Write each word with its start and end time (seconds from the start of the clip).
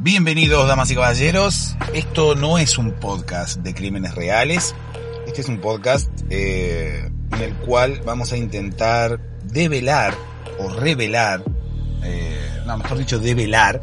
Bienvenidos, 0.00 0.68
damas 0.68 0.92
y 0.92 0.94
caballeros. 0.94 1.74
Esto 1.92 2.36
no 2.36 2.56
es 2.56 2.78
un 2.78 2.92
podcast 2.92 3.58
de 3.62 3.74
crímenes 3.74 4.14
reales. 4.14 4.72
Este 5.26 5.40
es 5.40 5.48
un 5.48 5.58
podcast 5.58 6.08
eh, 6.30 7.10
en 7.32 7.42
el 7.42 7.52
cual 7.54 8.00
vamos 8.04 8.32
a 8.32 8.36
intentar 8.36 9.18
develar 9.42 10.14
o 10.60 10.68
revelar, 10.68 11.42
eh, 12.04 12.48
no, 12.64 12.78
mejor 12.78 12.98
dicho, 12.98 13.18
develar 13.18 13.82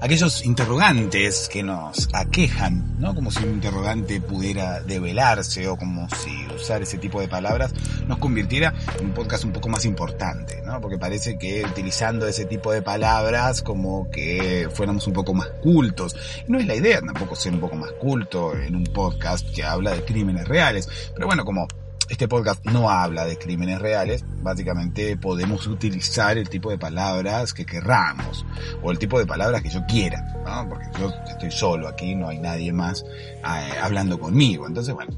aquellos 0.00 0.44
interrogantes 0.44 1.48
que 1.48 1.62
nos 1.62 2.08
aquejan, 2.12 2.98
¿no? 2.98 3.14
Como 3.14 3.30
si 3.30 3.44
un 3.44 3.54
interrogante 3.54 4.20
pudiera 4.20 4.80
develarse 4.80 5.68
o 5.68 5.76
como 5.76 6.08
si 6.10 6.46
usar 6.54 6.82
ese 6.82 6.98
tipo 6.98 7.20
de 7.20 7.28
palabras 7.28 7.72
nos 8.06 8.18
convirtiera 8.18 8.74
en 8.98 9.06
un 9.06 9.12
podcast 9.12 9.44
un 9.44 9.52
poco 9.52 9.68
más 9.68 9.84
importante, 9.84 10.62
¿no? 10.64 10.80
Porque 10.80 10.98
parece 10.98 11.38
que 11.38 11.64
utilizando 11.64 12.26
ese 12.26 12.44
tipo 12.44 12.72
de 12.72 12.82
palabras 12.82 13.62
como 13.62 14.10
que 14.10 14.68
fuéramos 14.72 15.06
un 15.06 15.12
poco 15.12 15.34
más 15.34 15.48
cultos. 15.62 16.16
No 16.46 16.58
es 16.58 16.66
la 16.66 16.74
idea 16.74 17.00
tampoco 17.00 17.36
ser 17.36 17.52
un 17.52 17.60
poco 17.60 17.76
más 17.76 17.92
culto 17.92 18.56
en 18.56 18.76
un 18.76 18.84
podcast 18.84 19.48
que 19.54 19.64
habla 19.64 19.92
de 19.92 20.04
crímenes 20.04 20.46
reales. 20.46 20.88
Pero 21.14 21.26
bueno, 21.26 21.44
como 21.44 21.66
este 22.08 22.28
podcast 22.28 22.64
no 22.64 22.90
habla 22.90 23.24
de 23.24 23.36
crímenes 23.36 23.80
reales, 23.80 24.24
básicamente 24.42 25.16
podemos 25.16 25.66
utilizar 25.66 26.38
el 26.38 26.48
tipo 26.48 26.70
de 26.70 26.78
palabras 26.78 27.52
que 27.52 27.66
querramos, 27.66 28.46
o 28.82 28.90
el 28.90 28.98
tipo 28.98 29.18
de 29.18 29.26
palabras 29.26 29.62
que 29.62 29.68
yo 29.68 29.84
quiera, 29.86 30.20
¿no? 30.44 30.68
Porque 30.68 30.86
yo 30.98 31.10
estoy 31.28 31.50
solo 31.50 31.88
aquí, 31.88 32.14
no 32.14 32.28
hay 32.28 32.38
nadie 32.38 32.72
más 32.72 33.04
eh, 33.04 33.72
hablando 33.82 34.18
conmigo. 34.18 34.66
Entonces, 34.66 34.94
bueno, 34.94 35.12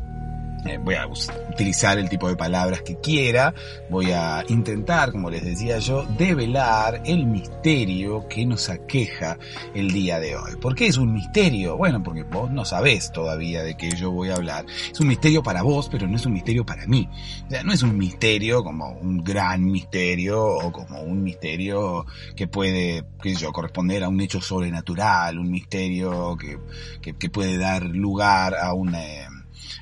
eh, 0.66 0.78
voy 0.78 0.94
a 0.94 1.06
utilizar 1.06 1.98
el 1.98 2.08
tipo 2.08 2.28
de 2.28 2.36
palabras 2.36 2.82
que 2.82 2.96
quiera, 2.96 3.54
voy 3.88 4.12
a 4.12 4.44
intentar, 4.48 5.12
como 5.12 5.30
les 5.30 5.44
decía 5.44 5.78
yo, 5.78 6.04
develar 6.18 7.02
el 7.04 7.26
misterio 7.26 8.28
que 8.28 8.44
nos 8.44 8.68
aqueja 8.68 9.38
el 9.74 9.90
día 9.90 10.20
de 10.20 10.36
hoy. 10.36 10.56
¿Por 10.60 10.74
qué 10.74 10.86
es 10.86 10.98
un 10.98 11.12
misterio? 11.12 11.76
Bueno, 11.76 12.02
porque 12.02 12.24
vos 12.24 12.50
no 12.50 12.64
sabés 12.64 13.12
todavía 13.12 13.62
de 13.62 13.76
qué 13.76 13.90
yo 13.90 14.10
voy 14.10 14.30
a 14.30 14.34
hablar. 14.34 14.66
Es 14.90 15.00
un 15.00 15.08
misterio 15.08 15.42
para 15.42 15.62
vos, 15.62 15.88
pero 15.90 16.06
no 16.06 16.16
es 16.16 16.26
un 16.26 16.32
misterio 16.32 16.64
para 16.66 16.86
mí. 16.86 17.08
O 17.46 17.50
sea, 17.50 17.62
no 17.62 17.72
es 17.72 17.82
un 17.82 17.96
misterio 17.96 18.62
como 18.62 18.92
un 18.92 19.22
gran 19.24 19.64
misterio 19.64 20.42
o 20.42 20.72
como 20.72 21.00
un 21.02 21.22
misterio 21.22 22.06
que 22.36 22.46
puede, 22.48 23.04
qué 23.22 23.34
sé 23.34 23.42
yo, 23.42 23.52
corresponder 23.52 24.04
a 24.04 24.08
un 24.08 24.20
hecho 24.20 24.40
sobrenatural, 24.40 25.38
un 25.38 25.50
misterio 25.50 26.36
que, 26.36 26.58
que, 27.00 27.16
que 27.16 27.30
puede 27.30 27.56
dar 27.56 27.84
lugar 27.84 28.54
a 28.54 28.74
una 28.74 29.00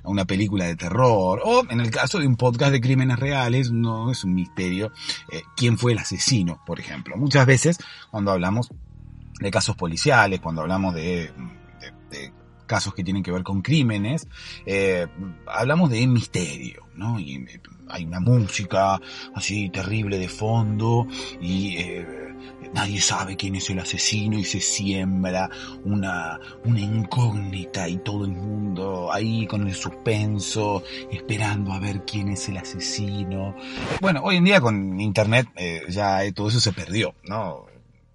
a 0.03 0.09
una 0.09 0.25
película 0.25 0.67
de 0.67 0.77
terror, 0.77 1.41
o 1.45 1.65
en 1.69 1.81
el 1.81 1.91
caso 1.91 2.19
de 2.19 2.27
un 2.27 2.37
podcast 2.37 2.73
de 2.73 2.81
crímenes 2.81 3.19
reales, 3.19 3.71
no 3.71 4.11
es 4.11 4.25
un 4.25 4.35
misterio 4.35 4.93
eh, 5.31 5.43
quién 5.57 5.79
fue 5.79 5.93
el 5.93 5.99
asesino, 5.99 6.61
por 6.67 6.81
ejemplo. 6.81 7.17
Muchas 7.17 7.47
veces 7.47 7.79
cuando 8.11 8.31
hablamos 8.33 8.71
de 9.41 9.51
casos 9.51 9.77
policiales, 9.77 10.41
cuando 10.41 10.63
hablamos 10.63 10.95
de, 10.95 11.33
casos 12.67 12.93
que 12.93 13.03
tienen 13.03 13.23
que 13.23 13.33
ver 13.33 13.43
con 13.43 13.63
crímenes, 13.63 14.29
eh, 14.67 15.07
hablamos 15.47 15.89
de 15.89 16.07
misterio, 16.07 16.87
¿no? 16.95 17.19
Y 17.19 17.37
eh, 17.37 17.61
hay 17.89 18.05
una 18.05 18.21
música 18.21 19.01
así 19.35 19.71
terrible 19.71 20.19
de 20.19 20.29
fondo 20.29 21.07
y 21.41 21.79
nadie 22.73 23.01
sabe 23.01 23.37
quién 23.37 23.57
es 23.57 23.71
el 23.71 23.79
asesino 23.79 24.39
y 24.39 24.45
se 24.45 24.61
siembra 24.61 25.51
una, 25.85 26.39
una 26.65 26.81
incógnita 26.81 27.89
y 27.89 27.99
todo 27.99 28.25
el 28.25 28.33
mundo 28.33 29.13
ahí 29.13 29.47
con 29.47 29.67
el 29.67 29.75
suspenso, 29.75 30.83
esperando 31.11 31.73
a 31.73 31.81
ver 31.81 32.05
quién 32.05 32.29
es 32.29 32.49
el 32.49 32.59
asesino. 32.59 33.55
Bueno, 34.01 34.21
hoy 34.23 34.37
en 34.37 34.45
día 34.45 34.61
con 34.61 35.01
internet 35.01 35.49
eh, 35.57 35.83
ya 35.89 36.21
todo 36.33 36.49
eso 36.49 36.61
se 36.61 36.73
perdió, 36.73 37.15
¿no? 37.25 37.67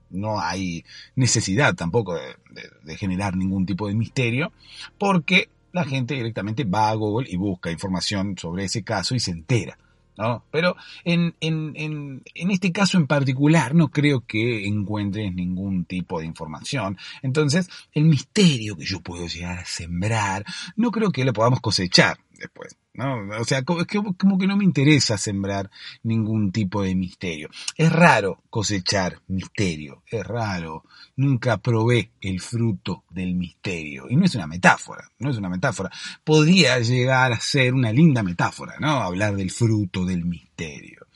No 0.10 0.40
hay 0.40 0.86
necesidad 1.16 1.73
tampoco 1.73 2.16
de, 2.16 2.36
de 2.84 2.98
generar 2.98 3.36
ningún 3.36 3.66
tipo 3.66 3.88
de 3.88 3.95
misterio, 3.95 4.52
porque 5.00 5.50
la 5.72 5.86
gente 5.86 6.14
directamente 6.14 6.64
va 6.64 6.90
a 6.90 6.94
Google 6.94 7.28
y 7.30 7.36
busca 7.36 7.72
información 7.72 8.38
sobre 8.38 8.66
ese 8.66 8.83
caso 8.83 9.16
y 9.16 9.20
se 9.20 9.32
entera. 9.32 9.77
¿No? 10.18 10.44
Pero 10.52 10.76
en, 11.04 11.36
en, 11.40 11.74
en, 11.76 12.24
en, 12.36 12.52
este 12.52 12.72
caso 12.72 12.98
en 12.98 13.08
particular 13.08 13.74
no 13.76 13.90
creo 13.90 14.26
que 14.26 14.68
encuentres 14.68 15.34
ningún 15.34 15.86
tipo 15.86 16.20
de 16.20 16.26
información. 16.26 16.98
Entonces, 17.22 17.70
el 17.94 18.06
misterio 18.06 18.76
que 18.76 18.86
yo 18.86 19.02
puedo 19.02 19.28
llegar 19.28 19.60
a 19.60 19.66
sembrar, 19.66 20.46
no 20.76 20.92
creo 20.92 21.12
que 21.12 21.26
lo 21.26 21.34
podamos 21.34 21.62
cosechar 21.62 22.18
después. 22.38 22.78
¿No? 22.93 23.27
O 23.39 23.45
sea, 23.45 23.64
como, 23.64 23.86
como 24.17 24.37
que 24.37 24.48
no 24.48 24.58
me 24.58 24.64
interesa 24.64 25.17
sembrar 25.17 25.70
ningún 26.04 26.52
tipo 26.52 26.83
de 26.83 26.95
misterio. 26.95 27.49
Es 27.76 27.92
raro 27.92 28.43
cosechar 28.49 29.20
misterio, 29.27 30.04
es 30.08 30.26
raro. 30.26 30.83
Nunca 31.15 31.58
probé 31.58 32.11
el 32.21 32.39
fruto 32.39 33.03
del 33.09 33.36
misterio. 33.36 34.05
Y 34.09 34.15
no 34.15 34.26
es 34.26 34.36
una 34.36 34.48
metáfora, 34.48 35.09
no 35.20 35.30
es 35.30 35.37
una 35.37 35.49
metáfora. 35.49 35.92
Podría 36.23 36.80
llegar 36.80 37.33
a 37.33 37.39
ser 37.39 37.73
una 37.73 37.92
linda 37.92 38.23
metáfora, 38.23 38.76
¿no? 38.80 39.02
Hablar 39.02 39.36
del 39.36 39.52
fruto 39.52 40.05
del 40.05 40.26
misterio. 40.26 41.08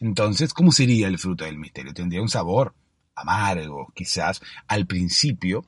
Entonces, 0.00 0.52
¿cómo 0.54 0.72
sería 0.72 1.08
el 1.08 1.18
fruto 1.18 1.44
del 1.44 1.58
misterio? 1.58 1.94
Tendría 1.94 2.22
un 2.22 2.28
sabor 2.28 2.74
amargo, 3.14 3.92
quizás, 3.94 4.42
al 4.68 4.86
principio, 4.86 5.64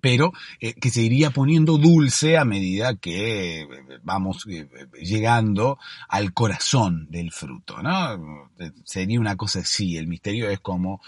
pero 0.00 0.32
eh, 0.60 0.74
que 0.74 0.90
se 0.90 1.02
iría 1.02 1.30
poniendo 1.30 1.78
dulce 1.78 2.38
a 2.38 2.44
medida 2.44 2.96
que 2.96 3.62
eh, 3.62 3.68
vamos 4.02 4.46
eh, 4.48 4.68
llegando 5.00 5.78
al 6.08 6.32
corazón 6.32 7.08
del 7.10 7.30
fruto, 7.30 7.82
¿no? 7.82 8.50
Sería 8.84 9.20
una 9.20 9.36
cosa 9.36 9.60
así, 9.60 9.96
el 9.96 10.06
misterio 10.06 10.48
es 10.48 10.60
como 10.60 11.02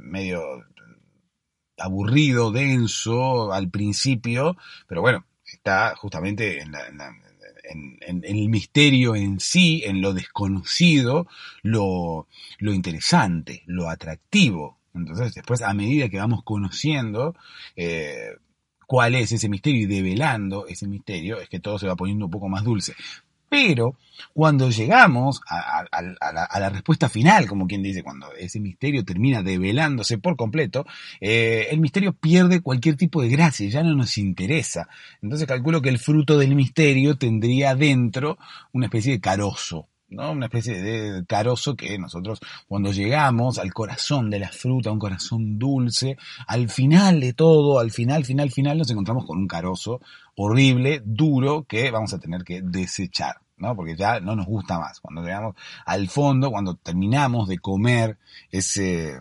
medio 0.00 0.42
aburrido, 1.78 2.50
denso 2.50 3.52
al 3.52 3.70
principio, 3.70 4.56
pero 4.86 5.00
bueno, 5.00 5.24
está 5.44 5.94
justamente 5.96 6.60
en, 6.60 6.74
en, 7.64 8.24
el 8.24 8.48
misterio 8.48 9.14
en 9.14 9.40
sí, 9.40 9.82
en 9.84 10.02
lo 10.02 10.12
desconocido, 10.12 11.26
lo, 11.62 12.26
lo 12.58 12.72
interesante, 12.74 13.62
lo 13.66 13.88
atractivo 13.88 14.79
entonces, 14.94 15.34
después, 15.34 15.62
a 15.62 15.72
medida 15.74 16.08
que 16.08 16.18
vamos 16.18 16.42
conociendo 16.42 17.34
eh, 17.76 18.36
cuál 18.86 19.14
es 19.14 19.32
ese 19.32 19.48
misterio 19.48 19.82
y 19.82 19.86
develando 19.86 20.66
ese 20.66 20.88
misterio, 20.88 21.40
es 21.40 21.48
que 21.48 21.60
todo 21.60 21.78
se 21.78 21.86
va 21.86 21.96
poniendo 21.96 22.24
un 22.24 22.30
poco 22.30 22.48
más 22.48 22.64
dulce. 22.64 22.94
Pero 23.48 23.96
cuando 24.32 24.70
llegamos 24.70 25.40
a, 25.48 25.84
la, 25.90 26.70
respuesta 26.70 27.08
final, 27.08 27.48
como 27.48 27.66
quien 27.66 27.82
dice, 27.82 28.04
cuando 28.04 28.32
ese 28.34 28.60
misterio 28.60 29.04
termina 29.04 29.42
develándose 29.42 30.18
por 30.18 30.36
completo, 30.36 30.86
eh, 31.20 31.66
el 31.70 31.80
misterio 31.80 32.12
pierde 32.12 32.60
cualquier 32.60 32.96
tipo 32.96 33.20
de 33.22 33.28
gracia, 33.28 33.68
ya 33.68 33.82
no 33.82 33.94
nos 33.96 34.18
interesa. 34.18 34.88
Entonces 35.20 35.48
calculo 35.48 35.82
que 35.82 35.88
el 35.88 35.98
fruto 35.98 36.38
del 36.38 36.54
misterio 36.54 37.16
tendría 37.16 37.74
dentro 37.74 38.38
una 38.72 38.86
especie 38.86 39.14
de 39.14 39.20
carozo, 39.20 39.88
¿no? 40.10 40.32
Una 40.32 40.46
especie 40.46 40.80
de 40.80 41.24
carozo 41.24 41.76
que 41.76 41.98
nosotros 41.98 42.40
cuando 42.68 42.92
llegamos 42.92 43.58
al 43.58 43.72
corazón 43.72 44.28
de 44.30 44.40
la 44.40 44.48
fruta, 44.50 44.90
un 44.90 44.98
corazón 44.98 45.58
dulce, 45.58 46.16
al 46.46 46.68
final 46.68 47.20
de 47.20 47.32
todo, 47.32 47.78
al 47.78 47.90
final, 47.90 48.24
final, 48.24 48.50
final, 48.50 48.78
nos 48.78 48.90
encontramos 48.90 49.24
con 49.24 49.38
un 49.38 49.48
carozo 49.48 50.00
horrible, 50.36 51.02
duro, 51.04 51.64
que 51.64 51.90
vamos 51.90 52.12
a 52.12 52.18
tener 52.18 52.44
que 52.44 52.62
desechar. 52.62 53.36
¿no? 53.56 53.76
Porque 53.76 53.94
ya 53.94 54.20
no 54.20 54.34
nos 54.34 54.46
gusta 54.46 54.78
más. 54.78 55.00
Cuando 55.00 55.22
llegamos 55.22 55.54
al 55.84 56.08
fondo, 56.08 56.50
cuando 56.50 56.76
terminamos 56.76 57.46
de 57.46 57.58
comer 57.58 58.18
ese, 58.50 59.20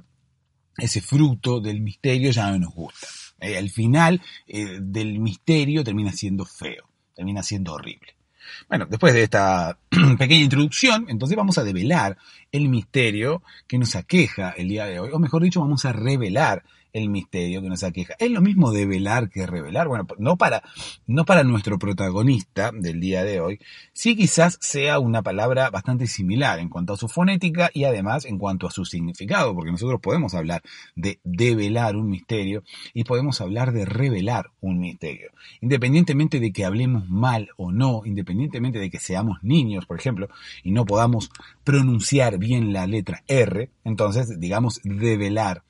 ese 0.78 1.02
fruto 1.02 1.60
del 1.60 1.82
misterio, 1.82 2.32
ya 2.32 2.50
no 2.52 2.60
nos 2.60 2.74
gusta. 2.74 3.08
Eh, 3.42 3.58
al 3.58 3.70
final 3.70 4.22
eh, 4.48 4.80
del 4.82 5.20
misterio 5.20 5.84
termina 5.84 6.12
siendo 6.12 6.46
feo, 6.46 6.90
termina 7.14 7.44
siendo 7.44 7.74
horrible. 7.74 8.19
Bueno, 8.68 8.86
después 8.90 9.14
de 9.14 9.24
esta 9.24 9.78
pequeña 10.18 10.44
introducción, 10.44 11.06
entonces 11.10 11.38
vamos 11.38 11.58
a 11.58 11.64
develar 11.64 12.18
el 12.52 12.70
misterio 12.70 13.44
que 13.68 13.78
nos 13.78 13.96
aqueja 13.96 14.52
el 14.52 14.68
día 14.68 14.86
de 14.86 15.00
hoy, 15.00 15.10
o 15.12 15.20
mejor 15.20 15.44
dicho, 15.44 15.62
vamos 15.62 15.86
a 15.86 15.94
revelar 15.94 16.64
el 16.94 17.10
misterio 17.10 17.62
que 17.62 17.70
nos 17.70 17.84
aqueja. 17.84 18.16
Es 18.20 18.32
lo 18.32 18.42
mismo 18.42 18.72
develar 18.72 19.30
que 19.30 19.46
revelar. 19.46 19.88
Bueno, 19.88 20.08
no 20.18 20.38
para, 20.38 20.64
no 21.08 21.26
para 21.26 21.44
nuestro 21.44 21.78
protagonista 21.80 22.72
del 22.74 23.00
día 23.00 23.24
de 23.24 23.40
hoy, 23.40 23.60
sí 23.94 24.16
quizás 24.16 24.58
sea 24.62 25.00
una 25.00 25.22
palabra 25.22 25.70
bastante 25.70 26.08
similar 26.08 26.60
en 26.60 26.70
cuanto 26.70 26.94
a 26.94 26.98
su 26.98 27.08
fonética 27.08 27.70
y 27.74 27.84
además 27.84 28.26
en 28.26 28.38
cuanto 28.38 28.68
a 28.68 28.72
su 28.72 28.86
significado, 28.86 29.54
porque 29.56 29.72
nosotros 29.72 30.00
podemos 30.02 30.34
hablar 30.34 30.62
de 30.96 31.20
develar 31.24 31.96
un 31.96 32.10
misterio 32.10 32.64
y 32.94 33.04
podemos 33.04 33.42
hablar 33.42 33.72
de 33.72 33.86
revelar 33.86 34.52
un 34.62 34.80
misterio. 34.80 35.32
Independientemente 35.62 36.40
de 36.40 36.52
que 36.52 36.66
hablemos 36.66 37.10
mal 37.10 37.50
o 37.58 37.72
no, 37.72 38.02
independientemente 38.06 38.80
de 38.80 38.90
que 38.90 39.00
seamos 39.00 39.38
niños, 39.44 39.86
por 39.86 40.00
ejemplo, 40.00 40.30
y 40.64 40.72
no 40.72 40.86
podamos 40.86 41.32
pronunciar 41.64 42.38
bien 42.38 42.74
la 42.74 42.88
letra 42.88 43.24
R, 43.28 43.70
entonces 43.84 44.40
digamos 44.40 44.80
develar 44.84 45.64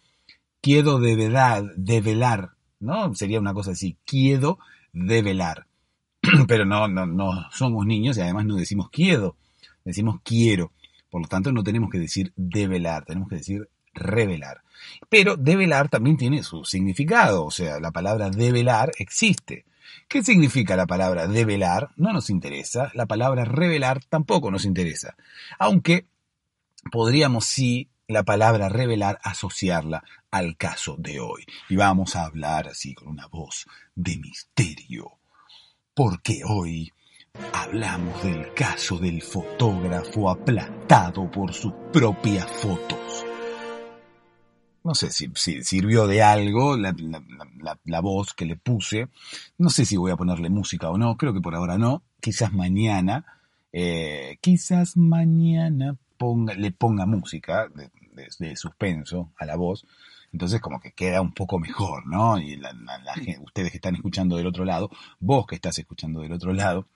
quiero 0.61 0.99
de 0.99 1.15
verdad 1.15 1.63
develar, 1.75 2.51
¿no? 2.79 3.13
Sería 3.15 3.39
una 3.39 3.53
cosa 3.53 3.71
así, 3.71 3.97
quiero 4.05 4.59
develar. 4.93 5.67
Pero 6.47 6.65
no, 6.65 6.87
no, 6.87 7.05
no 7.05 7.31
somos 7.51 7.85
niños 7.85 8.17
y 8.17 8.21
además 8.21 8.45
no 8.45 8.55
decimos 8.55 8.89
quiero, 8.89 9.35
decimos 9.83 10.19
quiero. 10.23 10.71
Por 11.09 11.21
lo 11.21 11.27
tanto, 11.27 11.51
no 11.51 11.63
tenemos 11.63 11.89
que 11.89 11.99
decir 11.99 12.31
develar, 12.35 13.05
tenemos 13.05 13.29
que 13.29 13.37
decir 13.37 13.69
revelar. 13.93 14.61
Pero 15.09 15.35
develar 15.35 15.89
también 15.89 16.17
tiene 16.17 16.43
su 16.43 16.63
significado, 16.65 17.45
o 17.45 17.51
sea, 17.51 17.79
la 17.79 17.91
palabra 17.91 18.29
develar 18.29 18.91
existe. 18.97 19.65
¿Qué 20.07 20.23
significa 20.23 20.75
la 20.75 20.87
palabra 20.87 21.27
develar? 21.27 21.89
No 21.95 22.13
nos 22.13 22.29
interesa. 22.29 22.91
La 22.93 23.05
palabra 23.05 23.45
revelar 23.45 24.03
tampoco 24.05 24.51
nos 24.51 24.65
interesa. 24.65 25.15
Aunque 25.57 26.05
podríamos 26.91 27.45
sí 27.45 27.89
la 28.09 28.23
palabra 28.23 28.67
revelar 28.67 29.19
asociarla 29.23 30.03
al 30.31 30.57
caso 30.57 30.95
de 30.97 31.19
hoy. 31.19 31.45
Y 31.69 31.75
vamos 31.77 32.15
a 32.15 32.25
hablar 32.25 32.67
así 32.67 32.93
con 32.93 33.07
una 33.07 33.27
voz 33.27 33.65
de 33.95 34.17
misterio. 34.17 35.19
Porque 35.93 36.41
hoy 36.45 36.91
hablamos 37.53 38.21
del 38.23 38.53
caso 38.53 38.97
del 38.97 39.21
fotógrafo 39.21 40.29
aplastado 40.29 41.31
por 41.31 41.53
sus 41.53 41.73
propias 41.93 42.47
fotos 42.47 43.25
no 44.83 44.95
sé 44.95 45.11
si, 45.11 45.29
sirvió 45.35 46.07
de 46.07 46.23
algo 46.23 46.75
la, 46.75 48.01
voz 48.01 48.33
que 48.33 48.45
le 48.45 48.55
puse. 48.55 49.07
No 49.57 49.69
sé 49.69 49.85
si 49.85 49.97
voy 49.97 50.11
a 50.11 50.17
ponerle 50.17 50.49
música 50.49 50.89
o 50.89 50.97
no, 50.97 51.17
creo 51.17 51.33
que 51.33 51.41
por 51.41 51.55
ahora 51.55 51.77
no. 51.77 52.03
Quizás 52.19 52.53
mañana, 52.53 53.25
eh, 53.71 54.37
quizás 54.41 54.97
mañana 54.97 55.95
ponga, 56.17 56.53
le 56.55 56.71
ponga 56.71 57.05
música 57.05 57.69
de, 58.39 58.55
suspenso 58.55 59.31
a 59.37 59.45
la 59.45 59.55
voz. 59.55 59.85
Entonces 60.31 60.61
como 60.61 60.79
que 60.79 60.91
queda 60.91 61.21
un 61.21 61.33
poco 61.33 61.59
mejor, 61.59 62.05
¿no? 62.05 62.39
Y 62.39 62.59
ustedes 63.41 63.71
que 63.71 63.77
están 63.77 63.95
escuchando 63.95 64.37
del 64.37 64.47
otro 64.47 64.65
lado, 64.65 64.89
vos 65.19 65.47
que 65.47 65.55
estás 65.55 65.77
escuchando 65.79 66.21
del 66.21 66.33
otro 66.33 66.53
lado, 66.53 66.87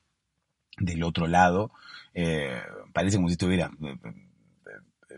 del 0.77 1.03
otro 1.03 1.27
lado, 1.27 1.71
eh, 2.13 2.61
parece 2.93 3.17
como 3.17 3.27
si 3.29 3.33
estuviera 3.33 3.71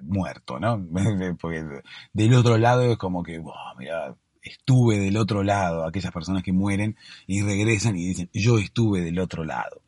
muerto, 0.01 0.59
¿no? 0.59 0.85
Porque 1.39 1.65
del 2.13 2.33
otro 2.33 2.57
lado 2.57 2.83
es 2.83 2.97
como 2.97 3.23
que, 3.23 3.41
mira, 3.77 4.15
estuve 4.41 4.99
del 4.99 5.17
otro 5.17 5.43
lado, 5.43 5.85
aquellas 5.85 6.13
personas 6.13 6.43
que 6.43 6.53
mueren 6.53 6.95
y 7.27 7.41
regresan 7.41 7.97
y 7.97 8.05
dicen, 8.07 8.29
yo 8.33 8.59
estuve 8.59 9.01
del 9.01 9.19
otro 9.19 9.43
lado. 9.43 9.81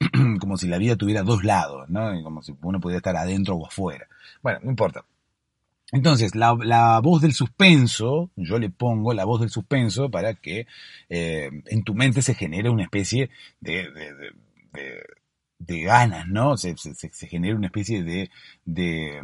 como 0.40 0.56
si 0.56 0.68
la 0.68 0.78
vida 0.78 0.96
tuviera 0.96 1.22
dos 1.22 1.44
lados, 1.44 1.88
¿no? 1.88 2.22
Como 2.22 2.42
si 2.42 2.54
uno 2.62 2.80
pudiera 2.80 2.98
estar 2.98 3.16
adentro 3.16 3.56
o 3.56 3.66
afuera. 3.66 4.06
Bueno, 4.42 4.60
no 4.62 4.70
importa. 4.70 5.04
Entonces, 5.92 6.34
la, 6.34 7.00
voz 7.02 7.22
del 7.22 7.34
suspenso, 7.34 8.30
yo 8.36 8.58
le 8.58 8.70
pongo 8.70 9.12
la 9.12 9.24
voz 9.24 9.40
del 9.40 9.50
suspenso 9.50 10.10
para 10.10 10.34
que 10.34 10.66
eh, 11.08 11.50
en 11.66 11.84
tu 11.84 11.94
mente 11.94 12.22
se 12.22 12.34
genere 12.34 12.70
una 12.70 12.84
especie 12.84 13.30
de, 13.60 13.88
de 15.66 15.82
ganas, 15.82 16.26
¿no? 16.28 16.56
Se, 16.56 16.76
se, 16.76 17.28
genera 17.28 17.56
una 17.56 17.66
especie 17.66 18.02
de, 18.02 18.30
de, 18.64 19.20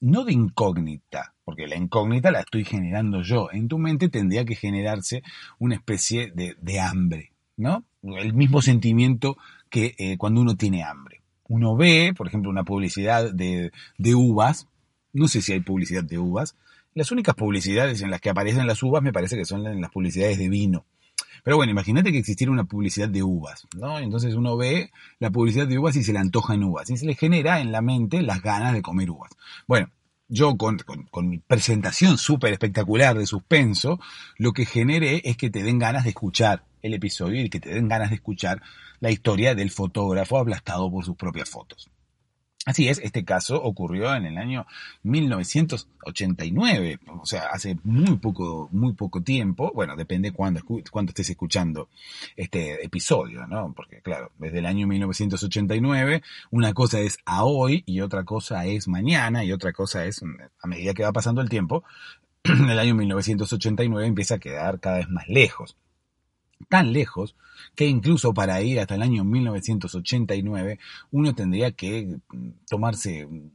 no 0.00 0.24
de 0.24 0.32
incógnita, 0.32 1.34
porque 1.44 1.66
la 1.66 1.76
incógnita 1.76 2.30
la 2.30 2.40
estoy 2.40 2.64
generando 2.64 3.22
yo. 3.22 3.48
En 3.52 3.68
tu 3.68 3.78
mente 3.78 4.08
tendría 4.08 4.44
que 4.44 4.54
generarse 4.54 5.22
una 5.58 5.74
especie 5.74 6.30
de, 6.34 6.56
de 6.60 6.80
hambre, 6.80 7.32
¿no? 7.56 7.84
El 8.02 8.34
mismo 8.34 8.62
sentimiento 8.62 9.36
que 9.70 9.94
eh, 9.98 10.16
cuando 10.18 10.40
uno 10.40 10.56
tiene 10.56 10.82
hambre. 10.82 11.22
Uno 11.44 11.76
ve, 11.76 12.12
por 12.16 12.26
ejemplo, 12.28 12.50
una 12.50 12.64
publicidad 12.64 13.32
de, 13.32 13.72
de 13.96 14.14
uvas, 14.14 14.68
no 15.12 15.28
sé 15.28 15.42
si 15.42 15.52
hay 15.52 15.60
publicidad 15.60 16.04
de 16.04 16.18
uvas, 16.18 16.56
las 16.94 17.12
únicas 17.12 17.34
publicidades 17.34 18.02
en 18.02 18.10
las 18.10 18.20
que 18.20 18.30
aparecen 18.30 18.66
las 18.66 18.82
uvas 18.82 19.02
me 19.02 19.12
parece 19.12 19.36
que 19.36 19.44
son 19.44 19.80
las 19.80 19.90
publicidades 19.90 20.38
de 20.38 20.48
vino. 20.48 20.86
Pero 21.44 21.56
bueno, 21.56 21.70
imagínate 21.70 22.10
que 22.10 22.18
existiera 22.18 22.52
una 22.52 22.64
publicidad 22.64 23.08
de 23.08 23.22
uvas, 23.22 23.66
¿no? 23.76 23.98
Entonces 23.98 24.34
uno 24.34 24.56
ve 24.56 24.90
la 25.18 25.30
publicidad 25.30 25.66
de 25.66 25.78
uvas 25.78 25.96
y 25.96 26.02
se 26.02 26.12
le 26.12 26.18
antojan 26.18 26.62
uvas 26.62 26.90
y 26.90 26.96
se 26.96 27.06
le 27.06 27.14
genera 27.14 27.60
en 27.60 27.72
la 27.72 27.80
mente 27.80 28.22
las 28.22 28.42
ganas 28.42 28.72
de 28.72 28.82
comer 28.82 29.10
uvas. 29.10 29.30
Bueno, 29.66 29.90
yo 30.28 30.56
con, 30.56 30.76
mi 31.28 31.38
presentación 31.38 32.18
súper 32.18 32.52
espectacular 32.52 33.16
de 33.16 33.26
suspenso, 33.26 33.98
lo 34.36 34.52
que 34.52 34.66
generé 34.66 35.22
es 35.24 35.36
que 35.36 35.50
te 35.50 35.62
den 35.62 35.78
ganas 35.78 36.04
de 36.04 36.10
escuchar 36.10 36.64
el 36.82 36.94
episodio 36.94 37.40
y 37.42 37.48
que 37.48 37.60
te 37.60 37.70
den 37.70 37.88
ganas 37.88 38.10
de 38.10 38.16
escuchar 38.16 38.60
la 39.00 39.10
historia 39.10 39.54
del 39.54 39.70
fotógrafo 39.70 40.38
aplastado 40.38 40.90
por 40.90 41.04
sus 41.04 41.16
propias 41.16 41.48
fotos. 41.48 41.90
Así 42.68 42.86
es, 42.86 42.98
este 43.02 43.24
caso 43.24 43.56
ocurrió 43.62 44.14
en 44.14 44.26
el 44.26 44.36
año 44.36 44.66
1989, 45.02 47.00
o 47.18 47.24
sea, 47.24 47.46
hace 47.50 47.78
muy 47.82 48.18
poco, 48.18 48.68
muy 48.72 48.92
poco 48.92 49.22
tiempo, 49.22 49.72
bueno, 49.74 49.96
depende 49.96 50.32
cuándo, 50.32 50.60
cuándo 50.90 51.08
estés 51.08 51.30
escuchando 51.30 51.88
este 52.36 52.84
episodio, 52.84 53.46
¿no? 53.46 53.72
Porque 53.74 54.02
claro, 54.02 54.32
desde 54.36 54.58
el 54.58 54.66
año 54.66 54.86
1989, 54.86 56.22
una 56.50 56.74
cosa 56.74 57.00
es 57.00 57.16
a 57.24 57.44
hoy 57.44 57.84
y 57.86 58.02
otra 58.02 58.24
cosa 58.24 58.66
es 58.66 58.86
mañana 58.86 59.44
y 59.44 59.52
otra 59.52 59.72
cosa 59.72 60.04
es 60.04 60.22
a 60.22 60.66
medida 60.66 60.92
que 60.92 61.04
va 61.04 61.12
pasando 61.12 61.40
el 61.40 61.48
tiempo, 61.48 61.84
el 62.44 62.78
año 62.78 62.94
1989 62.94 64.06
empieza 64.06 64.34
a 64.34 64.40
quedar 64.40 64.78
cada 64.78 64.98
vez 64.98 65.08
más 65.08 65.26
lejos 65.26 65.74
tan 66.68 66.92
lejos 66.92 67.34
que 67.78 67.86
incluso 67.86 68.34
para 68.34 68.60
ir 68.60 68.80
hasta 68.80 68.96
el 68.96 69.02
año 69.02 69.22
1989 69.22 70.80
uno 71.12 71.32
tendría 71.36 71.70
que 71.70 72.18
mm, 72.28 72.48
tomarse 72.68 73.24
un, 73.24 73.52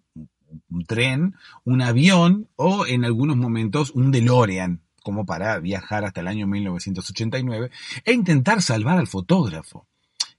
tren, 0.87 1.35
un 1.65 1.81
avión 1.81 2.47
o 2.55 2.85
en 2.85 3.03
algunos 3.03 3.35
momentos 3.35 3.91
un 3.91 4.13
DeLorean 4.13 4.79
como 5.03 5.25
para 5.25 5.59
viajar 5.59 6.05
hasta 6.05 6.21
el 6.21 6.29
año 6.29 6.47
1989 6.47 7.69
e 8.05 8.13
intentar 8.13 8.61
salvar 8.61 8.97
al 8.97 9.07
fotógrafo. 9.07 9.87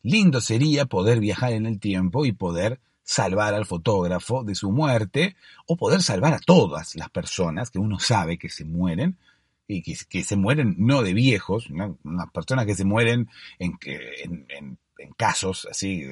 Lindo 0.02 0.40
sería 0.40 0.86
poder 0.86 1.20
viajar 1.20 1.52
en 1.52 1.66
el 1.66 1.78
tiempo 1.78 2.24
y 2.24 2.32
poder 2.32 2.80
salvar 3.02 3.52
al 3.52 3.66
fotógrafo 3.66 4.44
de 4.44 4.54
su 4.54 4.72
muerte 4.72 5.36
o 5.66 5.76
poder 5.76 6.00
salvar 6.00 6.32
a 6.32 6.38
todas 6.38 6.96
las 6.96 7.10
personas 7.10 7.70
que 7.70 7.80
uno 7.80 8.00
sabe 8.00 8.38
que 8.38 8.48
se 8.48 8.64
mueren 8.64 9.18
y 9.66 9.82
que, 9.82 10.24
se 10.24 10.36
mueren 10.36 10.74
no 10.78 11.02
de 11.02 11.14
viejos, 11.14 11.68
unas 11.70 12.30
personas 12.32 12.66
que 12.66 12.74
se 12.74 12.84
mueren 12.84 13.28
en, 13.58 13.78
en, 13.84 14.46
en, 14.48 14.78
en 14.98 15.12
casos 15.12 15.66
así 15.70 16.04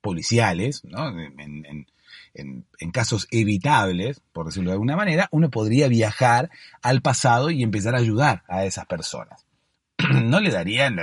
policiales, 0.00 0.84
¿no? 0.84 1.08
en, 1.08 1.86
en, 2.34 2.90
casos 2.92 3.26
evitables, 3.30 4.20
por 4.32 4.46
decirlo 4.46 4.70
de 4.70 4.74
alguna 4.74 4.96
manera, 4.96 5.28
uno 5.30 5.50
podría 5.50 5.88
viajar 5.88 6.50
al 6.82 7.00
pasado 7.00 7.50
y 7.50 7.62
empezar 7.62 7.94
a 7.94 7.98
ayudar 7.98 8.42
a 8.48 8.64
esas 8.64 8.86
personas. 8.86 9.46
No 10.24 10.40
le 10.40 10.50
darían 10.50 10.98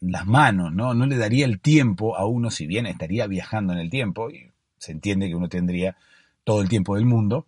las 0.00 0.26
manos, 0.26 0.72
¿no? 0.72 0.94
No 0.94 1.06
le 1.06 1.16
daría 1.16 1.44
el 1.44 1.60
tiempo 1.60 2.16
a 2.16 2.26
uno, 2.26 2.50
si 2.50 2.66
bien 2.66 2.86
estaría 2.86 3.26
viajando 3.26 3.72
en 3.72 3.78
el 3.78 3.90
tiempo, 3.90 4.30
y 4.30 4.50
se 4.78 4.92
entiende 4.92 5.28
que 5.28 5.34
uno 5.34 5.48
tendría 5.48 5.96
todo 6.44 6.62
el 6.62 6.68
tiempo 6.68 6.96
del 6.96 7.04
mundo, 7.04 7.46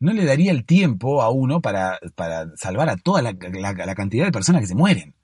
no 0.00 0.14
le 0.14 0.24
daría 0.24 0.50
el 0.50 0.64
tiempo 0.64 1.22
a 1.22 1.30
uno 1.30 1.60
para, 1.60 2.00
para 2.14 2.56
salvar 2.56 2.88
a 2.88 2.96
toda 2.96 3.20
la, 3.20 3.94
cantidad 3.94 4.24
de 4.24 4.32
personas 4.32 4.62
que 4.62 4.66
se 4.66 4.74
mueren. 4.74 5.14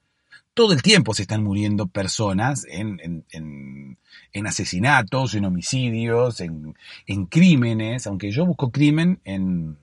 Todo 0.52 0.73
el 0.73 0.83
tiempo 0.83 1.12
se 1.14 1.23
están 1.23 1.42
muriendo 1.42 1.87
personas 1.87 2.66
en, 2.68 3.00
en, 3.02 3.99
en, 4.33 4.47
asesinatos, 4.47 5.35
en 5.35 5.47
homicidios, 5.47 6.40
en, 6.40 6.75
en, 7.06 7.26
crímenes, 7.26 8.06
aunque 8.06 8.30
yo 8.30 8.47
busco 8.47 8.71
crimen 8.71 9.21
en 9.25 9.76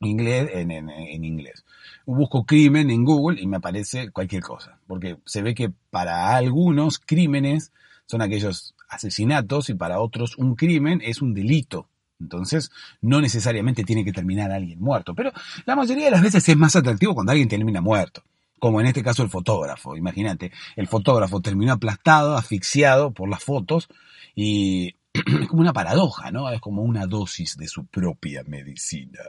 inglés, 0.00 0.50
en, 0.54 0.70
en 0.70 1.24
inglés. 1.24 1.64
Busco 2.06 2.44
crimen 2.44 2.90
en 2.90 3.04
Google 3.04 3.40
y 3.40 3.46
me 3.46 3.58
aparece 3.58 4.10
cualquier 4.10 4.42
cosa, 4.42 4.78
porque 4.86 5.18
se 5.26 5.42
ve 5.42 5.54
que 5.54 5.70
para 5.90 6.36
algunos 6.36 6.98
crímenes 6.98 7.72
son 8.06 8.22
aquellos 8.22 8.74
asesinatos 8.88 9.70
y 9.70 9.74
para 9.74 10.00
otros 10.00 10.38
un 10.38 10.54
crimen 10.54 11.00
es 11.04 11.20
un 11.20 11.34
delito 11.34 11.88
entonces, 12.20 12.70
no 13.00 13.20
necesariamente 13.20 13.84
tiene 13.84 14.04
que 14.04 14.12
terminar 14.12 14.50
alguien 14.50 14.80
muerto, 14.80 15.14
pero 15.14 15.32
la 15.66 15.76
mayoría 15.76 16.06
de 16.06 16.10
las 16.10 16.22
veces 16.22 16.48
es 16.48 16.56
más 16.56 16.74
atractivo 16.74 17.14
cuando 17.14 17.32
alguien 17.32 17.48
termina 17.48 17.80
muerto, 17.80 18.22
como 18.58 18.80
en 18.80 18.86
este 18.86 19.02
caso 19.02 19.22
el 19.22 19.30
fotógrafo. 19.30 19.96
Imagínate, 19.96 20.50
el 20.76 20.88
fotógrafo 20.88 21.40
terminó 21.40 21.72
aplastado, 21.74 22.36
asfixiado 22.36 23.12
por 23.12 23.28
las 23.28 23.42
fotos 23.42 23.88
y 24.34 24.96
es 25.12 25.48
como 25.48 25.60
una 25.60 25.72
paradoja, 25.72 26.30
¿no? 26.30 26.50
Es 26.50 26.60
como 26.60 26.82
una 26.82 27.06
dosis 27.06 27.56
de 27.56 27.68
su 27.68 27.86
propia 27.86 28.42
medicina. 28.44 29.20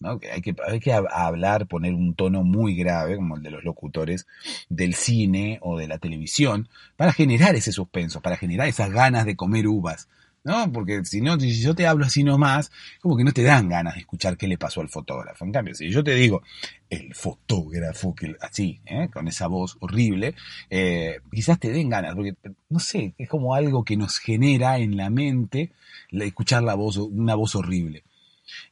¿no? 0.00 0.20
Hay, 0.32 0.40
que, 0.40 0.54
hay 0.66 0.80
que 0.80 0.92
hablar, 0.92 1.66
poner 1.66 1.94
un 1.94 2.14
tono 2.14 2.44
muy 2.44 2.76
grave, 2.76 3.16
como 3.16 3.36
el 3.36 3.42
de 3.42 3.50
los 3.50 3.64
locutores 3.64 4.26
del 4.68 4.94
cine 4.94 5.58
o 5.62 5.78
de 5.78 5.88
la 5.88 5.98
televisión, 5.98 6.68
para 6.96 7.12
generar 7.12 7.56
ese 7.56 7.72
suspenso, 7.72 8.20
para 8.20 8.36
generar 8.36 8.68
esas 8.68 8.90
ganas 8.90 9.24
de 9.24 9.36
comer 9.36 9.66
uvas, 9.66 10.08
¿no? 10.44 10.70
Porque 10.70 11.04
si 11.04 11.20
no, 11.22 11.40
si 11.40 11.60
yo 11.60 11.74
te 11.74 11.86
hablo 11.86 12.04
así 12.04 12.22
nomás, 12.22 12.70
como 13.00 13.16
que 13.16 13.24
no 13.24 13.32
te 13.32 13.42
dan 13.42 13.68
ganas 13.68 13.94
de 13.94 14.00
escuchar 14.00 14.36
qué 14.36 14.46
le 14.46 14.58
pasó 14.58 14.82
al 14.82 14.90
fotógrafo. 14.90 15.44
En 15.44 15.52
cambio, 15.52 15.74
si 15.74 15.90
yo 15.90 16.04
te 16.04 16.14
digo, 16.14 16.42
el 16.90 17.14
fotógrafo, 17.14 18.14
que 18.14 18.36
así, 18.40 18.80
¿eh? 18.84 19.08
con 19.12 19.26
esa 19.26 19.46
voz 19.46 19.76
horrible, 19.80 20.34
eh, 20.70 21.20
quizás 21.32 21.58
te 21.58 21.70
den 21.72 21.88
ganas, 21.88 22.14
porque, 22.14 22.34
no 22.68 22.78
sé, 22.78 23.14
es 23.18 23.28
como 23.28 23.54
algo 23.54 23.84
que 23.84 23.96
nos 23.96 24.18
genera 24.18 24.78
en 24.78 24.96
la 24.96 25.10
mente 25.10 25.72
escuchar 26.10 26.62
la 26.62 26.74
voz, 26.74 26.98
una 26.98 27.34
voz 27.34 27.54
horrible. 27.54 28.04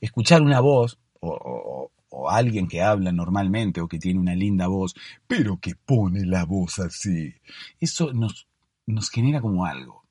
Escuchar 0.01 0.43
una 0.43 0.61
voz, 0.61 0.99
o, 1.21 1.91
o 2.11 2.31
alguien 2.31 2.69
que 2.69 2.83
habla 2.83 3.13
normalmente, 3.13 3.81
o 3.81 3.89
que 3.89 3.99
tiene 3.99 4.21
una 4.21 4.35
linda 4.35 4.67
voz, 4.67 4.95
pero 5.27 5.59
que 5.59 5.75
pone 5.75 6.27
la 6.27 6.45
voz 6.45 6.79
así, 6.81 7.35
eso 7.81 8.13
nos, 8.13 8.47
nos 8.87 9.09
genera 9.09 9.41
como 9.41 9.65
algo 9.65 10.02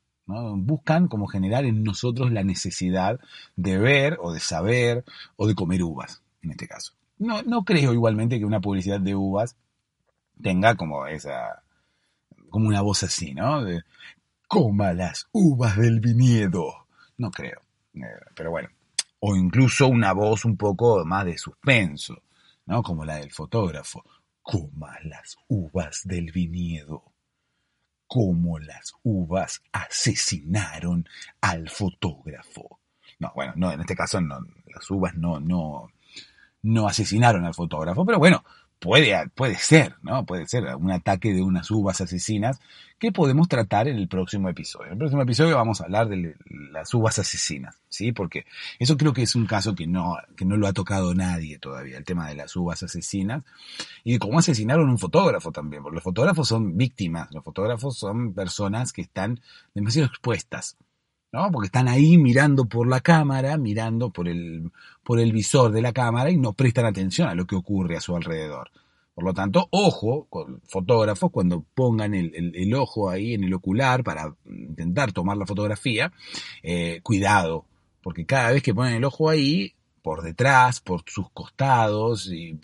Buscan 0.58 1.08
como 1.08 1.28
generar 1.28 1.66
en 1.66 1.84
nosotros 1.84 2.32
la 2.32 2.44
necesidad 2.44 3.20
de 3.56 3.78
ver 3.78 4.18
o 4.22 4.34
de 4.34 4.40
saber 4.40 5.04
o 5.36 5.48
de 5.48 5.56
comer 5.56 5.84
uvas, 5.84 6.22
en 6.42 6.52
este 6.52 6.68
caso. 6.68 6.94
No, 7.18 7.42
no 7.44 7.64
creo 7.64 7.94
igualmente 7.94 8.40
que 8.40 8.46
una 8.46 8.62
publicidad 8.62 9.00
de 9.00 9.16
uvas 9.16 9.56
tenga 10.42 10.76
como 10.76 11.06
esa, 11.06 11.64
como 12.50 12.68
una 12.68 12.82
voz 12.82 13.04
así, 13.04 13.34
¿no? 13.34 13.64
Coma 14.48 14.94
las 14.94 15.28
uvas 15.32 15.78
del 15.78 16.00
viñedo. 16.00 16.88
No 17.18 17.32
creo. 17.32 17.62
Eh, 17.94 18.00
pero 18.36 18.52
bueno. 18.52 18.70
O 19.20 19.36
incluso 19.36 19.88
una 19.88 20.14
voz 20.14 20.46
un 20.46 20.58
poco 20.58 21.06
más 21.06 21.26
de 21.26 21.38
suspenso, 21.38 22.22
¿no? 22.66 22.82
Como 22.82 23.06
la 23.06 23.18
del 23.18 23.32
fotógrafo. 23.32 24.04
Coma 24.42 24.98
las 25.04 25.38
uvas 25.48 26.02
del 26.04 26.32
viñedo. 26.32 27.11
Como 28.14 28.60
las 28.60 28.94
uvas 29.04 29.64
asesinaron 29.72 31.08
al 31.40 31.70
fotógrafo. 31.70 32.82
No, 33.20 33.32
bueno, 33.34 33.54
no, 33.56 33.72
en 33.72 33.80
este 33.80 33.96
caso 33.96 34.20
no, 34.20 34.38
las 34.66 34.92
uvas 34.92 35.16
no, 35.16 35.40
no, 35.40 35.88
no 36.62 36.88
asesinaron 36.90 37.46
al 37.46 37.54
fotógrafo, 37.54 38.06
pero 38.06 38.20
bueno, 38.20 38.44
puede, 38.82 39.16
puede 39.36 39.56
ser, 39.56 39.96
¿no? 40.02 40.26
Puede 40.26 40.48
ser 40.48 40.76
un 40.76 40.92
ataque 40.92 41.34
de 41.34 41.44
unas 41.44 41.70
uvas 41.70 42.02
asesinas 42.02 42.60
que 42.98 43.12
podemos 43.12 43.48
tratar 43.48 43.88
en 43.88 43.96
el 43.96 44.08
próximo 44.08 44.50
episodio. 44.50 44.88
En 44.88 44.94
el 44.94 44.98
próximo 44.98 45.22
episodio 45.22 45.56
vamos 45.56 45.80
a 45.80 45.84
hablar 45.86 46.10
de 46.10 46.36
las 46.72 46.92
uvas 46.94 47.20
asesinas, 47.20 47.80
¿sí? 47.90 48.12
Porque 48.12 48.46
eso 48.80 48.98
creo 48.98 49.14
que 49.14 49.22
es 49.22 49.36
un 49.36 49.46
caso 49.46 49.76
que 49.76 49.86
no, 49.86 50.18
que 50.36 50.46
no 50.46 50.58
lo 50.58 50.66
ha 50.66 50.74
tocado 50.74 51.14
nadie 51.14 51.60
todavía, 51.60 51.98
el 51.98 52.06
tema 52.06 52.28
de 52.28 52.36
las 52.36 52.56
uvas 52.56 52.82
asesinas. 52.82 53.44
Y 54.04 54.18
cómo 54.18 54.40
asesinaron 54.40 54.90
un 54.90 54.98
fotógrafo 54.98 55.52
también, 55.52 55.84
porque 55.84 55.96
los 55.96 56.04
fotógrafos 56.04 56.48
son 56.48 56.76
víctimas, 56.76 57.30
los 57.32 57.44
fotógrafos 57.44 57.98
son 57.98 58.34
personas 58.34 58.94
que 58.94 59.04
están 59.04 59.42
demasiado 59.76 60.08
expuestas. 60.08 60.76
¿No? 61.32 61.50
Porque 61.52 61.68
están 61.68 61.88
ahí 61.88 62.18
mirando 62.18 62.66
por 62.66 62.88
la 62.88 63.00
cámara, 63.00 63.58
mirando 63.58 64.10
por 64.12 64.28
el, 64.28 64.72
por 65.04 65.20
el 65.20 65.32
visor 65.32 65.72
de 65.72 65.82
la 65.82 65.94
cámara 65.94 66.30
y 66.30 66.38
no 66.38 66.54
prestan 66.54 66.86
atención 66.86 67.30
a 67.30 67.36
lo 67.36 67.46
que 67.46 67.56
ocurre 67.56 67.98
a 67.98 68.02
su 68.02 68.16
alrededor. 68.16 68.70
Por 69.14 69.26
lo 69.26 69.34
tanto, 69.34 69.68
ojo 69.72 70.28
fotógrafos 70.68 71.32
cuando 71.32 71.66
pongan 71.76 72.14
el, 72.14 72.74
ojo 72.74 73.10
ahí 73.10 73.34
en 73.34 73.44
el 73.44 73.54
ocular 73.54 74.04
para 74.04 74.34
intentar 74.46 75.12
tomar 75.12 75.38
la 75.38 75.46
fotografía, 75.46 76.12
eh, 76.64 77.02
cuidado, 77.04 77.66
porque 78.02 78.26
cada 78.26 78.52
vez 78.52 78.64
que 78.64 78.74
ponen 78.74 78.96
el 78.96 79.04
ojo 79.04 79.30
ahí, 79.30 79.74
por 80.02 80.24
detrás, 80.24 80.80
por 80.80 81.04
sus 81.06 81.30
costados 81.32 82.32
y 82.32 82.58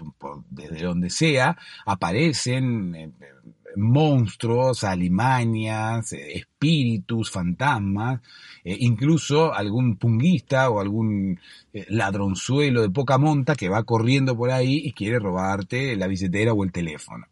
desde 0.50 0.84
donde 0.84 1.10
sea, 1.10 1.58
aparecen 1.86 2.96
eh, 2.96 3.12
monstruos, 3.78 4.84
alimañas, 4.84 6.12
eh, 6.14 6.38
espíritus, 6.38 7.32
fantasmas, 7.32 8.22
eh, 8.64 8.76
incluso 8.80 9.54
algún 9.54 9.98
punguista 9.98 10.70
o 10.70 10.80
algún 10.80 11.40
eh, 11.74 11.86
ladronzuelo 11.90 12.82
de 12.82 12.90
poca 12.90 13.18
monta 13.18 13.56
que 13.56 13.70
va 13.70 13.84
corriendo 13.84 14.36
por 14.36 14.52
ahí 14.52 14.82
y 14.84 14.94
quiere 14.94 15.20
robarte 15.20 15.96
la 15.96 16.08
billetera 16.08 16.54
o 16.54 16.64
el 16.64 16.72
teléfono. 16.72 17.28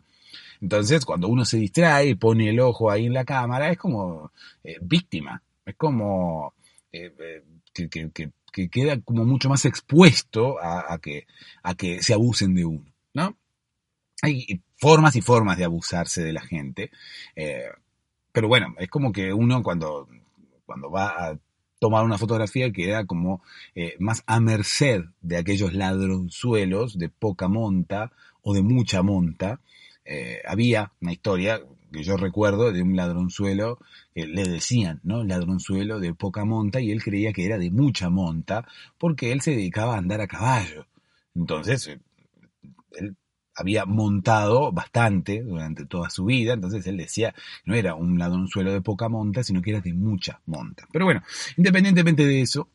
Entonces, 0.62 1.04
cuando 1.06 1.28
uno 1.28 1.46
se 1.46 1.58
distrae 1.58 2.10
y 2.10 2.16
pone 2.16 2.50
el 2.50 2.60
ojo 2.60 2.90
ahí 2.90 3.06
en 3.08 3.14
la 3.14 3.26
cámara, 3.26 3.70
es 3.72 3.78
como 3.78 4.32
víctima, 4.82 5.44
es 5.66 5.76
como 5.76 6.54
que, 6.92 8.70
queda 8.70 9.02
como 9.02 9.26
mucho 9.26 9.50
más 9.50 9.66
expuesto 9.66 10.56
a, 10.62 10.98
que, 11.00 11.28
a 11.62 11.76
que 11.76 12.02
se 12.02 12.14
abusen 12.14 12.56
de 12.56 12.66
uno, 12.66 12.86
¿no? 13.14 13.38
Hay 14.22 14.62
formas 14.86 15.16
y 15.16 15.22
formas 15.22 15.58
de 15.58 15.64
abusarse 15.64 16.24
de 16.24 16.32
la 16.32 16.42
gente. 16.42 16.92
Eh, 17.36 17.70
pero 18.32 18.48
bueno, 18.48 18.76
es 18.78 18.88
como 18.88 19.12
que 19.12 19.34
uno 19.34 19.64
cuando, 19.64 20.08
cuando 20.64 20.92
va 20.92 21.08
a 21.08 21.40
tomar 21.80 22.06
una 22.06 22.20
fotografía 22.20 22.72
queda 22.72 23.08
como 23.08 23.42
eh, 23.74 23.96
más 23.98 24.24
a 24.28 24.40
merced 24.40 25.06
de 25.22 25.38
aquellos 25.38 25.74
ladronzuelos 25.74 27.00
de 27.00 27.10
poca 27.10 27.48
monta 27.48 28.12
o 28.44 28.54
de 28.54 28.62
mucha 28.62 29.02
monta. 29.02 29.60
Eh, 30.06 30.44
había 30.48 30.92
una 31.02 31.14
historia 31.14 31.62
que 31.92 32.04
yo 32.04 32.16
recuerdo 32.16 32.72
de 32.72 32.84
un 32.84 32.96
ladronzuelo 32.96 33.80
que 34.14 34.28
le 34.28 34.44
decían, 34.44 35.00
¿no? 35.04 35.24
Ladronzuelo 35.24 36.00
de 36.00 36.14
poca 36.14 36.46
monta 36.46 36.80
y 36.80 36.92
él 36.92 37.02
creía 37.02 37.34
que 37.34 37.48
era 37.48 37.58
de 37.58 37.72
mucha 37.72 38.12
monta 38.12 38.68
porque 39.00 39.32
él 39.32 39.42
se 39.42 39.50
dedicaba 39.50 39.96
a 39.96 39.98
andar 39.98 40.22
a 40.22 40.28
caballo. 40.28 40.86
Entonces, 41.34 41.88
él 42.92 43.16
había 43.56 43.86
montado 43.86 44.72
bastante 44.72 45.42
durante 45.42 45.86
toda 45.86 46.10
su 46.10 46.26
vida, 46.26 46.54
entonces 46.54 46.86
él 46.88 46.98
decía, 46.98 47.34
no 47.64 47.74
era 47.74 47.96
un 47.96 48.20
ladronzuelo 48.20 48.72
de 48.72 48.82
poca 48.82 49.08
monta, 49.10 49.44
sino 49.44 49.62
que 49.62 49.72
era 49.72 49.82
de 49.82 49.94
mucha 49.94 50.42
monta. 50.46 50.88
Pero 50.92 51.06
bueno, 51.06 51.24
independientemente 51.58 52.26
de 52.26 52.42
eso, 52.42 52.70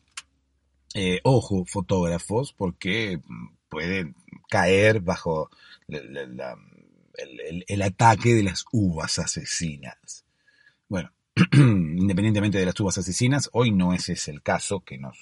eh, 0.93 1.19
ojo, 1.23 1.65
fotógrafos, 1.65 2.53
porque 2.53 3.21
pueden 3.69 4.15
caer 4.49 4.99
bajo 4.99 5.49
el, 5.87 7.81
ataque 7.81 8.33
de 8.33 8.43
las 8.43 8.65
uvas 8.71 9.19
asesinas. 9.19 10.25
Bueno, 10.89 11.11
independientemente 11.53 12.57
de 12.57 12.65
las 12.65 12.79
uvas 12.79 12.97
asesinas, 12.97 13.49
hoy 13.53 13.71
no 13.71 13.93
ese 13.93 14.13
es 14.13 14.27
el 14.27 14.41
caso 14.41 14.81
que 14.81 14.97
nos 14.97 15.17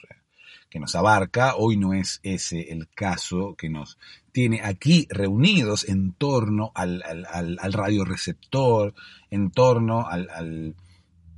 que 0.69 0.79
nos 0.79 0.95
abarca. 0.95 1.55
Hoy 1.55 1.77
no 1.77 1.93
es 1.93 2.19
ese 2.23 2.71
el 2.71 2.87
caso 2.89 3.55
que 3.57 3.69
nos 3.69 3.97
tiene 4.31 4.61
aquí 4.63 5.07
reunidos 5.09 5.87
en 5.87 6.13
torno 6.13 6.71
al, 6.75 7.03
al, 7.03 7.57
al, 7.59 7.73
radioreceptor, 7.73 8.93
en 9.29 9.51
torno 9.51 10.07
al, 10.07 10.75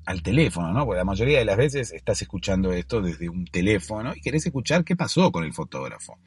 al, 0.06 0.24
teléfono, 0.24 0.74
¿no? 0.74 0.86
Porque 0.86 0.98
la 0.98 1.06
mayoría 1.06 1.40
de 1.40 1.46
las 1.46 1.58
veces 1.58 1.94
estás 1.94 2.22
escuchando 2.22 2.74
esto 2.74 3.02
desde 3.02 3.30
un 3.30 3.46
teléfono 3.46 4.14
y 4.16 4.22
querés 4.22 4.46
escuchar 4.46 4.84
qué 4.84 4.96
pasó 4.96 5.32
con 5.32 5.44
el 5.44 5.54
fotógrafo. 5.54 6.20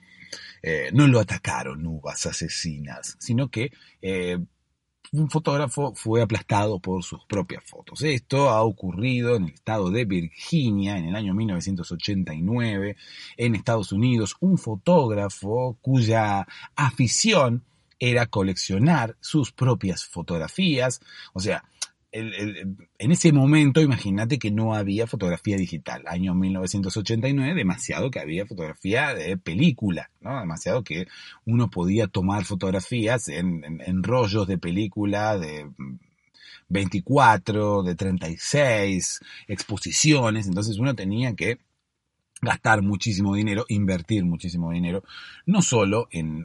Eh, 0.63 0.89
no 0.93 1.07
lo 1.07 1.21
atacaron 1.21 1.87
uvas 1.87 2.25
asesinas, 2.27 3.17
sino 3.21 3.49
que 3.51 3.71
eh, 4.01 4.39
un 5.13 5.31
fotógrafo 5.31 5.95
fue 5.95 6.23
aplastado 6.23 6.79
por 6.81 7.03
sus 7.03 7.25
propias 7.27 7.63
fotos. 7.65 8.03
Esto 8.03 8.51
ha 8.51 8.63
ocurrido 8.63 9.37
en 9.37 9.45
el 9.45 9.55
estado 9.55 9.91
de 9.91 10.05
Virginia 10.05 10.99
en 10.99 11.07
el 11.07 11.17
año 11.17 11.35
1989, 11.35 12.97
en 13.37 13.55
Estados 13.55 13.93
Unidos. 13.93 14.37
Un 14.41 14.59
fotógrafo 14.59 15.79
cuya 15.81 16.47
afición 16.75 17.65
era 17.99 18.27
coleccionar 18.27 19.17
sus 19.21 19.53
propias 19.53 20.05
fotografías, 20.05 21.01
o 21.33 21.41
sea, 21.41 21.65
en 22.15 23.11
ese 23.11 23.33
momento, 23.33 23.81
imagínate 23.81 24.39
que 24.39 24.53
no 24.53 24.75
había 24.75 25.09
fotografía 25.09 25.57
digital. 25.57 26.05
Año 26.07 26.33
1989, 26.35 27.55
demasiado 27.55 28.11
que 28.11 28.21
había 28.21 28.47
fotografía 28.47 29.15
de 29.15 29.37
película, 29.37 30.11
¿no? 30.21 30.39
Demasiado 30.39 30.85
que 30.85 31.07
uno 31.45 31.71
podía 31.71 32.07
tomar 32.07 32.45
fotografías 32.45 33.29
en, 33.29 33.65
en 33.81 34.03
rollos 34.05 34.47
de 34.47 34.59
película 34.59 35.37
de 35.37 35.69
24, 36.69 37.83
de 37.83 37.95
36, 37.97 39.21
exposiciones. 39.49 40.47
Entonces 40.47 40.79
uno 40.79 40.95
tenía 40.95 41.35
que 41.35 41.59
gastar 42.45 42.83
muchísimo 42.83 43.35
dinero, 43.35 43.65
invertir 43.69 44.25
muchísimo 44.25 44.71
dinero, 44.71 45.03
no 45.47 45.63
solo 45.63 46.09
en, 46.11 46.45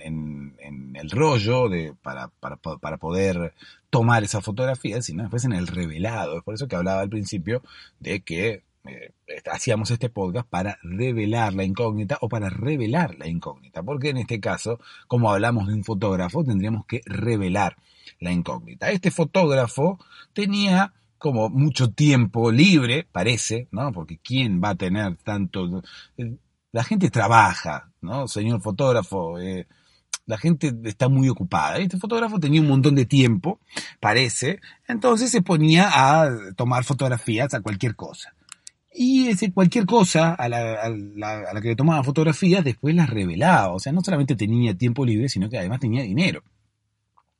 el 0.95 1.09
rollo 1.11 1.69
de, 1.69 1.93
para, 2.01 2.29
para, 2.29 2.97
poder 2.97 3.53
tomar 3.89 4.23
esa 4.23 4.41
fotografía, 4.41 5.01
sino 5.01 5.23
después 5.23 5.45
en 5.45 5.53
el 5.53 5.67
revelado. 5.67 6.37
Es 6.37 6.43
por 6.43 6.53
eso 6.53 6.67
que 6.67 6.75
hablaba 6.75 7.01
al 7.01 7.09
principio 7.09 7.61
de 7.99 8.21
que 8.21 8.63
eh, 8.85 9.13
hacíamos 9.51 9.91
este 9.91 10.09
podcast 10.09 10.47
para 10.47 10.79
revelar 10.83 11.53
la 11.53 11.63
incógnita 11.63 12.17
o 12.21 12.29
para 12.29 12.49
revelar 12.49 13.15
la 13.17 13.27
incógnita, 13.27 13.83
porque 13.83 14.09
en 14.09 14.17
este 14.17 14.39
caso, 14.39 14.79
como 15.07 15.31
hablamos 15.31 15.67
de 15.67 15.73
un 15.73 15.83
fotógrafo, 15.83 16.43
tendríamos 16.43 16.85
que 16.85 17.01
revelar 17.05 17.75
la 18.19 18.31
incógnita. 18.31 18.89
Este 18.91 19.11
fotógrafo 19.11 19.99
tenía 20.33 20.93
como 21.19 21.49
mucho 21.49 21.91
tiempo 21.91 22.51
libre, 22.51 23.07
parece, 23.11 23.67
¿no? 23.71 23.91
Porque 23.91 24.17
¿quién 24.17 24.61
va 24.63 24.69
a 24.69 24.75
tener 24.75 25.17
tanto? 25.17 25.83
Eh, 26.17 26.37
la 26.71 26.83
gente 26.83 27.09
trabaja, 27.09 27.91
¿no? 28.01 28.27
Señor 28.27 28.61
fotógrafo, 28.61 29.39
eh, 29.39 29.67
la 30.25 30.37
gente 30.37 30.73
está 30.85 31.09
muy 31.09 31.29
ocupada. 31.29 31.77
Este 31.77 31.97
fotógrafo 31.97 32.39
tenía 32.39 32.61
un 32.61 32.67
montón 32.67 32.95
de 32.95 33.05
tiempo, 33.05 33.59
parece, 33.99 34.59
entonces 34.87 35.29
se 35.31 35.41
ponía 35.41 35.89
a 35.91 36.29
tomar 36.55 36.83
fotografías 36.83 37.53
a 37.53 37.61
cualquier 37.61 37.95
cosa. 37.95 38.33
Y 38.91 39.27
ese 39.27 39.51
cualquier 39.51 39.85
cosa 39.85 40.33
a 40.33 40.49
la, 40.49 40.73
a, 40.81 40.89
la, 40.89 41.61
que 41.61 41.69
le 41.69 41.75
tomaba 41.75 42.03
fotografías 42.03 42.63
después 42.63 42.95
las 42.95 43.09
revelaba. 43.09 43.73
O 43.73 43.79
sea, 43.79 43.93
no 43.93 44.01
solamente 44.01 44.35
tenía 44.35 44.73
tiempo 44.75 45.05
libre, 45.05 45.29
sino 45.29 45.49
que 45.49 45.57
además 45.57 45.79
tenía 45.79 46.03
dinero. 46.03 46.43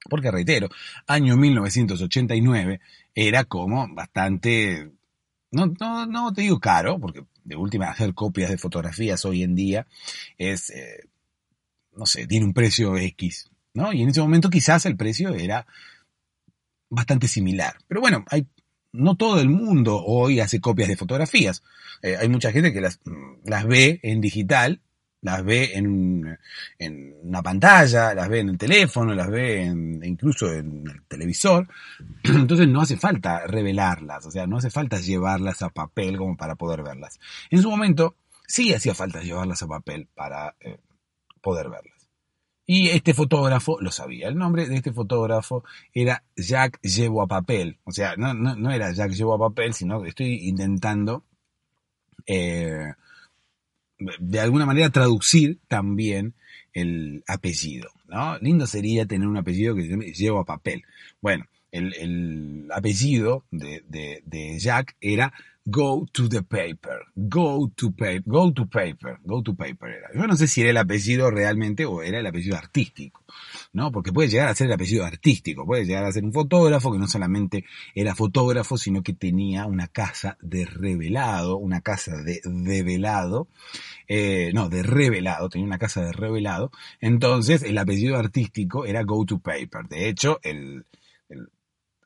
Porque 0.08 0.32
reitero, 0.32 0.70
año 1.08 1.36
1989 1.36 2.79
era 3.13 3.44
como 3.44 3.88
bastante, 3.94 4.91
no, 5.51 5.74
no, 5.79 6.06
no 6.06 6.34
te 6.34 6.44
digo 6.44 6.60
caro, 6.60 7.00
porque 7.00 7.25
de 7.44 7.56
última 7.56 7.89
hacer 7.89 8.13
copias 8.13 8.50
de 8.50 8.58
fotografías 8.58 9.25
hoy 9.25 9.44
en 9.44 9.56
día 9.56 9.88
es, 10.38 10.70
eh, 10.70 11.10
no 11.96 12.06
sé, 12.06 12.27
tiene 12.27 12.46
un 12.46 12.53
precio 12.53 12.96
X, 12.98 13.50
¿no? 13.74 13.91
Y 13.91 14.03
en 14.03 14.10
ese 14.10 14.22
momento 14.22 14.50
quizás 14.50 14.86
el 14.86 14.96
precio 14.96 15.34
era 15.34 15.65
bastante 16.89 17.27
similar. 17.27 17.77
Pero 17.88 18.01
bueno, 18.01 18.24
hay 18.29 18.48
no 18.91 19.15
todo 19.15 19.39
el 19.39 19.50
mundo 19.50 20.03
hoy 20.03 20.39
hace 20.39 20.60
copias 20.60 20.89
de 20.89 20.98
fotografías. 20.98 21.63
Eh, 22.01 22.18
hay 22.18 22.29
mucha 22.29 22.51
gente 22.51 22.74
que 22.74 22.82
las, 22.82 23.00
las 23.44 23.65
ve 23.65 24.00
en 24.03 24.22
digital, 24.22 24.82
las 25.21 25.43
ve 25.43 25.71
en, 25.73 26.38
en, 26.77 27.15
una 27.23 27.41
pantalla, 27.41 28.13
las 28.13 28.29
ve 28.29 28.39
en 28.39 28.49
el 28.49 28.57
teléfono, 28.57 29.13
las 29.13 29.29
ve 29.29 29.65
en, 29.65 30.03
incluso 30.03 30.51
en 30.51 30.88
el 30.88 31.03
televisor. 31.07 31.67
Entonces 32.23 32.67
no 32.67 32.81
hace 32.81 32.97
falta 32.97 33.45
revelarlas, 33.45 34.25
o 34.25 34.31
sea, 34.31 34.47
no 34.47 34.57
hace 34.57 34.69
falta 34.69 34.99
llevarlas 34.99 35.61
a 35.61 35.69
papel 35.69 36.17
como 36.17 36.38
para 36.38 36.55
poder 36.55 36.83
verlas. 36.83 37.19
En 37.49 37.61
su 37.61 37.69
momento 37.69 38.15
sí 38.47 38.73
hacía 38.73 38.95
falta 38.95 39.21
llevarlas 39.21 39.61
a 39.63 39.67
papel 39.67 40.07
para 40.13 40.55
eh, 40.59 40.79
poder 41.41 41.69
verlas. 41.69 41.99
Y 42.65 42.89
este 42.89 43.15
fotógrafo 43.15 43.81
lo 43.81 43.91
sabía. 43.91 44.27
El 44.27 44.38
nombre 44.38 44.67
de 44.67 44.75
este 44.75 44.93
fotógrafo 44.93 45.63
era 45.91 46.23
Jack 46.35 46.79
Llevo 46.83 47.23
a 47.23 47.27
Papel. 47.27 47.79
O 47.83 47.91
sea, 47.91 48.15
no, 48.15 48.35
no, 48.35 48.55
no 48.55 48.69
era 48.69 48.91
Jack 48.91 49.09
Llevo 49.13 49.33
a 49.33 49.39
Papel, 49.39 49.73
sino 49.73 50.03
que 50.03 50.09
estoy 50.09 50.47
intentando 50.47 51.25
eh, 52.27 52.93
de 54.20 54.39
alguna 54.39 54.65
manera 54.65 54.89
traducir 54.89 55.60
también 55.68 56.34
el 56.74 57.24
apellido. 57.27 57.89
¿no? 58.08 58.38
Lindo 58.39 58.65
sería 58.68 59.06
tener 59.06 59.27
un 59.27 59.38
apellido 59.38 59.75
que 59.75 59.88
se 59.88 60.13
Llevo 60.13 60.39
a 60.39 60.46
Papel. 60.46 60.84
Bueno, 61.22 61.46
el, 61.72 61.94
el 61.96 62.68
apellido 62.74 63.46
de, 63.51 63.84
de, 63.88 64.24
de 64.25 64.60
Jack 64.60 64.96
era 65.01 65.34
Go 65.65 66.08
to 66.12 66.27
the 66.27 66.41
paper, 66.41 67.06
go 67.15 67.72
to 67.75 67.91
paper, 67.91 68.24
go 68.25 68.51
to 68.51 68.65
paper, 68.65 69.20
go 69.24 69.44
to 69.44 69.53
paper 69.53 69.89
era. 69.89 70.10
Yo 70.15 70.25
no 70.25 70.36
sé 70.36 70.48
si 70.48 70.62
era 70.62 70.72
el 70.72 70.77
apellido 70.77 71.29
realmente 71.29 71.86
o 71.86 72.01
era 72.01 72.20
el 72.20 72.25
apellido 72.25 72.58
artístico, 72.58 73.24
¿no? 73.73 73.91
Porque 73.91 74.11
puede 74.11 74.29
llegar 74.29 74.47
a 74.47 74.55
ser 74.55 74.67
el 74.67 74.73
apellido 74.73 75.05
artístico, 75.05 75.65
puede 75.65 75.85
llegar 75.85 76.03
a 76.05 76.11
ser 76.11 76.23
un 76.23 76.33
fotógrafo 76.33 76.91
que 76.91 76.97
no 76.97 77.07
solamente 77.07 77.65
era 77.95 78.15
fotógrafo, 78.15 78.77
sino 78.77 79.03
que 79.03 79.13
tenía 79.13 79.65
una 79.65 79.88
casa 79.88 80.38
de 80.41 80.65
revelado, 80.65 81.57
una 81.57 81.81
casa 81.81 82.17
de 82.17 82.41
develado, 82.45 83.47
eh, 84.07 84.51
no, 84.53 84.69
de 84.69 84.83
revelado, 84.83 85.49
tenía 85.49 85.67
una 85.67 85.77
casa 85.77 86.01
de 86.01 86.11
revelado, 86.11 86.71
entonces 86.99 87.63
el 87.63 87.77
apellido 87.77 88.17
artístico 88.17 88.85
era 88.85 89.03
Go 89.03 89.25
to 89.25 89.39
Paper. 89.39 89.88
De 89.88 90.09
hecho, 90.09 90.39
el, 90.43 90.85
el 91.29 91.49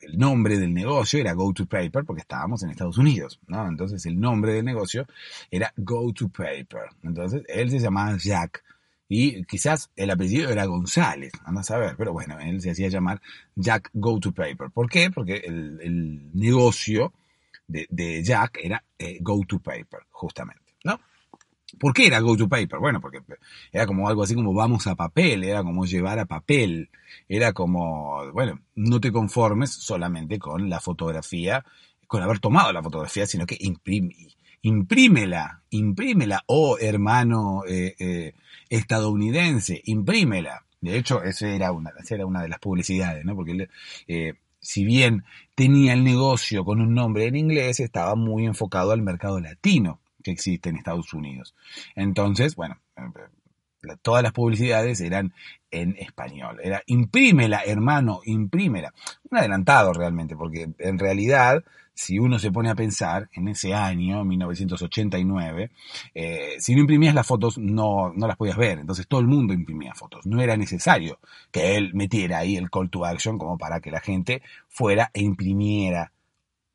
el 0.04 0.18
nombre 0.18 0.60
del 0.60 0.74
negocio 0.74 1.20
era 1.20 1.34
Go 1.34 1.54
to 1.54 1.66
Paper 1.66 2.04
porque 2.06 2.22
estábamos 2.22 2.62
en 2.64 2.70
Estados 2.70 2.98
Unidos, 2.98 3.40
¿no? 3.48 3.68
Entonces 3.68 4.06
el 4.06 4.20
nombre 4.20 4.54
del 4.54 4.66
negocio 4.66 5.06
era 5.50 5.74
Go 5.78 6.12
to 6.14 6.30
Paper. 6.30 6.90
Entonces 7.04 7.44
él 7.48 7.70
se 7.70 7.80
llamaba 7.80 8.18
Jack 8.18 8.64
y 9.08 9.44
quizás 9.46 9.92
el 9.96 10.10
apellido 10.12 10.50
era 10.50 10.66
González, 10.66 11.34
anda 11.46 11.62
a 11.62 11.64
saber, 11.64 11.96
pero 11.98 12.14
bueno, 12.14 12.40
él 12.40 12.62
se 12.62 12.72
hacía 12.72 12.90
llamar 12.90 13.22
Jack 13.56 13.90
Go 13.94 14.20
to 14.20 14.32
Paper. 14.32 14.72
¿Por 14.72 14.90
qué? 14.90 15.12
Porque 15.12 15.38
el, 15.46 16.32
negocio 16.34 17.14
de, 17.68 18.24
Jack 18.24 18.60
era 18.64 18.84
eh, 18.98 19.20
Go 19.22 19.42
to 19.48 19.60
Paper, 19.60 20.02
justamente, 20.10 20.76
¿no? 20.84 21.00
¿Por 21.80 21.94
qué 21.94 22.08
era 22.08 22.20
go 22.20 22.36
to 22.38 22.48
paper? 22.48 22.80
Bueno, 22.80 23.02
porque 23.02 23.20
era 23.72 23.86
como 23.86 24.08
algo 24.08 24.24
así 24.24 24.36
como 24.36 24.54
vamos 24.54 24.86
a 24.88 24.96
papel, 24.96 25.44
era 25.44 25.64
como 25.64 25.86
llevar 25.86 26.20
a 26.20 26.26
papel, 26.26 26.90
era 27.28 27.54
como, 27.54 28.32
bueno, 28.32 28.60
no 28.76 29.00
te 29.00 29.12
conformes 29.12 29.72
solamente 29.72 30.40
con 30.40 30.70
la 30.70 30.80
fotografía, 30.80 31.66
con 32.08 32.22
haber 32.22 32.40
tomado 32.40 32.72
la 32.72 32.84
fotografía, 32.84 33.26
sino 33.26 33.46
que 33.46 33.58
imprime, 33.60 34.16
imprímela, 34.64 35.62
imprímela, 35.70 36.44
oh 36.48 36.78
hermano 36.80 37.64
eh, 37.68 37.96
eh, 38.00 38.34
estadounidense, 38.70 39.82
imprímela. 39.86 40.66
De 40.82 40.98
hecho, 40.98 41.24
esa 41.24 41.48
era 41.50 41.72
una, 41.72 41.92
esa 42.02 42.16
era 42.16 42.26
una 42.26 42.42
de 42.42 42.50
las 42.50 42.60
publicidades, 42.60 43.24
¿no? 43.24 43.36
Porque 43.36 43.70
eh, 44.08 44.34
si 44.60 44.84
bien 44.84 45.24
tenía 45.56 45.94
el 45.94 46.04
negocio 46.04 46.66
con 46.66 46.82
un 46.82 46.94
nombre 46.94 47.28
en 47.28 47.36
inglés, 47.36 47.80
estaba 47.80 48.16
muy 48.16 48.46
enfocado 48.46 48.92
al 48.92 49.02
mercado 49.02 49.40
latino 49.40 50.00
que 50.24 50.32
existe 50.32 50.70
en 50.70 50.78
Estados 50.78 51.14
Unidos. 51.14 51.54
Entonces, 51.96 52.56
bueno, 52.56 52.80
eh, 52.98 53.02
todas 54.02 54.24
las 54.24 54.32
publicidades 54.32 55.02
eran 55.02 55.34
en 55.72 55.96
español. 55.98 56.60
Era 56.64 56.82
imprímela, 56.86 57.64
hermano, 57.66 58.22
imprímela. 58.26 58.94
Un 59.30 59.38
adelantado 59.38 59.94
realmente, 59.94 60.36
porque 60.36 60.70
en 60.78 61.00
realidad, 61.00 61.64
si 61.94 62.20
uno 62.20 62.40
se 62.40 62.52
pone 62.52 62.70
a 62.70 62.76
pensar 62.76 63.30
en 63.34 63.48
ese 63.48 63.74
año, 63.74 64.24
1989, 64.24 65.72
eh, 66.14 66.56
si 66.60 66.76
no 66.76 66.82
imprimías 66.82 67.16
las 67.16 67.28
fotos, 67.28 67.58
no, 67.58 68.14
no 68.14 68.28
las 68.28 68.38
podías 68.38 68.58
ver. 68.58 68.80
Entonces 68.80 69.08
todo 69.08 69.20
el 69.20 69.28
mundo 69.28 69.54
imprimía 69.54 69.94
fotos. 69.94 70.26
No 70.26 70.42
era 70.42 70.56
necesario 70.58 71.20
que 71.52 71.76
él 71.76 71.92
metiera 71.94 72.40
ahí 72.40 72.56
el 72.56 72.70
call 72.70 72.90
to 72.90 73.06
action 73.06 73.38
como 73.38 73.58
para 73.58 73.80
que 73.80 73.92
la 73.92 74.00
gente 74.00 74.42
fuera 74.68 75.10
e 75.14 75.22
imprimiera 75.22 76.12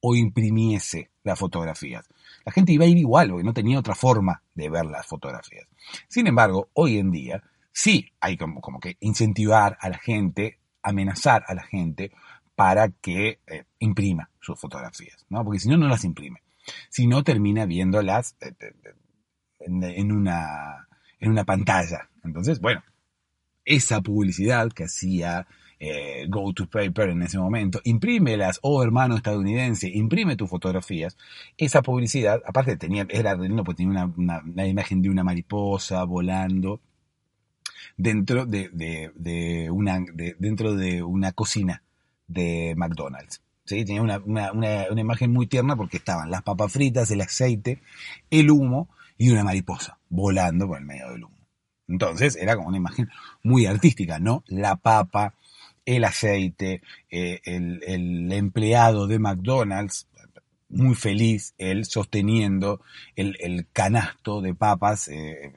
o 0.01 0.15
imprimiese 0.15 1.11
las 1.25 1.39
fotografías 1.39 2.09
la 2.49 2.53
gente 2.53 2.73
iba 2.73 2.87
a 2.87 2.89
ir 2.89 2.97
igual, 2.97 3.29
porque 3.29 3.45
no 3.45 3.53
tenía 3.53 3.79
otra 3.79 3.95
forma 3.95 4.43
de 4.55 4.71
ver 4.71 4.87
las 4.87 5.07
fotografías. 5.07 5.69
Sin 6.09 6.27
embargo, 6.27 6.71
hoy 6.73 6.97
en 6.97 7.11
día 7.11 7.43
sí 7.71 8.11
hay 8.21 8.39
como, 8.39 8.63
que 8.81 8.97
incentivar 9.01 9.77
a 9.79 9.91
la 9.91 9.99
gente, 9.99 10.59
amenazar 10.83 11.45
a 11.47 11.53
la 11.53 11.63
gente 11.63 12.11
para 12.55 12.89
que 12.89 13.41
eh, 13.47 13.65
imprima 13.81 14.31
sus 14.41 14.59
fotografías, 14.59 15.27
¿no? 15.29 15.45
Porque 15.45 15.59
si 15.59 15.69
no, 15.69 15.77
no 15.77 15.89
las 15.89 16.05
imprime. 16.05 16.41
Si 16.89 17.07
no, 17.07 17.23
termina 17.23 17.67
viéndolas 17.67 18.35
eh, 18.41 18.55
en, 19.61 20.11
una, 20.11 20.89
en 21.21 21.31
una 21.31 21.45
pantalla. 21.45 22.09
Entonces, 22.25 22.63
bueno, 22.63 22.83
esa 23.67 24.01
publicidad 24.01 24.73
que 24.73 24.85
hacía 24.85 25.47
eh, 25.81 26.27
go 26.29 26.53
to 26.53 26.67
paper 26.67 27.11
en 27.11 27.23
ese 27.23 27.39
momento, 27.39 27.81
imprímelas, 27.85 28.59
oh 28.63 28.83
hermano 28.83 29.17
estadounidense, 29.17 29.89
imprime 29.89 30.37
tus 30.37 30.51
fotografías. 30.51 31.17
Esa 31.57 31.83
publicidad, 31.83 32.43
aparte 32.47 32.77
tenía, 32.77 33.07
era 33.09 33.37
no, 33.37 33.65
pues 33.65 33.77
tenía 33.77 34.05
una, 34.05 34.43
una, 34.45 34.67
imagen 34.67 35.03
de 35.03 35.11
una 35.11 35.23
mariposa 35.23 36.03
volando 36.05 36.81
dentro 37.97 38.45
de, 38.47 38.71
de, 39.15 39.71
una, 39.71 40.05
dentro 40.39 40.75
de 40.75 41.03
una 41.03 41.33
cocina 41.33 41.83
de 42.27 42.75
McDonald's. 42.77 43.43
¿sí? 43.65 43.85
Tenía 43.85 44.03
una, 44.03 44.19
una, 44.19 44.53
una, 44.53 45.01
imagen 45.01 45.33
muy 45.33 45.47
tierna 45.47 45.77
porque 45.77 45.99
estaban 45.99 46.31
las 46.31 46.43
papas 46.43 46.73
fritas, 46.73 47.11
el 47.11 47.21
aceite, 47.21 47.81
el 48.31 48.51
humo 48.51 48.89
y 49.17 49.31
una 49.31 49.45
mariposa 49.45 49.99
volando 50.09 50.67
por 50.67 50.79
el 50.79 50.85
medio 50.85 51.11
del 51.11 51.25
humo. 51.25 51.39
Entonces 51.89 52.37
era 52.37 52.57
como 52.57 52.69
una 52.69 52.77
imagen 52.77 53.09
muy 53.43 53.67
artística, 53.67 54.19
¿no? 54.19 54.45
La 54.47 54.77
papa, 54.77 55.35
el 55.97 56.05
aceite, 56.05 56.83
eh, 57.11 57.41
el, 57.45 58.31
empleado 58.31 59.07
de 59.07 59.19
McDonald's, 59.19 60.07
muy 60.69 60.95
feliz, 60.95 61.55
él 61.57 61.87
sosteniendo 61.87 62.83
el, 63.17 63.67
canasto 63.73 64.43
de 64.43 64.55
papas 64.55 65.09
eh, 65.09 65.51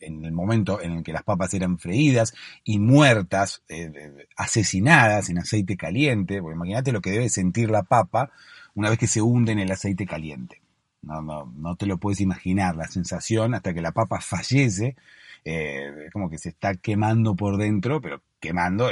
en 0.00 0.24
el 0.24 0.32
momento 0.32 0.80
en 0.80 0.92
el 0.92 1.02
que 1.04 1.12
las 1.12 1.22
papas 1.22 1.52
eran 1.52 1.78
freídas 1.78 2.32
y 2.64 2.78
muertas, 2.78 3.62
eh, 3.68 4.26
asesinadas 4.36 5.28
en 5.28 5.38
aceite 5.38 5.76
caliente, 5.76 6.36
imagínate 6.36 6.90
lo 6.90 7.02
que 7.02 7.10
debe 7.10 7.28
sentir 7.28 7.70
la 7.70 7.82
papa 7.82 8.30
una 8.74 8.88
vez 8.88 8.98
que 8.98 9.06
se 9.06 9.20
hunde 9.20 9.52
en 9.52 9.58
el 9.58 9.70
aceite 9.70 10.06
caliente. 10.06 10.62
No, 11.02 11.20
no, 11.20 11.52
no 11.54 11.76
te 11.76 11.84
lo 11.84 11.98
puedes 11.98 12.20
imaginar 12.20 12.74
la 12.74 12.88
sensación 12.88 13.54
hasta 13.54 13.74
que 13.74 13.82
la 13.82 13.92
papa 13.92 14.20
fallece 14.22 14.96
eh, 15.44 16.08
como 16.12 16.30
que 16.30 16.38
se 16.38 16.50
está 16.50 16.74
quemando 16.74 17.34
por 17.34 17.56
dentro, 17.56 18.00
pero 18.00 18.22
quemando 18.40 18.88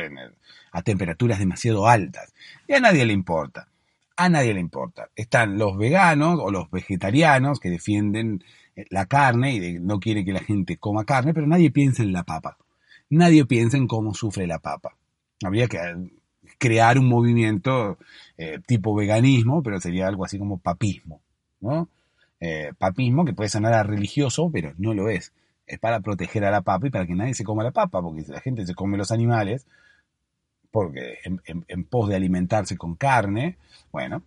a 0.73 0.83
temperaturas 0.83 1.39
demasiado 1.39 1.89
altas. 1.89 2.33
Y 2.67 2.75
a 2.75 2.81
nadie 2.81 3.05
le 3.05 3.13
importa. 3.13 3.69
A 4.17 4.29
nadie 4.29 4.55
le 4.55 4.61
importa. 4.61 5.09
Están 5.17 5.59
los 5.59 5.77
veganos 5.77 6.39
o 6.41 6.51
los 6.51 6.71
vegetarianos 6.71 7.61
que 7.61 7.71
defienden 7.71 8.45
eh, 8.77 8.85
la 8.91 9.07
carne 9.07 9.55
y 9.55 9.79
no 9.81 9.99
quieren 9.99 10.25
que 10.25 10.33
la 10.33 10.41
gente 10.41 10.77
coma 10.77 11.05
carne, 11.05 11.35
pero 11.35 11.47
nadie 11.47 11.71
piensa 11.71 12.03
en 12.03 12.13
la 12.13 12.25
papa. 12.25 12.59
Nadie 13.11 13.47
piensa 13.47 13.77
en 13.77 13.87
cómo 13.87 14.15
sufre 14.15 14.47
la 14.47 14.59
papa. 14.59 14.97
Habría 15.43 15.67
que 15.67 15.79
crear 16.59 16.99
un 16.99 17.09
movimiento 17.09 17.99
eh, 18.37 18.59
tipo 18.67 18.95
veganismo, 18.95 19.63
pero 19.63 19.81
sería 19.81 20.09
algo 20.09 20.25
así 20.25 20.39
como 20.39 20.59
papismo, 20.59 21.23
¿no? 21.61 21.89
papismo 22.79 23.25
que 23.25 23.33
puede 23.33 23.49
sonar 23.49 23.75
a 23.75 23.83
religioso, 23.83 24.49
pero 24.53 24.73
no 24.79 24.95
lo 24.95 25.09
es 25.09 25.33
es 25.69 25.79
para 25.79 26.01
proteger 26.01 26.45
a 26.45 26.51
la 26.51 26.63
papa 26.63 26.87
y 26.87 26.91
para 26.91 27.07
que 27.07 27.15
nadie 27.15 27.35
se 27.35 27.45
coma 27.45 27.63
la 27.63 27.71
papa, 27.71 28.01
porque 28.03 28.25
si 28.25 28.33
la 28.33 28.41
gente 28.41 28.67
se 28.67 28.75
come 28.75 28.97
los 28.97 29.13
animales, 29.13 29.67
porque 30.71 31.19
en, 31.25 31.85
pos 31.85 32.09
de 32.09 32.17
alimentarse 32.17 32.77
con 32.77 32.97
carne, 32.97 33.59
bueno, 33.93 34.23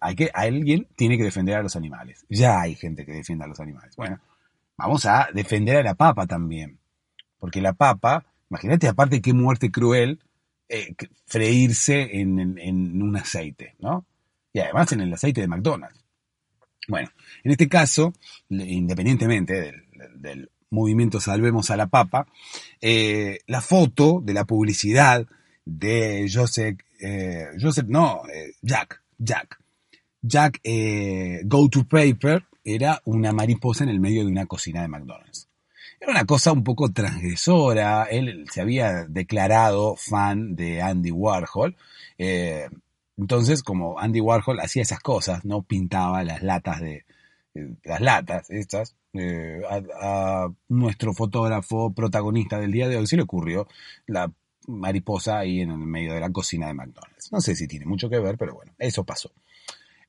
hay 0.00 0.14
que, 0.14 0.30
alguien 0.32 0.86
tiene 0.96 1.16
que 1.16 1.24
defender 1.24 1.56
a 1.56 1.62
los 1.62 1.76
animales. 1.76 2.24
Ya 2.28 2.60
hay 2.60 2.74
gente 2.74 3.04
que 3.04 3.12
defiende 3.12 3.44
a 3.44 3.48
los 3.48 3.60
animales. 3.60 3.94
Bueno, 3.96 4.20
vamos 4.76 5.04
a 5.06 5.28
defender 5.32 5.76
a 5.76 5.82
la 5.82 5.94
papa 5.94 6.26
también, 6.26 6.78
porque 7.38 7.60
la 7.60 7.74
papa, 7.74 8.24
imagínate 8.50 8.88
aparte 8.88 9.20
qué 9.20 9.32
muerte 9.32 9.70
cruel, 9.70 10.20
eh, 10.68 10.94
freírse 11.26 12.20
en, 12.20 12.58
en 12.58 13.02
un 13.02 13.16
aceite, 13.16 13.74
¿no? 13.78 14.04
Y 14.52 14.60
además 14.60 14.92
en 14.92 15.00
el 15.00 15.12
aceite 15.12 15.40
de 15.40 15.48
McDonald's. 15.48 16.07
Bueno, 16.88 17.10
en 17.44 17.50
este 17.50 17.68
caso, 17.68 18.14
independientemente 18.48 19.84
del, 20.16 20.50
movimiento 20.70 21.18
Salvemos 21.20 21.70
a 21.70 21.76
la 21.76 21.86
Papa, 21.86 22.26
eh, 22.80 23.40
la 23.46 23.62
foto 23.62 24.20
de 24.22 24.34
la 24.34 24.44
publicidad 24.44 25.26
de 25.64 26.28
Joseph, 26.32 26.78
eh, 27.00 27.46
no, 27.86 28.22
eh, 28.32 28.52
Jack, 28.62 29.02
Jack. 29.18 29.58
Jack 30.20 30.60
eh, 30.64 31.42
Go 31.44 31.68
to 31.68 31.84
Paper 31.84 32.44
era 32.64 33.00
una 33.04 33.32
mariposa 33.32 33.84
en 33.84 33.90
el 33.90 34.00
medio 34.00 34.24
de 34.24 34.30
una 34.30 34.46
cocina 34.46 34.82
de 34.82 34.88
McDonald's. 34.88 35.48
Era 36.00 36.12
una 36.12 36.24
cosa 36.24 36.52
un 36.52 36.64
poco 36.64 36.90
transgresora, 36.90 38.04
él 38.04 38.46
se 38.50 38.60
había 38.60 39.04
declarado 39.04 39.96
fan 39.96 40.54
de 40.54 40.80
Andy 40.82 41.10
Warhol, 41.10 41.76
entonces 43.18 43.62
como 43.62 43.98
Andy 43.98 44.20
Warhol 44.20 44.60
hacía 44.60 44.82
esas 44.82 45.00
cosas, 45.00 45.44
no 45.44 45.62
pintaba 45.62 46.22
las 46.24 46.42
latas 46.42 46.80
de, 46.80 47.04
eh, 47.54 47.74
las 47.84 48.00
latas 48.00 48.50
estas, 48.50 48.96
eh, 49.12 49.60
a, 49.68 50.48
nuestro 50.68 51.12
fotógrafo 51.12 51.92
protagonista 51.92 52.60
del 52.60 52.72
día 52.72 52.88
de 52.88 52.96
hoy 52.96 53.06
se 53.06 53.16
le 53.16 53.22
ocurrió 53.22 53.66
la 54.06 54.32
mariposa 54.66 55.38
ahí 55.38 55.60
en 55.60 55.70
el 55.70 55.78
medio 55.78 56.14
de 56.14 56.20
la 56.20 56.30
cocina 56.30 56.68
de 56.68 56.74
McDonald's. 56.74 57.32
No 57.32 57.40
sé 57.40 57.56
si 57.56 57.66
tiene 57.66 57.86
mucho 57.86 58.08
que 58.08 58.20
ver, 58.20 58.36
pero 58.38 58.54
bueno, 58.54 58.72
eso 58.78 59.04
pasó. 59.04 59.32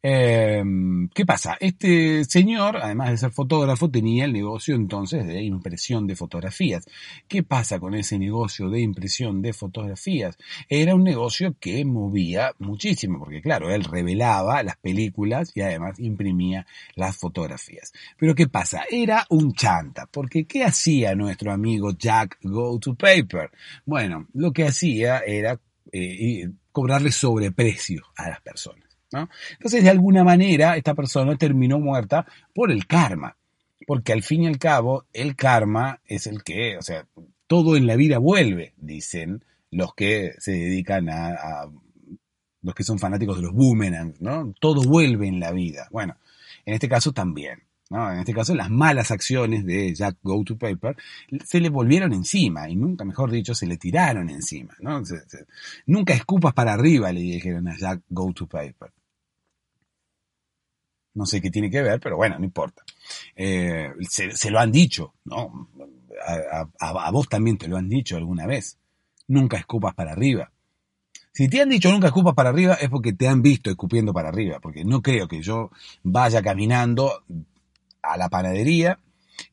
Em, 0.02 1.10
¿Qué 1.10 1.26
pasa? 1.26 1.58
Este 1.60 2.24
señor, 2.24 2.78
además 2.78 3.10
de 3.10 3.18
ser 3.18 3.32
fotógrafo, 3.32 3.92
tenía 3.92 4.24
el 4.24 4.32
negocio 4.32 4.74
entonces 4.76 5.28
de 5.28 5.44
impresión 5.44 6.08
de 6.08 6.16
fotografías. 6.16 6.86
¿Qué 7.28 7.44
pasa 7.44 7.80
con 7.82 7.94
ese 7.96 8.18
negocio 8.18 8.70
de 8.70 8.80
impresión 8.80 9.42
de 9.42 9.52
fotografías? 9.52 10.38
Era 10.70 10.96
un 10.96 11.04
negocio 11.04 11.54
que 11.60 11.84
movía 11.84 12.54
muchísimo, 12.60 13.20
porque 13.20 13.42
claro, 13.42 13.72
él 13.72 13.84
revelaba 13.84 14.64
las 14.64 14.78
películas 14.78 15.52
y 15.54 15.62
además 15.62 16.00
imprimía 16.00 16.66
las 16.96 17.18
fotografías. 17.18 17.92
Pero 18.18 18.36
¿qué 18.36 18.48
pasa? 18.48 18.84
Era 18.90 19.26
un 19.30 19.54
chanta, 19.54 20.06
porque 20.06 20.46
¿qué 20.46 20.64
hacía 20.64 21.14
nuestro 21.14 21.52
amigo 21.52 21.92
Jack 21.92 22.38
Go 22.44 22.80
to 22.80 22.96
Paper? 22.96 23.52
Bueno, 23.86 24.28
lo 24.34 24.54
que 24.54 24.66
hacía 24.66 25.20
era 25.20 25.60
eh, 25.92 26.50
cobrarle 26.72 27.12
sobreprecio 27.12 28.04
a 28.16 28.30
las 28.30 28.42
personas. 28.42 28.88
Entonces, 29.12 29.84
de 29.84 29.89
alguna 29.89 30.24
manera, 30.24 30.78
esta 30.78 30.93
persona 30.93 31.36
terminó 31.36 31.80
muerta 31.80 32.26
por 32.54 32.72
el 32.72 32.86
karma. 32.86 33.36
Porque 33.88 34.13
al 34.13 34.22
fin 34.22 34.43
y 34.43 34.48
al 34.48 34.60
cabo, 34.60 35.06
el 35.13 35.36
karma 35.36 36.00
es 36.06 36.28
el 36.28 36.43
que, 36.43 36.78
o 36.78 36.82
sea, 36.82 37.08
todo 37.48 37.76
en 37.76 37.88
la 37.88 37.95
vida 37.95 38.19
vuelve, 38.19 38.74
dicen 38.78 39.43
los 39.72 39.93
que 39.95 40.34
se 40.38 40.52
dedican 40.52 41.10
a, 41.10 41.65
los 42.62 42.76
que 42.76 42.84
son 42.84 43.00
fanáticos 43.00 43.38
de 43.38 43.43
los 43.43 43.54
boomerangs, 43.54 44.22
¿no? 44.22 44.54
Todo 44.60 44.84
vuelve 44.84 45.28
en 45.28 45.39
la 45.39 45.52
vida. 45.52 45.88
Bueno, 45.91 46.17
en 46.65 46.74
este 46.74 46.89
caso 46.89 47.12
también. 47.13 47.63
¿no? 47.89 48.12
En 48.12 48.19
este 48.19 48.34
caso, 48.34 48.54
las 48.54 48.69
malas 48.69 49.10
acciones 49.10 49.65
de 49.65 49.93
Jack 49.95 50.17
Go 50.22 50.43
to 50.43 50.58
Paper 50.58 50.95
se 51.43 51.60
le 51.60 51.69
volvieron 51.69 52.13
encima, 52.13 52.69
y 52.69 52.76
nunca, 52.76 53.04
mejor 53.04 53.32
dicho, 53.32 53.56
se 53.56 53.65
le 53.65 53.78
tiraron 53.78 54.30
encima. 54.30 54.76
¿no? 54.80 55.02
nunca 55.88 56.13
escupas 56.13 56.54
para 56.54 56.74
arriba, 56.74 57.12
le 57.12 57.22
dijeron 57.22 57.67
a 57.67 57.78
Jack 57.78 58.02
Go 58.10 58.32
to 58.34 58.45
Paper. 58.45 58.91
No 61.13 61.26
sé 61.26 61.41
qué 61.41 61.50
tiene 61.50 61.69
que 61.69 61.82
ver, 61.82 62.00
pero 62.00 62.17
bueno, 62.17 62.38
no 62.38 62.45
importa. 62.45 62.84
Eh, 63.36 63.91
se, 64.08 64.52
lo 64.52 64.60
han 64.60 64.72
dicho, 64.72 65.15
¿no? 65.26 65.69
A, 66.80 67.12
vos 67.12 67.28
también 67.28 67.58
te 67.58 67.67
lo 67.67 67.78
han 67.78 67.89
dicho 67.89 68.17
alguna 68.17 68.45
vez. 68.45 68.78
Nunca 69.28 69.58
escupas 69.58 69.95
para 69.95 70.12
arriba. 70.12 70.52
Si 71.32 71.48
te 71.48 71.62
han 71.62 71.69
dicho 71.69 71.91
nunca 71.91 72.08
escupas 72.08 72.34
para 72.34 72.50
arriba 72.50 72.74
es 72.74 72.89
porque 72.89 73.13
te 73.13 73.28
han 73.28 73.41
visto 73.41 73.69
escupiendo 73.69 74.13
para 74.13 74.30
arriba, 74.30 74.60
porque 74.60 74.84
no 74.84 75.02
creo 75.02 75.28
que 75.28 75.41
yo 75.41 75.72
vaya 76.04 76.41
caminando 76.41 77.24
a 78.02 78.17
la 78.17 78.30
panadería 78.30 79.00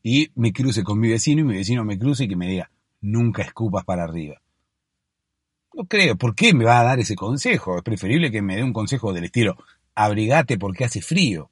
y 0.03 0.31
me 0.35 0.53
cruce 0.53 0.83
con 0.83 0.99
mi 0.99 1.09
vecino 1.09 1.43
y 1.43 1.45
mi 1.45 1.55
vecino 1.55 1.85
me 1.85 1.99
cruce 1.99 2.25
y 2.25 2.29
que 2.29 2.37
me 2.37 2.49
diga, 2.49 2.71
nunca 3.01 3.43
escupas 3.43 3.85
para 3.85 4.05
arriba. 4.05 4.41
No 5.75 5.85
creo, 5.85 6.17
¿por 6.17 6.35
qué 6.35 6.55
me 6.55 6.65
va 6.65 6.81
a 6.81 6.85
dar 6.85 6.99
ese 6.99 7.15
consejo? 7.15 7.77
Es 7.77 7.83
preferible 7.83 8.31
que 8.31 8.41
me 8.41 8.57
dé 8.57 8.65
un 8.65 8.73
consejo 8.73 9.13
del 9.13 9.25
estilo, 9.25 9.57
abrigate 9.97 10.59
porque 10.59 10.85
hace 10.85 11.01
frío. 11.01 11.51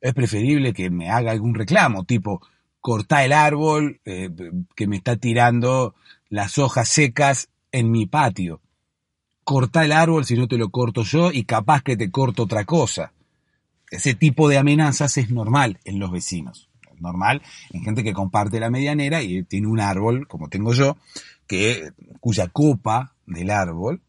Es 0.00 0.14
preferible 0.14 0.72
que 0.72 0.88
me 0.88 1.10
haga 1.10 1.32
algún 1.32 1.54
reclamo, 1.54 2.04
tipo, 2.04 2.40
cortá 2.80 3.24
el 3.24 3.32
árbol 3.32 4.00
eh, 4.04 4.30
que 4.74 4.86
me 4.86 4.96
está 4.96 5.16
tirando 5.16 5.94
las 6.28 6.58
hojas 6.58 6.88
secas 6.88 7.48
en 7.72 7.90
mi 7.90 8.06
patio. 8.06 8.60
Cortá 9.42 9.84
el 9.84 9.92
árbol 9.92 10.24
si 10.24 10.36
no 10.36 10.48
te 10.48 10.56
lo 10.56 10.70
corto 10.70 11.02
yo 11.02 11.30
y 11.32 11.44
capaz 11.44 11.82
que 11.82 11.96
te 11.96 12.10
corto 12.10 12.44
otra 12.44 12.64
cosa. 12.64 13.12
Ese 13.90 14.14
tipo 14.14 14.48
de 14.48 14.58
amenazas 14.58 15.16
es 15.18 15.30
normal 15.30 15.78
en 15.84 15.98
los 15.98 16.10
vecinos. 16.10 16.68
Normal 17.00 17.42
en 17.72 17.82
gente 17.82 18.04
que 18.04 18.12
comparte 18.12 18.60
la 18.60 18.70
medianera 18.70 19.22
y 19.22 19.42
tiene 19.42 19.66
un 19.66 19.80
árbol, 19.80 20.28
como 20.28 20.48
tengo 20.48 20.72
yo, 20.72 20.96
que, 21.46 21.90
cuya 22.20 22.48
copa 22.48 23.14
del 23.26 23.50
árbol, 23.50 24.00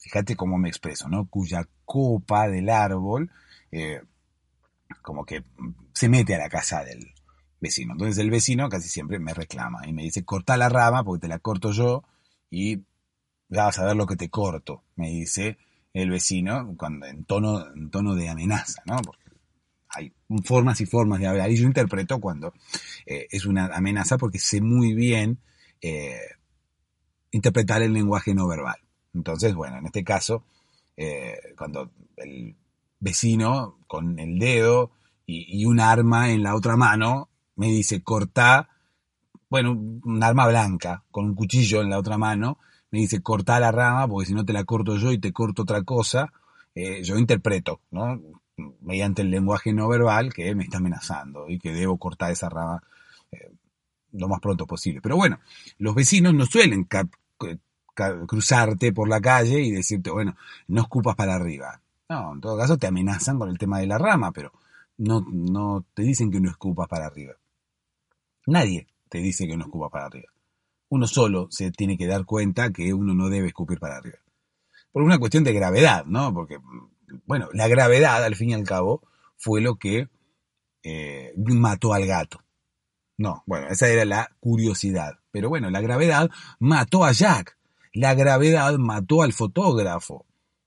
fíjate 0.00 0.34
cómo 0.34 0.58
me 0.58 0.68
expreso, 0.68 1.08
¿no? 1.08 1.28
Cuya 1.28 1.68
copa 1.84 2.48
del 2.48 2.68
árbol, 2.70 3.30
eh, 3.70 4.00
como 5.02 5.24
que 5.24 5.44
se 5.92 6.08
mete 6.08 6.34
a 6.34 6.38
la 6.38 6.48
casa 6.48 6.82
del 6.82 7.12
vecino. 7.60 7.92
Entonces 7.92 8.18
el 8.18 8.30
vecino 8.30 8.68
casi 8.68 8.88
siempre 8.88 9.18
me 9.18 9.34
reclama 9.34 9.86
y 9.86 9.92
me 9.92 10.02
dice, 10.02 10.24
corta 10.24 10.56
la 10.56 10.68
rama 10.68 11.04
porque 11.04 11.22
te 11.22 11.28
la 11.28 11.38
corto 11.38 11.72
yo 11.72 12.02
y 12.50 12.78
ya 13.48 13.64
vas 13.64 13.78
a 13.78 13.84
ver 13.84 13.96
lo 13.96 14.06
que 14.06 14.16
te 14.16 14.30
corto, 14.30 14.84
me 14.96 15.10
dice 15.10 15.58
el 15.92 16.10
vecino 16.10 16.74
cuando, 16.76 17.06
en, 17.06 17.24
tono, 17.24 17.66
en 17.74 17.90
tono 17.90 18.14
de 18.14 18.28
amenaza, 18.28 18.82
¿no? 18.86 18.96
Hay 19.88 20.12
formas 20.44 20.80
y 20.80 20.86
formas 20.86 21.18
de 21.18 21.26
hablar 21.26 21.50
y 21.50 21.56
yo 21.56 21.66
interpreto 21.66 22.20
cuando 22.20 22.54
eh, 23.06 23.26
es 23.30 23.44
una 23.44 23.66
amenaza 23.66 24.16
porque 24.18 24.38
sé 24.38 24.60
muy 24.60 24.94
bien 24.94 25.40
eh, 25.80 26.20
interpretar 27.32 27.82
el 27.82 27.92
lenguaje 27.92 28.32
no 28.32 28.46
verbal. 28.46 28.78
Entonces, 29.14 29.54
bueno, 29.54 29.78
en 29.78 29.86
este 29.86 30.04
caso 30.04 30.44
eh, 30.96 31.54
cuando 31.56 31.90
el 32.16 32.54
vecino 32.98 33.78
con 33.86 34.18
el 34.18 34.38
dedo 34.38 34.90
y, 35.24 35.64
un 35.64 35.80
arma 35.80 36.30
en 36.30 36.42
la 36.42 36.54
otra 36.54 36.76
mano 36.76 37.30
me 37.56 37.68
dice 37.68 38.02
corta, 38.02 38.68
bueno, 39.48 39.72
un 39.72 40.22
arma 40.22 40.46
blanca 40.46 41.04
con 41.10 41.24
un 41.26 41.34
cuchillo 41.34 41.80
en 41.80 41.88
la 41.88 41.98
otra 41.98 42.18
mano, 42.18 42.58
me 42.90 42.98
dice 42.98 43.22
corta 43.22 43.60
la 43.60 43.72
rama 43.72 44.08
porque 44.08 44.26
si 44.26 44.34
no 44.34 44.44
te 44.44 44.52
la 44.52 44.64
corto 44.64 44.96
yo 44.96 45.12
y 45.12 45.18
te 45.18 45.32
corto 45.32 45.62
otra 45.62 45.82
cosa, 45.84 46.32
eh, 46.74 47.02
yo 47.02 47.16
interpreto, 47.16 47.80
¿no? 47.90 48.20
mediante 48.82 49.22
el 49.22 49.30
lenguaje 49.30 49.72
no 49.72 49.88
verbal 49.88 50.34
que 50.34 50.54
me 50.54 50.64
está 50.64 50.78
amenazando 50.78 51.48
y 51.48 51.58
que 51.58 51.72
debo 51.72 51.96
cortar 51.96 52.30
esa 52.30 52.50
rama 52.50 52.82
eh, 53.32 53.50
lo 54.12 54.28
más 54.28 54.40
pronto 54.40 54.66
posible. 54.66 55.00
Pero 55.00 55.16
bueno, 55.16 55.38
los 55.78 55.94
vecinos 55.94 56.34
no 56.34 56.44
suelen 56.44 56.86
cruzarte 58.26 58.92
por 58.92 59.08
la 59.08 59.20
calle 59.20 59.60
y 59.60 59.70
decirte, 59.70 60.10
bueno, 60.10 60.36
no 60.68 60.82
escupas 60.82 61.16
para 61.16 61.34
arriba. 61.34 61.80
No, 62.08 62.34
en 62.34 62.40
todo 62.40 62.58
caso 62.58 62.76
te 62.76 62.86
amenazan 62.86 63.38
con 63.38 63.48
el 63.48 63.58
tema 63.58 63.78
de 63.78 63.86
la 63.86 63.98
rama, 63.98 64.32
pero 64.32 64.52
no, 64.98 65.24
no 65.30 65.84
te 65.94 66.02
dicen 66.02 66.30
que 66.30 66.40
no 66.40 66.50
escupas 66.50 66.88
para 66.88 67.06
arriba. 67.06 67.34
Nadie 68.46 68.86
te 69.08 69.18
dice 69.18 69.46
que 69.46 69.56
no 69.56 69.64
escupas 69.64 69.90
para 69.90 70.06
arriba. 70.06 70.28
Uno 70.88 71.06
solo 71.06 71.46
se 71.50 71.70
tiene 71.70 71.96
que 71.96 72.06
dar 72.06 72.24
cuenta 72.24 72.70
que 72.70 72.92
uno 72.92 73.14
no 73.14 73.28
debe 73.28 73.48
escupir 73.48 73.78
para 73.78 73.96
arriba. 73.96 74.18
Por 74.92 75.02
una 75.02 75.18
cuestión 75.18 75.44
de 75.44 75.52
gravedad, 75.52 76.04
¿no? 76.04 76.34
Porque, 76.34 76.58
bueno, 77.26 77.48
la 77.52 77.68
gravedad, 77.68 78.24
al 78.24 78.34
fin 78.34 78.50
y 78.50 78.54
al 78.54 78.64
cabo, 78.64 79.02
fue 79.36 79.60
lo 79.60 79.76
que 79.76 80.08
eh, 80.82 81.32
mató 81.36 81.94
al 81.94 82.06
gato. 82.06 82.40
No, 83.16 83.42
bueno, 83.46 83.68
esa 83.68 83.88
era 83.88 84.04
la 84.04 84.30
curiosidad. 84.40 85.18
Pero 85.30 85.48
bueno, 85.48 85.70
la 85.70 85.80
gravedad 85.80 86.30
mató 86.58 87.04
a 87.04 87.12
Jack. 87.12 87.56
La 87.92 88.14
gravedad 88.14 88.78
mató 88.78 89.22
al 89.22 89.32
fotógrafo, 89.32 90.26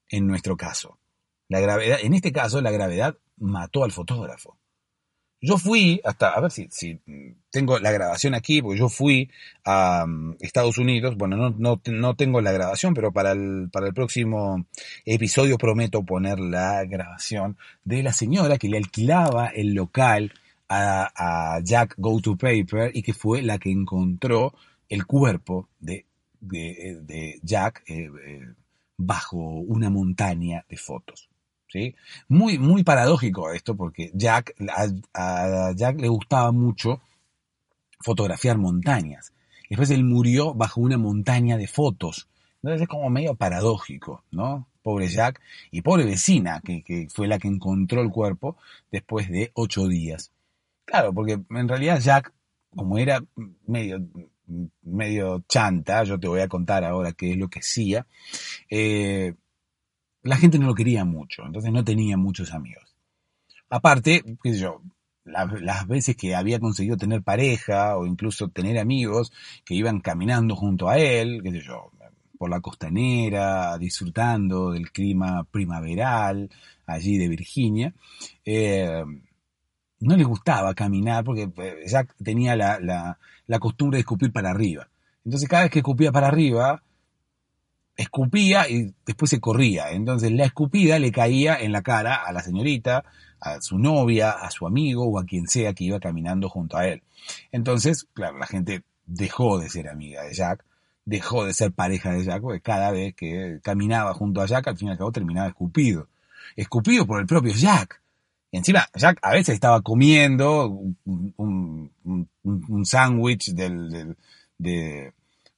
en 0.10 0.28
nuestro 0.28 0.58
caso. 0.58 1.00
La 1.48 1.60
gravedad, 1.60 2.00
en 2.02 2.14
este 2.14 2.32
caso, 2.32 2.62
la 2.62 2.72
gravedad 2.72 3.18
mató 3.38 3.84
al 3.84 3.92
fotógrafo. 3.92 4.58
Yo 5.46 5.58
fui 5.58 6.00
hasta, 6.06 6.30
a 6.30 6.40
ver 6.40 6.52
si, 6.52 6.70
tengo 7.50 7.78
la 7.80 7.92
grabación 7.92 8.34
aquí, 8.34 8.62
porque 8.62 8.80
yo 8.80 8.88
fui 8.88 9.30
a 9.66 10.06
um, 10.06 10.36
Estados 10.40 10.78
Unidos, 10.78 11.18
bueno, 11.18 11.36
no, 11.36 11.50
no, 11.58 11.82
no, 11.86 12.16
tengo 12.16 12.40
la 12.40 12.54
grabación, 12.54 12.94
pero 12.94 13.12
para 13.12 13.34
el, 13.34 13.70
para 13.70 13.88
el 13.88 13.94
próximo 13.94 14.66
episodio 15.04 15.58
prometo 15.58 16.04
poner 16.04 16.40
la 16.40 16.86
grabación 16.86 17.58
de 17.84 18.04
la 18.04 18.14
señora 18.14 18.58
que 18.58 18.70
le 18.70 18.78
alquilaba 18.78 19.48
el 19.48 19.74
local 19.74 20.32
a, 20.70 21.12
a 21.56 21.60
Jack 21.62 21.96
Go 21.98 22.22
to 22.22 22.38
Paper 22.38 22.92
y 22.94 23.04
que 23.04 23.14
fue 23.14 23.42
la 23.42 23.60
que 23.60 23.70
encontró 23.70 24.54
el 24.88 25.06
cuerpo 25.06 25.68
de 25.80 26.06
de, 26.44 27.40
Jack 27.42 27.84
eh, 27.88 28.10
eh, 28.26 28.54
bajo 28.98 29.38
una 29.38 29.90
montaña 29.90 30.66
de 30.70 30.78
fotos. 30.78 31.30
¿sí? 31.68 31.96
Muy, 32.28 32.60
muy 32.60 32.84
paradójico 32.84 33.52
esto 33.52 33.76
porque 33.76 34.12
Jack, 34.14 34.56
a, 35.14 35.72
Jack 35.76 36.00
le 36.00 36.08
gustaba 36.08 36.52
mucho 36.52 37.02
fotografiar 38.00 38.58
montañas. 38.58 39.34
Después 39.70 39.90
él 39.90 40.04
murió 40.04 40.54
bajo 40.54 40.82
una 40.82 40.98
montaña 40.98 41.58
de 41.58 41.68
fotos. 41.68 42.28
Entonces 42.62 42.84
es 42.84 42.88
como 42.88 43.10
medio 43.10 43.36
paradójico, 43.36 44.24
¿no? 44.32 44.68
Pobre 44.84 45.08
Jack 45.08 45.42
y 45.72 45.82
pobre 45.82 46.06
vecina, 46.06 46.62
que, 46.62 46.84
que, 46.84 47.08
fue 47.10 47.28
la 47.28 47.40
que 47.40 47.48
encontró 47.48 48.02
el 48.02 48.10
cuerpo 48.10 48.58
después 48.92 49.30
de 49.30 49.52
ocho 49.54 49.88
días. 49.88 50.32
Claro, 50.86 51.14
porque 51.14 51.40
en 51.50 51.68
realidad 51.68 52.00
Jack, 52.00 52.34
como 52.76 52.98
era 52.98 53.24
medio 53.66 54.06
medio 54.82 55.44
chanta, 55.48 56.04
yo 56.04 56.20
te 56.20 56.28
voy 56.28 56.42
a 56.42 56.48
contar 56.48 56.84
ahora 56.84 57.14
qué 57.14 57.32
es 57.32 57.38
lo 57.38 57.50
que 57.50 57.60
hacía, 57.60 58.06
eh, 58.70 59.34
la 60.22 60.38
gente 60.38 60.60
no 60.60 60.68
lo 60.68 60.76
quería 60.76 61.06
mucho, 61.06 61.44
entonces 61.46 61.72
no 61.72 61.84
tenía 61.84 62.18
muchos 62.18 62.54
amigos. 62.54 62.96
Aparte, 63.70 64.24
qué 64.42 64.54
sé 64.54 64.60
yo, 64.60 64.82
las 65.26 65.88
veces 65.88 66.16
que 66.16 66.36
había 66.36 66.60
conseguido 66.60 66.98
tener 66.98 67.24
pareja 67.24 67.98
o 67.98 68.06
incluso 68.06 68.50
tener 68.50 68.78
amigos 68.78 69.32
que 69.66 69.76
iban 69.76 70.02
caminando 70.02 70.56
junto 70.56 70.90
a 70.90 70.98
él, 70.98 71.42
qué 71.44 71.52
sé 71.52 71.62
yo, 71.62 71.92
por 72.38 72.50
la 72.50 72.60
costanera, 72.60 73.78
disfrutando 73.78 74.72
del 74.72 74.92
clima 74.92 75.46
primaveral 75.50 76.50
allí 76.86 77.18
de 77.18 77.30
Virginia, 77.30 77.94
eh, 78.44 79.04
no 80.04 80.16
les 80.16 80.28
gustaba 80.28 80.74
caminar 80.74 81.24
porque 81.24 81.50
eh, 81.58 81.84
Jack 81.88 82.16
tenía 82.24 82.56
la, 82.56 82.80
la, 82.80 83.18
la 83.48 83.60
costumbre 83.60 83.98
de 83.98 84.02
escupir 84.02 84.32
para 84.32 84.52
arriba. 84.52 84.90
Entonces 85.26 85.48
cada 85.48 85.64
vez 85.64 85.72
que 85.72 85.80
escupía 85.80 86.12
para 86.12 86.28
arriba, 86.28 86.84
escupía 87.96 88.70
y 88.70 88.94
después 89.06 89.30
se 89.30 89.40
corría. 89.40 89.92
Entonces 89.92 90.32
la 90.32 90.46
escupida 90.46 91.00
le 91.00 91.12
caía 91.12 91.56
en 91.56 91.72
la 91.72 91.82
cara 91.82 92.16
a 92.16 92.32
la 92.34 92.42
señorita, 92.42 93.06
a 93.40 93.62
su 93.62 93.78
novia, 93.78 94.32
a 94.32 94.52
su 94.52 94.68
amigo 94.68 95.06
o 95.06 95.20
a 95.20 95.26
quien 95.26 95.48
sea 95.48 95.74
que 95.74 95.86
iba 95.86 96.00
caminando 96.00 96.50
junto 96.50 96.78
a 96.78 96.88
él. 96.88 97.04
Entonces, 97.52 98.08
claro, 98.14 98.38
la 98.38 98.48
gente 98.48 98.84
dejó 99.06 99.60
de 99.60 99.70
ser 99.70 99.90
amiga 99.90 100.24
de 100.24 100.34
Jack, 100.34 100.66
dejó 101.06 101.46
de 101.46 101.54
ser 101.54 101.72
pareja 101.72 102.12
de 102.12 102.24
Jack, 102.24 102.42
porque 102.42 102.62
cada 102.62 102.92
vez 102.92 103.16
que 103.16 103.60
caminaba 103.62 104.14
junto 104.14 104.42
a 104.42 104.46
Jack, 104.46 104.68
al 104.68 104.78
fin 104.78 104.90
y 104.90 104.92
al 104.92 104.98
cabo 104.98 105.12
terminaba 105.12 105.48
escupido. 105.48 106.08
Escupido 106.56 107.06
por 107.06 107.20
el 107.20 107.26
propio 107.26 107.54
Jack. 107.54 108.02
Y 108.54 108.58
encima, 108.58 108.88
Jack 108.94 109.18
a 109.24 109.32
veces 109.32 109.56
estaba 109.56 109.82
comiendo 109.82 110.68
un, 110.68 111.92
un, 112.44 112.86
sándwich 112.86 113.52
del, 113.56 114.16
de, 114.60 115.12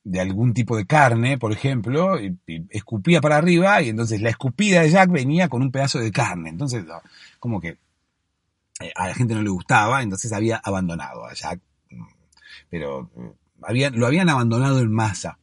de 0.05 0.19
algún 0.21 0.53
tipo 0.53 0.77
de 0.77 0.85
carne, 0.85 1.37
por 1.37 1.51
ejemplo, 1.51 2.17
y, 2.17 2.37
escupía 2.69 3.19
para 3.19 3.35
arriba 3.35 3.81
y 3.81 3.89
entonces 3.89 4.21
la 4.21 4.29
escupida 4.29 4.81
de 4.81 4.91
Jack 4.91 5.11
venía 5.11 5.49
con 5.49 5.61
un 5.61 5.71
pedazo 5.71 5.99
de 5.99 6.09
carne. 6.09 6.51
Entonces, 6.51 6.85
como 7.37 7.59
que 7.59 7.77
eh, 8.79 8.93
a 8.95 9.07
la 9.07 9.13
gente 9.13 9.35
no 9.35 9.41
le 9.41 9.49
gustaba, 9.49 10.01
entonces 10.01 10.31
había 10.31 10.61
abandonado 10.63 11.25
a 11.25 11.33
Jack. 11.33 11.59
Pero 12.69 13.09
eh, 13.17 13.91
lo 13.91 14.07
habían 14.07 14.29
abandonado 14.29 14.79
en 14.79 14.93
masa. 14.93 15.37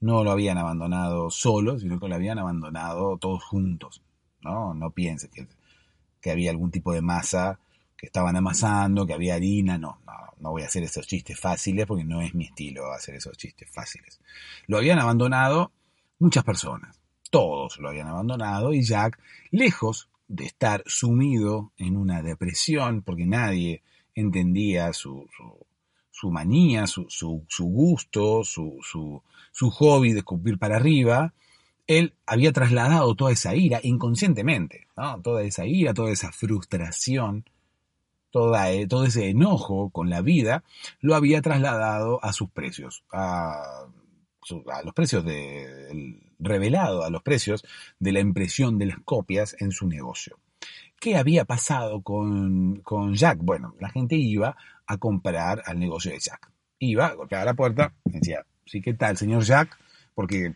No 0.00 0.22
lo 0.24 0.30
habían 0.30 0.58
abandonado 0.58 1.30
solo, 1.30 1.78
sino 1.78 1.98
que 1.98 2.08
lo 2.08 2.16
habían 2.16 2.38
abandonado 2.38 3.16
todos 3.16 3.42
juntos. 3.42 4.02
No, 4.42 4.74
no 4.74 4.90
piense 4.90 5.30
que, 5.30 5.46
que 6.22 6.30
había 6.30 6.50
algún 6.50 6.70
tipo 6.70 6.94
de 6.94 7.02
masa 7.02 7.58
que 7.98 8.06
estaban 8.06 8.34
amasando, 8.36 9.06
que 9.06 9.12
había 9.12 9.34
harina, 9.34 9.76
no, 9.76 9.98
no, 10.06 10.12
no 10.38 10.50
voy 10.50 10.62
a 10.62 10.66
hacer 10.66 10.82
esos 10.82 11.06
chistes 11.06 11.38
fáciles 11.38 11.86
porque 11.86 12.04
no 12.04 12.22
es 12.22 12.34
mi 12.34 12.46
estilo 12.46 12.90
hacer 12.92 13.16
esos 13.16 13.36
chistes 13.36 13.68
fáciles. 13.70 14.20
Lo 14.66 14.78
habían 14.78 14.98
abandonado 14.98 15.72
muchas 16.18 16.44
personas, 16.44 16.98
todos 17.30 17.78
lo 17.78 17.90
habían 17.90 18.08
abandonado 18.08 18.72
y 18.72 18.82
Jack, 18.82 19.18
lejos 19.50 20.08
de 20.28 20.46
estar 20.46 20.82
sumido 20.86 21.72
en 21.76 21.96
una 21.96 22.22
depresión 22.22 23.02
porque 23.02 23.26
nadie 23.26 23.82
entendía 24.14 24.92
su, 24.92 25.28
su, 26.10 26.30
manía, 26.30 26.86
su, 26.86 27.06
su 27.08 27.64
gusto, 27.64 28.44
su, 28.44 28.78
su, 28.82 29.70
hobby 29.70 30.12
de 30.12 30.20
escupir 30.20 30.58
para 30.58 30.76
arriba, 30.76 31.34
él 31.98 32.14
había 32.26 32.52
trasladado 32.52 33.14
toda 33.14 33.32
esa 33.32 33.54
ira 33.54 33.80
inconscientemente, 33.82 34.86
toda 35.22 35.42
esa 35.42 35.66
ira, 35.66 35.94
toda 35.94 36.10
esa 36.10 36.32
frustración 36.32 37.44
eh, 38.34 38.86
todo 38.88 39.04
ese 39.04 39.28
enojo 39.28 39.90
con 39.90 40.08
la 40.08 40.22
vida, 40.22 40.64
lo 41.00 41.14
había 41.14 41.42
trasladado 41.42 42.18
a 42.24 42.32
sus 42.32 42.50
precios, 42.50 43.04
a, 43.12 43.86
los 44.84 44.94
precios 44.94 45.24
de, 45.24 46.18
revelado, 46.38 47.04
a 47.04 47.10
los 47.10 47.22
precios 47.22 47.62
de 47.98 48.12
la 48.12 48.20
impresión 48.20 48.78
de 48.78 48.86
las 48.86 48.98
copias 49.04 49.54
en 49.60 49.70
su 49.70 49.86
negocio. 49.86 50.38
¿Qué 50.98 51.16
había 51.16 51.44
pasado 51.44 52.00
con, 52.00 52.76
con 52.76 53.14
Jack? 53.14 53.38
Bueno, 53.42 53.74
la 53.80 53.90
gente 53.90 54.16
iba 54.16 54.56
a 54.86 54.96
comprar 54.96 55.62
al 55.66 55.78
negocio 55.78 56.12
de 56.12 56.20
Jack. 56.20 56.50
Iba, 56.78 57.12
golpeaba 57.12 57.44
la 57.44 57.54
puerta, 57.54 57.92
decía, 58.04 58.46
sí, 58.64 58.80
¿qué 58.80 58.94
tal, 58.94 59.18
señor 59.18 59.42
Jack? 59.42 59.78
Porque 60.14 60.54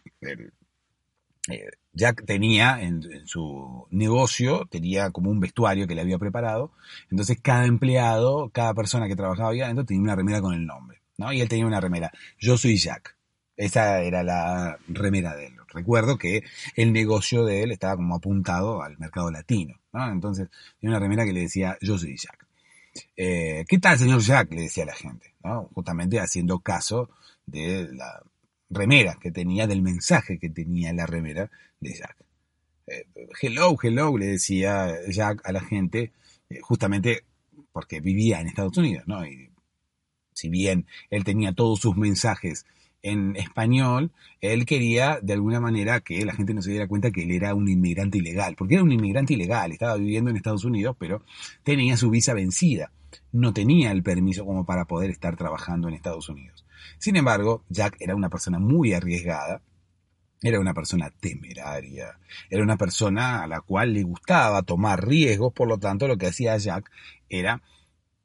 eh, 1.48 1.70
Jack 1.92 2.24
tenía 2.26 2.82
en, 2.82 3.02
su 3.26 3.87
negocio, 3.90 4.66
tenía 4.70 5.11
como 5.11 5.30
un 5.30 5.40
vestuario 5.40 5.87
que 5.87 5.94
le 5.94 6.02
había 6.02 6.18
preparado, 6.18 6.72
entonces 7.11 7.38
cada 7.40 7.66
empleado, 7.66 8.50
cada 8.50 8.74
persona 8.74 9.09
que 9.09 9.16
trabajaba 9.16 9.50
ahí 9.50 9.61
adentro 9.61 9.85
tenía 9.85 10.02
una 10.02 10.16
remera 10.16 10.40
con 10.40 10.54
el 10.54 10.66
nombre, 10.66 11.00
¿no? 11.16 11.32
Y 11.32 11.40
él 11.40 11.48
tenía 11.48 11.66
una 11.66 11.80
remera, 11.80 12.12
yo 12.38 12.56
soy 12.56 12.76
Jack. 12.76 13.16
Esa 13.56 14.02
era 14.02 14.22
la 14.22 14.78
remera 14.87 15.35
de 15.35 15.46
él. 15.46 15.54
Recuerdo 15.72 16.18
que 16.18 16.42
el 16.74 16.92
negocio 16.92 17.44
de 17.44 17.62
él 17.62 17.72
estaba 17.72 17.96
como 17.96 18.16
apuntado 18.16 18.82
al 18.82 18.98
mercado 18.98 19.30
latino, 19.30 19.80
¿no? 19.92 20.11
Entonces 20.11 20.48
tenía 20.78 20.96
una 20.96 21.00
remera 21.00 21.24
que 21.24 21.32
le 21.32 21.40
decía, 21.40 21.78
yo 21.80 21.96
soy 21.96 22.16
Jack. 22.16 22.46
Eh, 23.16 23.64
¿Qué 23.68 23.78
tal, 23.78 23.98
señor 23.98 24.20
Jack? 24.20 24.52
Le 24.52 24.62
decía 24.62 24.85
la 24.85 24.94
gente, 24.94 25.35
¿no? 25.42 25.70
Justamente 25.74 26.20
haciendo 26.20 26.61
caso 26.61 27.11
de 27.46 27.88
la 27.92 28.22
remera 28.70 29.18
que 29.20 29.31
tenía, 29.31 29.66
del 29.66 29.83
mensaje 29.83 30.38
que 30.38 30.50
tenía 30.50 30.92
la 30.92 31.07
remera 31.07 31.50
de 31.81 31.94
Jack. 31.94 32.16
Eh, 32.87 33.07
hello, 33.40 33.76
hello, 33.83 34.16
le 34.16 34.26
decía 34.26 34.92
Jack 35.09 35.40
a 35.44 35.52
la 35.52 35.61
gente, 35.61 36.12
eh, 36.48 36.61
justamente 36.61 37.24
porque 37.72 38.00
vivía 38.00 38.40
en 38.40 38.48
Estados 38.48 38.76
Unidos, 38.76 39.05
¿no? 39.07 39.26
Y 39.26 39.50
si 40.33 40.48
bien 40.48 40.87
él 41.11 41.24
tenía 41.24 41.52
todos 41.52 41.81
sus 41.81 41.96
mensajes 41.96 42.66
en 43.02 43.37
español, 43.37 44.11
él 44.40 44.66
quería 44.66 45.20
de 45.22 45.33
alguna 45.33 45.61
manera 45.61 46.00
que 46.00 46.24
la 46.24 46.35
gente 46.35 46.55
no 46.55 46.62
se 46.62 46.70
diera 46.70 46.88
cuenta 46.88 47.11
que 47.11 47.22
él 47.22 47.31
era 47.31 47.55
un 47.55 47.68
inmigrante 47.68 48.18
ilegal, 48.18 48.57
porque 48.57 48.74
era 48.74 48.83
un 48.83 48.92
inmigrante 48.92 49.35
ilegal, 49.35 49.72
estaba 49.72 49.96
viviendo 49.96 50.31
en 50.31 50.37
Estados 50.37 50.64
Unidos, 50.64 50.96
pero 50.98 51.22
tenía 51.62 51.96
su 51.96 52.11
visa 52.11 52.35
vencida, 52.35 52.92
no 53.33 53.52
tenía 53.52 53.92
el 53.92 54.02
permiso 54.02 54.44
como 54.44 54.66
para 54.66 54.87
poder 54.87 55.11
estar 55.11 55.37
trabajando 55.37 55.88
en 55.88 55.94
Estados 55.94 56.29
Unidos. 56.29 56.65
Sin 56.98 57.16
embargo, 57.16 57.64
Jack 57.68 57.96
era 58.00 58.14
una 58.14 58.28
persona 58.28 58.58
muy 58.58 58.92
arriesgada, 58.92 59.62
era 60.42 60.60
una 60.60 60.74
persona 60.74 61.10
temeraria, 61.10 62.18
era 62.50 62.62
una 62.62 62.76
persona 62.76 63.42
a 63.42 63.46
la 63.46 63.60
cual 63.60 63.94
le 63.94 64.02
gustaba 64.02 64.62
tomar 64.62 65.06
riesgos, 65.06 65.52
por 65.52 65.68
lo 65.68 65.78
tanto 65.78 66.06
lo 66.06 66.16
que 66.16 66.26
hacía 66.26 66.56
Jack 66.56 66.90
era 67.28 67.62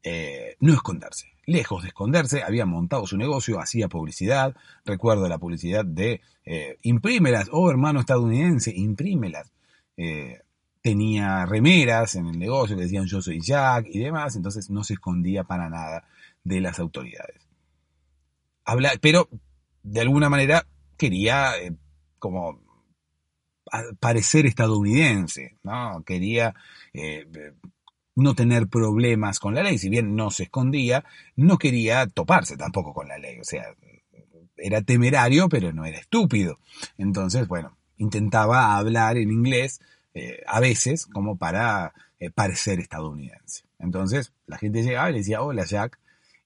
eh, 0.03 0.55
no 0.59 0.73
esconderse. 0.73 1.27
Lejos 1.45 1.81
de 1.81 1.89
esconderse, 1.89 2.43
había 2.43 2.65
montado 2.65 3.07
su 3.07 3.17
negocio, 3.17 3.59
hacía 3.59 3.87
publicidad, 3.87 4.55
recuerdo 4.85 5.27
la 5.27 5.37
publicidad 5.37 5.85
de 5.85 6.21
eh, 6.45 6.77
imprímelas, 6.83 7.49
oh 7.51 7.69
hermano 7.69 7.99
estadounidense, 7.99 8.73
imprímelas. 8.75 9.51
Eh, 9.97 10.41
tenía 10.81 11.45
remeras 11.45 12.15
en 12.15 12.27
el 12.27 12.39
negocio 12.39 12.75
que 12.75 12.83
decían 12.83 13.05
yo 13.05 13.21
soy 13.21 13.39
Jack 13.41 13.87
y 13.89 13.99
demás, 13.99 14.35
entonces 14.35 14.69
no 14.69 14.83
se 14.83 14.93
escondía 14.93 15.43
para 15.43 15.69
nada 15.69 16.07
de 16.43 16.61
las 16.61 16.79
autoridades 16.79 17.50
pero 18.99 19.29
de 19.83 20.01
alguna 20.01 20.29
manera 20.29 20.65
quería 20.97 21.57
eh, 21.57 21.73
como 22.19 22.61
parecer 23.99 24.45
estadounidense, 24.45 25.57
¿no? 25.63 26.03
Quería 26.05 26.53
eh, 26.93 27.25
no 28.15 28.35
tener 28.35 28.67
problemas 28.67 29.39
con 29.39 29.55
la 29.55 29.63
ley, 29.63 29.77
si 29.77 29.89
bien 29.89 30.15
no 30.15 30.29
se 30.29 30.43
escondía, 30.43 31.05
no 31.35 31.57
quería 31.57 32.05
toparse 32.07 32.57
tampoco 32.57 32.93
con 32.93 33.07
la 33.07 33.17
ley, 33.17 33.39
o 33.39 33.43
sea, 33.43 33.63
era 34.57 34.81
temerario, 34.81 35.47
pero 35.47 35.71
no 35.71 35.85
era 35.85 35.97
estúpido. 35.97 36.59
Entonces, 36.97 37.47
bueno, 37.47 37.77
intentaba 37.97 38.77
hablar 38.77 39.17
en 39.17 39.31
inglés 39.31 39.79
eh, 40.13 40.43
a 40.45 40.59
veces 40.59 41.05
como 41.05 41.37
para 41.37 41.93
parecer 42.35 42.79
estadounidense. 42.79 43.63
Entonces, 43.79 44.31
la 44.45 44.59
gente 44.59 44.83
llegaba 44.83 45.09
y 45.09 45.13
le 45.13 45.19
decía, 45.19 45.41
hola 45.41 45.65
Jack, 45.65 45.97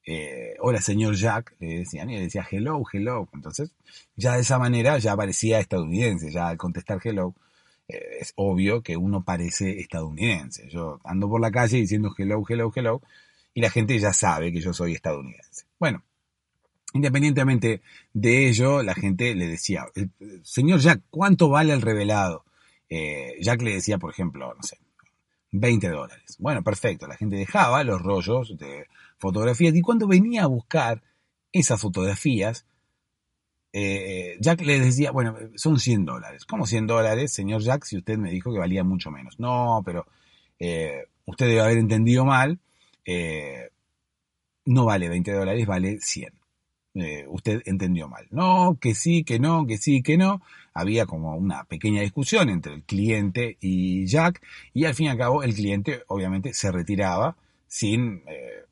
eh, 0.06 0.56
hola 0.60 0.82
señor 0.82 1.16
Jack, 1.16 1.56
le 1.60 1.80
decían, 1.80 2.10
y 2.10 2.16
le 2.16 2.22
decía 2.22 2.48
hello, 2.50 2.84
hello. 2.92 3.28
Entonces, 3.34 3.72
ya 4.16 4.36
de 4.36 4.42
esa 4.42 4.60
manera 4.60 4.98
ya 5.00 5.16
parecía 5.16 5.60
estadounidense, 5.60 6.32
ya 6.32 6.48
al 6.48 6.58
contestar 6.58 7.00
hello, 7.04 7.34
eh, 7.88 8.18
es 8.22 8.34
obvio 8.36 8.82
que 8.84 8.98
uno 8.98 9.24
parece 9.24 9.80
estadounidense. 9.80 10.70
Yo 10.70 11.00
ando 11.04 11.28
por 11.28 11.42
la 11.42 11.52
calle 11.52 11.78
diciendo 11.78 12.14
hello, 12.18 12.44
hello, 12.48 12.72
hello, 12.76 13.02
y 13.54 13.62
la 13.62 13.70
gente 13.70 13.98
ya 13.98 14.14
sabe 14.14 14.52
que 14.52 14.62
yo 14.62 14.74
soy 14.74 14.94
estadounidense. 14.94 15.66
Bueno, 15.80 16.04
independientemente 16.94 17.82
de 18.14 18.48
ello, 18.50 18.84
la 18.84 18.94
gente 18.94 19.34
le 19.34 19.48
decía, 19.48 19.86
eh, 19.96 20.08
señor 20.44 20.82
Jack, 20.82 21.02
¿cuánto 21.10 21.50
vale 21.50 21.74
el 21.74 21.82
revelado? 21.82 22.46
Jack 23.42 23.62
le 23.64 23.74
decía, 23.74 23.98
por 23.98 24.12
ejemplo, 24.12 24.54
no 24.54 24.64
sé, 24.64 24.78
20 25.52 25.90
dólares. 25.90 26.36
Bueno, 26.40 26.64
perfecto, 26.64 27.08
la 27.08 27.16
gente 27.18 27.36
dejaba 27.38 27.84
los 27.84 28.02
rollos 28.02 28.58
de 28.58 28.88
fotografías 29.18 29.76
y 29.76 29.82
cuando 29.82 30.08
venía 30.08 30.44
a 30.44 30.48
buscar 30.48 31.02
esas 31.52 31.80
fotografías, 31.80 32.66
eh, 33.74 34.38
Jack 34.40 34.62
le 34.62 34.80
decía, 34.80 35.12
bueno, 35.12 35.36
son 35.56 35.80
100 35.80 36.06
dólares. 36.06 36.46
¿Cómo 36.46 36.66
100 36.66 36.88
dólares, 36.88 37.34
señor 37.34 37.62
Jack, 37.62 37.84
si 37.84 37.98
usted 37.98 38.18
me 38.18 38.32
dijo 38.32 38.52
que 38.54 38.60
valía 38.60 38.84
mucho 38.84 39.12
menos? 39.12 39.40
No, 39.40 39.82
pero 39.86 40.06
eh, 40.60 41.04
usted 41.26 41.48
debe 41.48 41.62
haber 41.62 41.78
entendido 41.78 42.24
mal. 42.26 42.60
Eh, 43.06 43.70
no 44.66 44.86
vale 44.86 45.10
20 45.10 45.32
dólares, 45.32 45.66
vale 45.68 46.00
100. 46.00 46.34
eh, 46.96 47.26
usted 47.28 47.62
entendió 47.66 48.08
mal. 48.08 48.28
No, 48.32 48.78
que 48.80 48.96
sí, 48.96 49.24
que 49.24 49.40
no, 49.40 49.66
que 49.68 49.78
sí, 49.78 50.02
que 50.02 50.18
no. 50.18 50.42
Había 50.76 51.08
como 51.08 51.36
una 51.36 51.64
pequeña 51.64 52.02
discusión 52.02 52.50
entre 52.50 52.74
el 52.76 52.84
cliente 52.84 53.58
y 53.60 54.06
Jack 54.06 54.42
y 54.74 54.86
al 54.86 54.94
fin 54.94 55.08
y 55.08 55.10
al 55.10 55.18
cabo 55.18 55.42
el 55.42 55.56
cliente 55.56 56.04
obviamente 56.08 56.54
se 56.54 56.72
retiraba 56.72 57.36
sin 57.68 58.22
eh, 58.28 58.66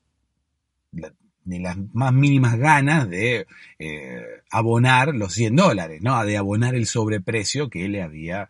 ni 1.45 1.59
las 1.59 1.77
más 1.93 2.13
mínimas 2.13 2.57
ganas 2.57 3.09
de 3.09 3.47
eh, 3.79 4.21
abonar 4.51 5.15
los 5.15 5.33
100 5.33 5.55
dólares, 5.55 6.01
¿no? 6.01 6.23
De 6.23 6.37
abonar 6.37 6.75
el 6.75 6.85
sobreprecio 6.85 7.69
que 7.69 7.89
le 7.89 8.03
había 8.03 8.49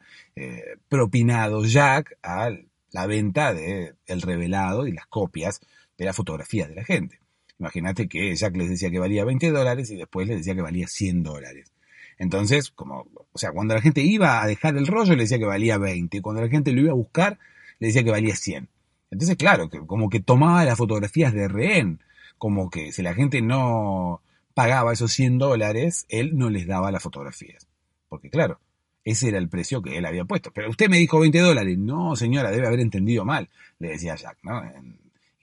propinado 0.89 1.63
Jack 1.63 2.18
a 2.22 2.50
la 2.92 3.08
venta 3.08 3.54
del 3.54 3.96
el 4.06 4.22
revelado 4.22 4.88
y 4.88 4.92
las 4.92 5.08
copias 5.08 5.62
de 5.98 6.06
las 6.06 6.16
fotografías 6.16 6.70
de 6.70 6.76
la 6.76 6.84
gente. 6.84 7.20
Imagínate 7.60 8.08
que 8.08 8.36
Jack 8.36 8.56
les 8.58 8.70
decía 8.70 8.92
que 8.92 9.00
valía 9.00 9.26
20 9.26 9.52
dólares 9.52 9.89
y 9.92 9.96
después 9.96 10.28
les 10.28 10.38
decía 10.38 10.56
que 10.56 10.62
valía 10.62 10.88
100 10.88 11.24
dólares. 11.24 11.72
Entonces, 12.17 12.71
como, 12.71 13.08
o 13.32 13.38
sea, 13.38 13.52
cuando 13.52 13.73
la 13.73 13.82
gente 13.82 14.02
iba 14.02 14.41
a 14.41 14.47
dejar 14.47 14.78
el 14.78 14.88
rollo, 14.88 15.15
le 15.15 15.23
decía 15.23 15.39
que 15.39 15.45
valía 15.45 15.78
20. 15.78 16.21
Cuando 16.21 16.41
la 16.41 16.49
gente 16.49 16.71
lo 16.71 16.82
iba 16.82 16.91
a 16.91 16.95
buscar, 16.95 17.39
le 17.80 17.88
decía 17.88 18.04
que 18.04 18.12
valía 18.12 18.36
100. 18.36 18.69
Entonces, 19.12 19.38
claro, 19.38 19.69
que 19.69 19.80
como 19.86 20.10
que 20.10 20.19
tomaba 20.19 20.63
las 20.65 20.78
fotografías 20.78 21.34
de 21.34 21.47
rehén. 21.47 21.99
Como 22.38 22.69
que 22.69 22.91
si 22.91 23.02
la 23.02 23.13
gente 23.13 23.41
no 23.41 24.21
pagaba 24.54 24.93
esos 24.93 25.12
100 25.13 25.38
dólares, 25.38 26.06
él 26.10 26.38
no 26.38 26.49
les 26.49 26.67
daba 26.67 26.91
las 26.91 27.04
fotografías. 27.04 27.67
Porque, 28.10 28.30
claro, 28.30 28.60
ese 29.04 29.30
era 29.30 29.38
el 29.38 29.49
precio 29.49 29.82
que 29.82 29.97
él 29.97 30.06
había 30.06 30.26
puesto. 30.26 30.52
Pero 30.52 30.69
usted 30.69 30.89
me 30.89 30.97
dijo 30.97 31.19
20 31.19 31.39
dólares. 31.39 31.78
No, 31.78 32.15
señora, 32.15 32.52
debe 32.52 32.67
haber 32.67 32.80
entendido 32.80 33.26
mal, 33.26 33.49
le 33.80 33.89
decía 33.89 34.15
Jack, 34.15 34.38
¿no? 34.43 34.62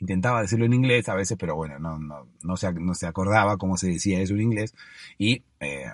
intentaba 0.01 0.43
decirlo 0.43 0.65
en 0.65 0.73
inglés 0.73 1.09
a 1.09 1.15
veces, 1.15 1.37
pero 1.39 1.55
bueno, 1.55 1.79
no, 1.79 1.99
no, 1.99 2.27
no, 2.43 2.57
se, 2.57 2.73
no 2.73 2.95
se 2.95 3.07
acordaba 3.07 3.59
cómo 3.59 3.77
se 3.77 3.89
decía 3.89 4.21
eso 4.21 4.35
en 4.35 4.41
inglés 4.41 4.75
y 5.19 5.43
eh, 5.61 5.85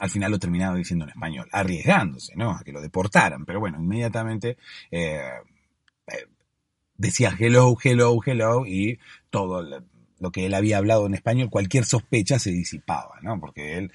al 0.00 0.10
final 0.10 0.30
lo 0.30 0.38
terminaba 0.38 0.76
diciendo 0.76 1.04
en 1.04 1.10
español, 1.10 1.48
arriesgándose, 1.52 2.34
¿no? 2.36 2.52
A 2.52 2.62
que 2.64 2.72
lo 2.72 2.80
deportaran, 2.80 3.44
pero 3.44 3.60
bueno, 3.60 3.78
inmediatamente 3.78 4.56
eh, 4.90 5.20
eh, 6.06 6.26
decía 6.96 7.36
hello, 7.38 7.76
hello, 7.82 8.18
hello 8.24 8.66
y 8.66 8.98
todo 9.30 9.62
lo 10.18 10.30
que 10.30 10.46
él 10.46 10.54
había 10.54 10.78
hablado 10.78 11.06
en 11.06 11.14
español, 11.14 11.50
cualquier 11.50 11.84
sospecha 11.84 12.38
se 12.38 12.50
disipaba, 12.50 13.18
¿no? 13.22 13.38
Porque 13.40 13.76
él 13.76 13.92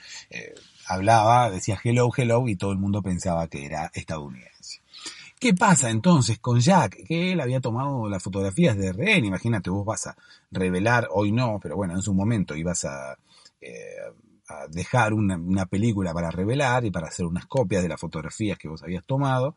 hablaba, 0.87 1.49
decía 1.49 1.79
hello, 1.83 2.09
hello 2.15 2.47
y 2.47 2.55
todo 2.55 2.71
el 2.71 2.77
mundo 2.77 3.01
pensaba 3.01 3.47
que 3.47 3.65
era 3.65 3.89
estadounidense. 3.93 4.81
¿Qué 5.39 5.53
pasa 5.53 5.91
entonces 5.91 6.39
con 6.39 6.59
Jack? 6.59 7.05
Que 7.05 7.31
él 7.31 7.39
había 7.39 7.61
tomado 7.61 8.09
las 8.09 8.23
fotografías 8.23 8.75
de 8.75 8.91
rehén. 8.91 9.23
Imagínate, 9.23 9.69
vos 9.69 9.85
vas 9.85 10.07
a 10.07 10.17
revelar, 10.49 11.07
hoy 11.11 11.31
no, 11.31 11.59
pero 11.61 11.75
bueno, 11.75 11.93
en 11.93 12.01
su 12.01 12.13
momento 12.13 12.55
ibas 12.55 12.85
a, 12.85 13.15
eh, 13.61 13.97
dejar 14.69 15.13
una, 15.13 15.65
película 15.65 16.13
para 16.13 16.31
revelar 16.31 16.85
y 16.85 16.91
para 16.91 17.07
hacer 17.07 17.25
unas 17.25 17.45
copias 17.45 17.83
de 17.83 17.89
las 17.89 17.99
fotografías 17.99 18.57
que 18.57 18.67
vos 18.67 18.81
habías 18.83 19.03
tomado. 19.03 19.55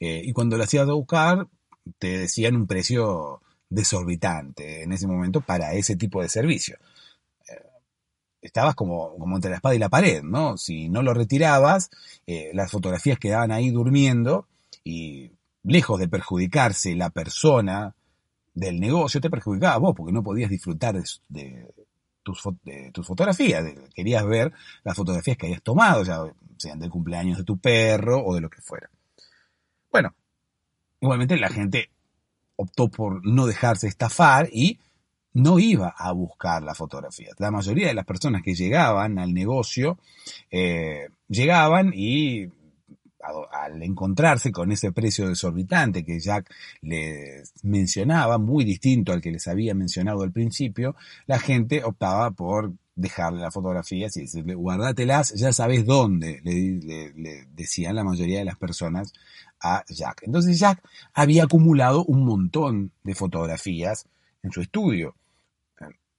Eh, 0.00 0.22
y 0.24 0.32
cuando 0.32 0.56
ibas 0.56 0.74
a 0.74 0.84
buscar, 0.84 1.46
te 1.98 2.18
decían 2.18 2.56
un 2.56 2.66
precio 2.66 3.40
desorbitante 3.68 4.82
en 4.82 4.92
ese 4.92 5.06
momento 5.06 5.40
para 5.40 5.74
ese 5.74 5.96
tipo 5.96 6.22
de 6.22 6.28
servicio. 6.28 6.76
Eh, 7.48 7.62
estabas 8.40 8.74
como, 8.74 9.16
como 9.16 9.36
entre 9.36 9.50
la 9.50 9.56
espada 9.56 9.74
y 9.74 9.78
la 9.78 9.88
pared, 9.88 10.22
¿no? 10.22 10.56
Si 10.58 10.88
no 10.88 11.02
lo 11.02 11.14
retirabas, 11.14 11.90
las 12.52 12.70
fotografías 12.70 13.18
quedaban 13.18 13.52
ahí 13.52 13.70
durmiendo 13.70 14.46
y 14.84 15.32
lejos 15.62 16.00
de 16.00 16.08
perjudicarse 16.08 16.94
la 16.96 17.10
persona 17.10 17.94
del 18.54 18.80
negocio, 18.80 19.20
te 19.20 19.30
perjudicaba 19.30 19.78
vos 19.78 19.94
porque 19.96 20.12
no 20.12 20.22
podías 20.22 20.50
disfrutar 20.50 21.02
de, 21.28 21.74
tus, 22.22 22.42
tus, 22.92 23.06
fotografías, 23.06 23.64
querías 23.94 24.24
ver 24.26 24.52
las 24.84 24.96
fotografías 24.96 25.36
que 25.36 25.46
hayas 25.46 25.62
tomado, 25.62 26.04
ya 26.04 26.22
sean 26.56 26.78
del 26.78 26.90
cumpleaños 26.90 27.38
de 27.38 27.44
tu 27.44 27.58
perro 27.58 28.24
o 28.24 28.34
de 28.34 28.40
lo 28.40 28.50
que 28.50 28.60
fuera. 28.60 28.88
Bueno, 29.90 30.14
igualmente 31.00 31.36
la 31.36 31.48
gente 31.48 31.90
optó 32.56 32.88
por 32.88 33.26
no 33.26 33.46
dejarse 33.46 33.88
estafar 33.88 34.48
y 34.52 34.78
no 35.34 35.58
iba 35.58 35.94
a 35.96 36.12
buscar 36.12 36.62
las 36.62 36.76
fotografías. 36.76 37.34
La 37.38 37.50
mayoría 37.50 37.88
de 37.88 37.94
las 37.94 38.04
personas 38.04 38.42
que 38.42 38.54
llegaban 38.54 39.18
al 39.18 39.32
negocio 39.32 39.98
eh, 40.50 41.08
llegaban 41.28 41.92
y 41.94 42.48
al 43.64 43.82
encontrarse 43.82 44.52
con 44.52 44.72
ese 44.72 44.92
precio 44.92 45.28
desorbitante 45.28 46.04
que 46.04 46.20
Jack 46.20 46.52
les 46.80 47.52
mencionaba, 47.62 48.38
muy 48.38 48.64
distinto 48.64 49.12
al 49.12 49.20
que 49.20 49.30
les 49.30 49.46
había 49.48 49.74
mencionado 49.74 50.22
al 50.22 50.32
principio, 50.32 50.96
la 51.26 51.38
gente 51.38 51.84
optaba 51.84 52.30
por 52.30 52.72
dejarle 52.94 53.40
las 53.40 53.54
fotografías 53.54 54.16
y 54.16 54.22
decirle, 54.22 54.54
guardatelas, 54.54 55.34
ya 55.34 55.52
sabes 55.52 55.86
dónde, 55.86 56.40
le, 56.44 57.46
decían 57.54 57.96
la 57.96 58.04
mayoría 58.04 58.38
de 58.38 58.44
las 58.44 58.58
personas 58.58 59.12
a 59.60 59.84
Jack. 59.88 60.22
Entonces 60.24 60.58
Jack 60.58 60.82
había 61.14 61.44
acumulado 61.44 62.04
un 62.04 62.24
montón 62.24 62.92
de 63.02 63.14
fotografías 63.14 64.06
en 64.42 64.52
su 64.52 64.60
estudio. 64.60 65.14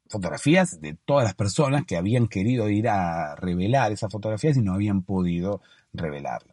Fotografías 0.10 0.80
de 0.80 0.96
todas 1.06 1.24
las 1.24 1.34
personas 1.34 1.86
que 1.86 1.98
habían 1.98 2.28
querido 2.28 2.70
ir 2.70 2.88
a 2.88 3.36
revelar 3.36 3.92
esas 3.92 4.12
fotografías 4.12 4.58
y 4.58 4.62
no 4.62 4.74
habían 4.74 5.02
podido 5.02 5.62
revelarlas. 5.92 6.53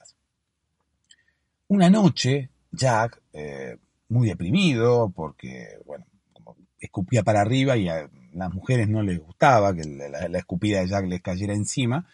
Una 1.71 1.89
noche, 1.89 2.51
Jack, 2.73 3.23
eh, 3.33 3.77
muy 4.09 4.27
deprimido, 4.27 5.13
porque, 5.15 5.79
bueno, 5.87 6.05
como 6.33 6.57
escupía 6.81 7.23
para 7.23 7.43
arriba 7.43 7.77
y 7.77 7.89
a 7.89 8.11
las 8.33 8.53
mujeres 8.53 8.89
no 8.89 9.05
les 9.05 9.21
gustaba 9.21 9.73
que 9.73 9.85
la, 9.85 10.37
escupida 10.37 10.81
de 10.81 10.89
Jack 10.89 11.07
les 11.07 11.23
cayera 11.23 11.55
encima, 11.55 12.09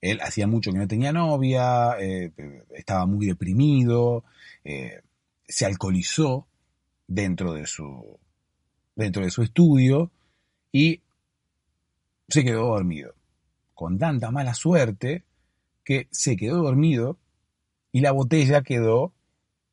él 0.00 0.20
hacía 0.22 0.46
mucho 0.46 0.70
que 0.70 0.78
no 0.78 0.86
tenía 0.86 1.12
novia, 1.12 1.96
eh, 1.98 2.30
estaba 2.76 3.04
muy 3.04 3.26
deprimido, 3.26 4.22
eh, 4.62 5.02
se 5.44 5.66
alcoholizó 5.66 6.46
dentro 7.08 7.54
de 7.54 7.66
su 7.66 8.16
dentro 8.94 9.24
de 9.24 9.32
su 9.32 9.42
estudio 9.42 10.12
y 10.70 11.02
se 12.28 12.44
quedó 12.44 12.66
dormido. 12.68 13.16
Con 13.74 13.98
tanta 13.98 14.30
mala 14.30 14.54
suerte 14.54 15.24
que 15.82 16.06
se 16.12 16.36
quedó 16.36 16.62
dormido 16.62 17.18
y 17.92 18.00
la 18.00 18.12
botella 18.12 18.62
quedó, 18.62 19.12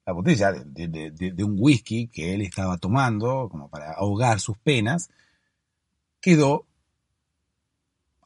la 0.06 0.14
botella 0.14 0.52
de, 0.52 1.44
un 1.44 1.56
whisky 1.60 2.08
que 2.08 2.34
él 2.34 2.42
estaba 2.42 2.78
tomando 2.78 3.50
como 3.50 3.70
para 3.70 3.92
ahogar 3.94 4.40
sus 4.40 4.58
penas, 4.58 5.10
quedó 6.22 6.66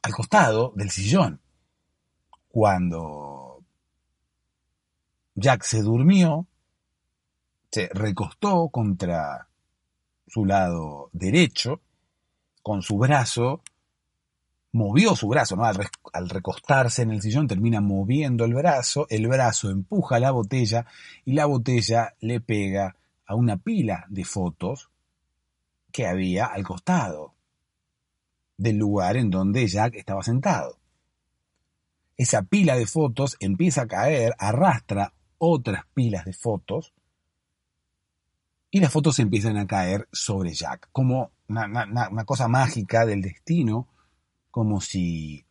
al 0.02 0.12
costado 0.12 0.72
del 0.76 0.90
sillón. 0.90 1.40
Cuando 2.48 3.64
Jack 5.34 5.62
se 5.62 5.82
durmió, 5.82 6.46
se 7.70 7.88
recostó 7.92 8.68
contra 8.68 9.48
su 10.26 10.44
lado 10.44 11.10
derecho, 11.12 11.80
con 12.62 12.82
su 12.82 12.96
brazo 12.98 13.62
movió 14.72 15.14
su 15.14 15.28
brazo, 15.28 15.54
¿no? 15.54 15.64
Al, 15.64 16.28
recostarse 16.28 17.02
en 17.02 17.12
el 17.12 17.22
sillón 17.22 17.46
termina 17.46 17.80
moviendo 17.80 18.44
el 18.44 18.54
brazo, 18.54 19.06
el 19.10 19.28
brazo 19.28 19.70
empuja 19.70 20.18
la 20.18 20.30
botella 20.30 20.86
y 21.24 21.34
la 21.34 21.46
botella 21.46 22.14
le 22.20 22.40
pega 22.40 22.96
a 23.26 23.34
una 23.34 23.58
pila 23.58 24.06
de 24.08 24.24
fotos 24.24 24.90
que 25.92 26.06
había 26.06 26.46
al 26.46 26.64
costado 26.64 27.34
del 28.56 28.78
lugar 28.78 29.16
en 29.16 29.30
donde 29.30 29.66
Jack 29.66 29.94
estaba 29.94 30.22
sentado. 30.22 30.78
Esa 32.16 32.42
pila 32.42 32.76
de 32.76 32.86
fotos 32.86 33.36
empieza 33.40 33.82
a 33.82 33.86
caer, 33.86 34.34
arrastra 34.38 35.12
otras 35.38 35.84
pilas 35.92 36.24
de 36.24 36.32
fotos 36.32 36.94
y 38.70 38.80
las 38.80 38.92
fotos 38.92 39.18
empiezan 39.18 39.58
a 39.58 39.66
caer 39.66 40.08
sobre 40.12 40.54
Jack, 40.54 40.88
como 40.92 41.32
una 41.48 42.24
cosa 42.24 42.48
mágica 42.48 43.04
del 43.04 43.20
destino 43.20 43.88
como 44.52 44.80
si 44.80 45.44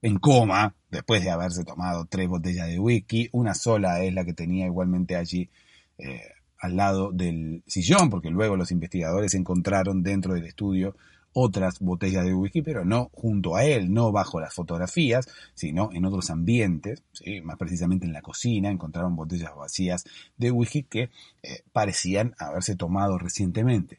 en 0.00 0.18
coma 0.20 0.76
después 0.88 1.24
de 1.24 1.30
haberse 1.30 1.64
tomado 1.64 2.04
tres 2.04 2.28
botellas 2.28 2.68
de 2.68 2.78
whisky. 2.78 3.28
Una 3.32 3.52
sola 3.52 4.04
es 4.04 4.14
la 4.14 4.24
que 4.24 4.32
tenía 4.32 4.66
igualmente 4.66 5.16
allí 5.16 5.50
eh, 5.98 6.20
al 6.60 6.76
lado 6.76 7.10
del 7.10 7.64
sillón, 7.66 8.10
porque 8.10 8.30
luego 8.30 8.56
los 8.56 8.70
investigadores 8.70 9.34
encontraron 9.34 10.04
dentro 10.04 10.34
del 10.34 10.44
estudio 10.44 10.94
otras 11.32 11.80
botellas 11.80 12.24
de 12.24 12.32
whisky, 12.32 12.62
pero 12.62 12.84
no 12.84 13.10
junto 13.12 13.56
a 13.56 13.64
él, 13.64 13.92
no 13.92 14.12
bajo 14.12 14.38
las 14.38 14.54
fotografías, 14.54 15.26
sino 15.54 15.90
en 15.92 16.04
otros 16.04 16.30
ambientes, 16.30 17.02
más 17.42 17.56
precisamente 17.56 18.06
en 18.06 18.12
la 18.12 18.22
cocina, 18.22 18.70
encontraron 18.70 19.16
botellas 19.16 19.56
vacías 19.56 20.04
de 20.36 20.52
whisky 20.52 20.84
que 20.84 21.10
eh, 21.42 21.64
parecían 21.72 22.36
haberse 22.38 22.76
tomado 22.76 23.18
recientemente. 23.18 23.98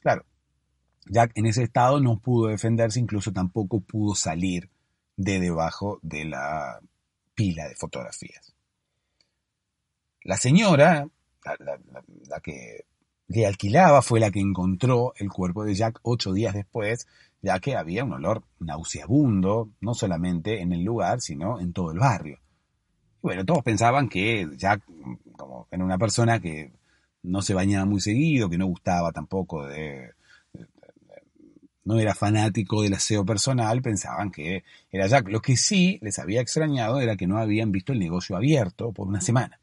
Claro, 0.00 0.24
Jack 1.08 1.32
en 1.34 1.46
ese 1.46 1.62
estado 1.62 2.00
no 2.00 2.18
pudo 2.18 2.48
defenderse, 2.48 3.00
incluso 3.00 3.32
tampoco 3.32 3.80
pudo 3.80 4.14
salir 4.14 4.70
de 5.16 5.40
debajo 5.40 5.98
de 6.02 6.24
la 6.24 6.80
pila 7.34 7.68
de 7.68 7.76
fotografías. 7.76 8.54
La 10.22 10.36
señora, 10.36 11.08
la 12.28 12.40
que 12.40 12.84
le 13.28 13.46
alquilaba 13.46 14.02
fue 14.02 14.20
la 14.20 14.30
que 14.30 14.40
encontró 14.40 15.12
el 15.16 15.30
cuerpo 15.30 15.64
de 15.64 15.74
Jack 15.74 16.00
ocho 16.02 16.32
días 16.32 16.54
después, 16.54 17.06
ya 17.42 17.58
que 17.60 17.76
había 17.76 18.04
un 18.04 18.14
olor 18.14 18.42
nauseabundo, 18.58 19.70
no 19.80 19.94
solamente 19.94 20.60
en 20.60 20.72
el 20.72 20.82
lugar, 20.82 21.20
sino 21.20 21.60
en 21.60 21.72
todo 21.72 21.92
el 21.92 21.98
barrio. 21.98 22.38
bueno, 23.22 23.44
todos 23.44 23.62
pensaban 23.62 24.08
que 24.08 24.48
Jack, 24.56 24.82
como 25.36 25.68
era 25.70 25.84
una 25.84 25.98
persona 25.98 26.40
que 26.40 26.72
no 27.22 27.42
se 27.42 27.54
bañaba 27.54 27.84
muy 27.84 28.00
seguido, 28.00 28.48
que 28.48 28.58
no 28.58 28.66
gustaba 28.66 29.12
tampoco 29.12 29.66
de, 29.66 30.10
no 31.86 32.00
era 32.00 32.14
fanático 32.16 32.82
del 32.82 32.94
aseo 32.94 33.24
personal, 33.24 33.80
pensaban 33.80 34.32
que 34.32 34.64
era 34.90 35.06
Jack. 35.06 35.28
Lo 35.28 35.40
que 35.40 35.56
sí 35.56 35.98
les 36.02 36.18
había 36.18 36.40
extrañado 36.40 37.00
era 37.00 37.16
que 37.16 37.28
no 37.28 37.38
habían 37.38 37.70
visto 37.70 37.92
el 37.92 38.00
negocio 38.00 38.36
abierto 38.36 38.92
por 38.92 39.06
una 39.06 39.20
semana. 39.20 39.60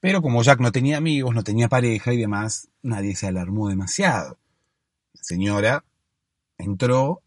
Pero 0.00 0.20
como 0.20 0.42
Jack 0.42 0.60
no 0.60 0.72
tenía 0.72 0.96
amigos, 0.96 1.34
no 1.34 1.44
tenía 1.44 1.68
pareja 1.68 2.12
y 2.12 2.16
demás, 2.16 2.68
nadie 2.82 3.14
se 3.14 3.28
alarmó 3.28 3.68
demasiado. 3.68 4.36
La 5.14 5.22
señora 5.22 5.84
entró 6.58 7.22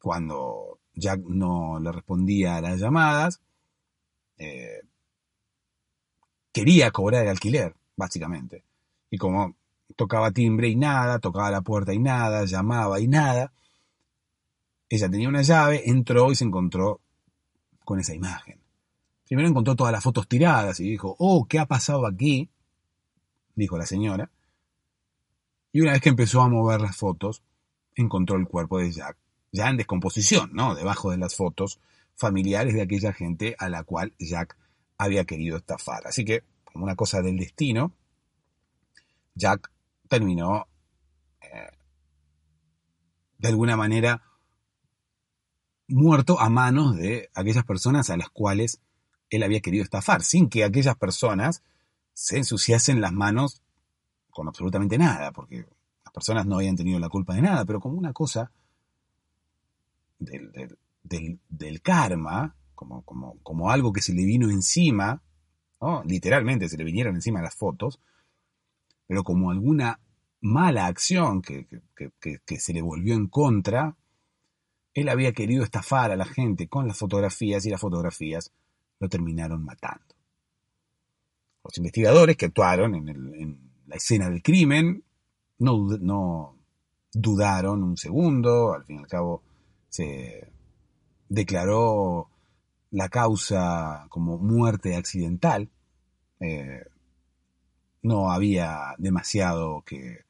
cuando 0.00 0.80
Jack 0.94 1.20
no 1.20 1.78
le 1.80 1.92
respondía 1.92 2.56
a 2.56 2.62
las 2.62 2.80
llamadas. 2.80 3.42
Eh, 4.38 4.80
quería 6.50 6.90
cobrar 6.92 7.24
el 7.24 7.28
alquiler, 7.28 7.74
básicamente. 7.94 8.64
Y 9.10 9.18
como 9.18 9.54
tocaba 9.96 10.30
timbre 10.32 10.68
y 10.68 10.76
nada, 10.76 11.18
tocaba 11.18 11.50
la 11.50 11.62
puerta 11.62 11.92
y 11.92 11.98
nada, 11.98 12.44
llamaba 12.44 13.00
y 13.00 13.08
nada, 13.08 13.52
ella 14.88 15.10
tenía 15.10 15.28
una 15.28 15.42
llave, 15.42 15.88
entró 15.90 16.32
y 16.32 16.34
se 16.34 16.44
encontró 16.44 17.00
con 17.84 18.00
esa 18.00 18.14
imagen. 18.14 18.60
Primero 19.26 19.48
encontró 19.48 19.76
todas 19.76 19.92
las 19.92 20.02
fotos 20.02 20.26
tiradas 20.26 20.80
y 20.80 20.84
dijo, 20.90 21.14
oh, 21.18 21.46
¿qué 21.46 21.58
ha 21.58 21.66
pasado 21.66 22.06
aquí? 22.06 22.50
Dijo 23.54 23.76
la 23.76 23.84
señora. 23.84 24.30
Y 25.72 25.82
una 25.82 25.92
vez 25.92 26.00
que 26.00 26.08
empezó 26.08 26.40
a 26.40 26.48
mover 26.48 26.80
las 26.80 26.96
fotos, 26.96 27.42
encontró 27.94 28.36
el 28.36 28.48
cuerpo 28.48 28.78
de 28.78 28.90
Jack, 28.90 29.18
ya 29.52 29.68
en 29.68 29.76
descomposición, 29.76 30.50
¿no? 30.54 30.74
Debajo 30.74 31.10
de 31.10 31.18
las 31.18 31.34
fotos 31.34 31.78
familiares 32.16 32.72
de 32.72 32.82
aquella 32.82 33.12
gente 33.12 33.54
a 33.58 33.68
la 33.68 33.84
cual 33.84 34.14
Jack 34.18 34.56
había 34.96 35.24
querido 35.24 35.58
estafar. 35.58 36.06
Así 36.06 36.24
que, 36.24 36.44
como 36.64 36.84
una 36.84 36.96
cosa 36.96 37.20
del 37.20 37.36
destino, 37.36 37.92
Jack 39.34 39.70
terminó 40.08 40.66
eh, 41.40 41.70
de 43.38 43.48
alguna 43.48 43.76
manera 43.76 44.22
muerto 45.88 46.38
a 46.38 46.48
manos 46.50 46.96
de 46.96 47.30
aquellas 47.34 47.64
personas 47.64 48.10
a 48.10 48.16
las 48.16 48.30
cuales 48.30 48.80
él 49.30 49.42
había 49.42 49.60
querido 49.60 49.84
estafar, 49.84 50.22
sin 50.22 50.48
que 50.48 50.64
aquellas 50.64 50.96
personas 50.96 51.62
se 52.12 52.38
ensuciasen 52.38 53.00
las 53.00 53.12
manos 53.12 53.62
con 54.30 54.48
absolutamente 54.48 54.98
nada, 54.98 55.32
porque 55.32 55.66
las 56.04 56.12
personas 56.12 56.46
no 56.46 56.56
habían 56.56 56.76
tenido 56.76 56.98
la 56.98 57.08
culpa 57.08 57.34
de 57.34 57.42
nada, 57.42 57.64
pero 57.64 57.80
como 57.80 57.98
una 57.98 58.12
cosa 58.12 58.50
del, 60.18 61.80
karma, 61.82 62.56
como, 62.74 63.02
como, 63.02 63.38
como, 63.42 63.70
algo 63.70 63.92
que 63.92 64.02
se 64.02 64.12
le 64.12 64.24
vino 64.24 64.50
encima, 64.50 65.22
literalmente 66.04 66.68
se 66.68 66.76
le 66.76 66.84
vinieron 66.84 67.14
encima 67.14 67.42
las 67.42 67.54
fotos, 67.54 68.00
pero 69.08 69.24
como 69.24 69.50
alguna 69.50 69.98
mala 70.40 70.86
acción 70.86 71.42
que, 71.42 71.66
que 71.96 72.60
se 72.60 72.72
le 72.72 72.82
volvió 72.82 73.14
en 73.14 73.26
contra, 73.26 73.96
él 74.94 75.08
había 75.08 75.32
querido 75.32 75.64
estafar 75.64 76.12
a 76.12 76.16
la 76.16 76.24
gente 76.24 76.68
con 76.68 76.86
las 76.86 76.98
fotografías 76.98 77.66
y 77.66 77.70
las 77.70 77.80
fotografías 77.80 78.52
lo 79.00 79.08
terminaron 79.08 79.64
matando. 79.64 80.14
Los 81.64 81.76
investigadores 81.78 82.36
que 82.36 82.46
actuaron 82.46 82.94
en, 82.94 83.58
la 83.86 83.96
escena 83.96 84.28
del 84.28 84.42
crimen 84.42 85.04
no, 85.58 86.56
dudaron 87.12 87.82
un 87.82 87.96
segundo, 87.96 88.74
al 88.74 88.84
fin 88.84 88.96
y 88.96 88.98
al 89.00 89.06
cabo 89.06 89.42
se 89.88 90.50
declaró 91.28 92.28
la 92.90 93.08
causa 93.08 94.06
como 94.08 94.38
muerte 94.38 94.96
accidental. 94.96 95.68
Eh, 96.40 96.84
no 98.02 98.30
había 98.30 98.94
demasiado 98.98 99.82
que 99.82 100.24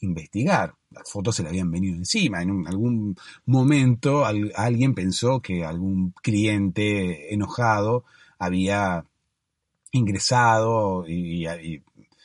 investigar. 0.00 0.74
Las 0.90 1.10
fotos 1.10 1.36
se 1.36 1.42
le 1.42 1.48
habían 1.50 1.70
venido 1.70 1.96
encima. 1.96 2.42
En 2.42 2.66
algún 2.66 3.16
momento 3.46 4.24
alguien 4.24 4.94
pensó 4.94 5.40
que 5.40 5.64
algún 5.64 6.12
cliente 6.22 7.32
enojado 7.34 8.04
había 8.38 9.04
ingresado 9.92 11.06
y, 11.08 11.46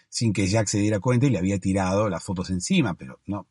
sin 0.10 0.34
que 0.34 0.48
Jack 0.48 0.68
se 0.68 0.80
diera 0.80 1.00
cuenta 1.00 1.26
y 1.26 1.30
le 1.30 1.40
había 1.40 1.60
tirado 1.60 2.10
las 2.10 2.24
fotos 2.24 2.50
encima, 2.50 2.94
pero 2.94 3.20
no. 3.26 3.48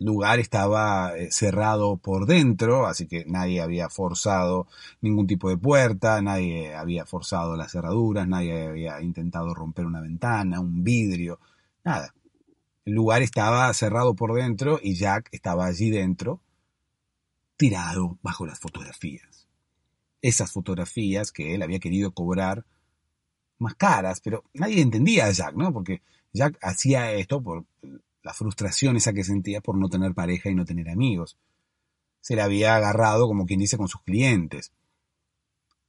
Lugar 0.00 0.38
estaba 0.38 1.16
eh, 1.16 1.30
cerrado 1.32 1.96
por 1.96 2.26
dentro, 2.26 2.86
así 2.86 3.08
que 3.08 3.24
nadie 3.26 3.60
había 3.60 3.88
forzado 3.88 4.68
ningún 5.00 5.26
tipo 5.26 5.48
de 5.48 5.56
puerta, 5.56 6.22
nadie 6.22 6.74
había 6.74 7.04
forzado 7.04 7.56
las 7.56 7.72
cerraduras, 7.72 8.28
nadie 8.28 8.68
había 8.68 9.00
intentado 9.00 9.54
romper 9.54 9.86
una 9.86 10.00
ventana, 10.00 10.60
un 10.60 10.84
vidrio, 10.84 11.40
nada. 11.84 12.14
El 12.84 12.94
lugar 12.94 13.22
estaba 13.22 13.72
cerrado 13.74 14.14
por 14.14 14.34
dentro 14.34 14.78
y 14.82 14.94
Jack 14.94 15.28
estaba 15.32 15.66
allí 15.66 15.90
dentro, 15.90 16.40
tirado 17.56 18.18
bajo 18.22 18.46
las 18.46 18.60
fotografías. 18.60 19.48
Esas 20.22 20.52
fotografías 20.52 21.32
que 21.32 21.54
él 21.54 21.62
había 21.62 21.80
querido 21.80 22.12
cobrar 22.12 22.64
más 23.58 23.74
caras, 23.74 24.20
pero 24.20 24.44
nadie 24.54 24.80
entendía 24.80 25.26
a 25.26 25.32
Jack, 25.32 25.54
¿no? 25.54 25.72
Porque 25.72 26.02
Jack 26.32 26.56
hacía 26.62 27.12
esto 27.12 27.42
por 27.42 27.64
la 28.28 28.34
frustración 28.34 28.94
esa 28.98 29.14
que 29.14 29.24
sentía 29.24 29.62
por 29.62 29.78
no 29.78 29.88
tener 29.88 30.12
pareja 30.12 30.50
y 30.50 30.54
no 30.54 30.66
tener 30.66 30.90
amigos. 30.90 31.38
Se 32.20 32.36
le 32.36 32.42
había 32.42 32.76
agarrado, 32.76 33.26
como 33.26 33.46
quien 33.46 33.58
dice, 33.58 33.78
con 33.78 33.88
sus 33.88 34.02
clientes. 34.02 34.70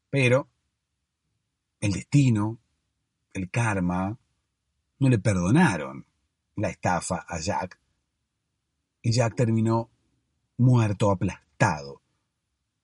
Pero 0.09 0.47
el 1.81 1.91
destino, 1.91 2.57
el 3.33 3.49
karma, 3.49 4.17
no 4.99 5.09
le 5.09 5.19
perdonaron 5.19 6.05
la 6.55 6.69
estafa 6.69 7.25
a 7.27 7.39
Jack 7.41 7.77
y 9.01 9.11
Jack 9.11 9.35
terminó 9.35 9.89
muerto 10.55 11.11
aplastado 11.11 12.01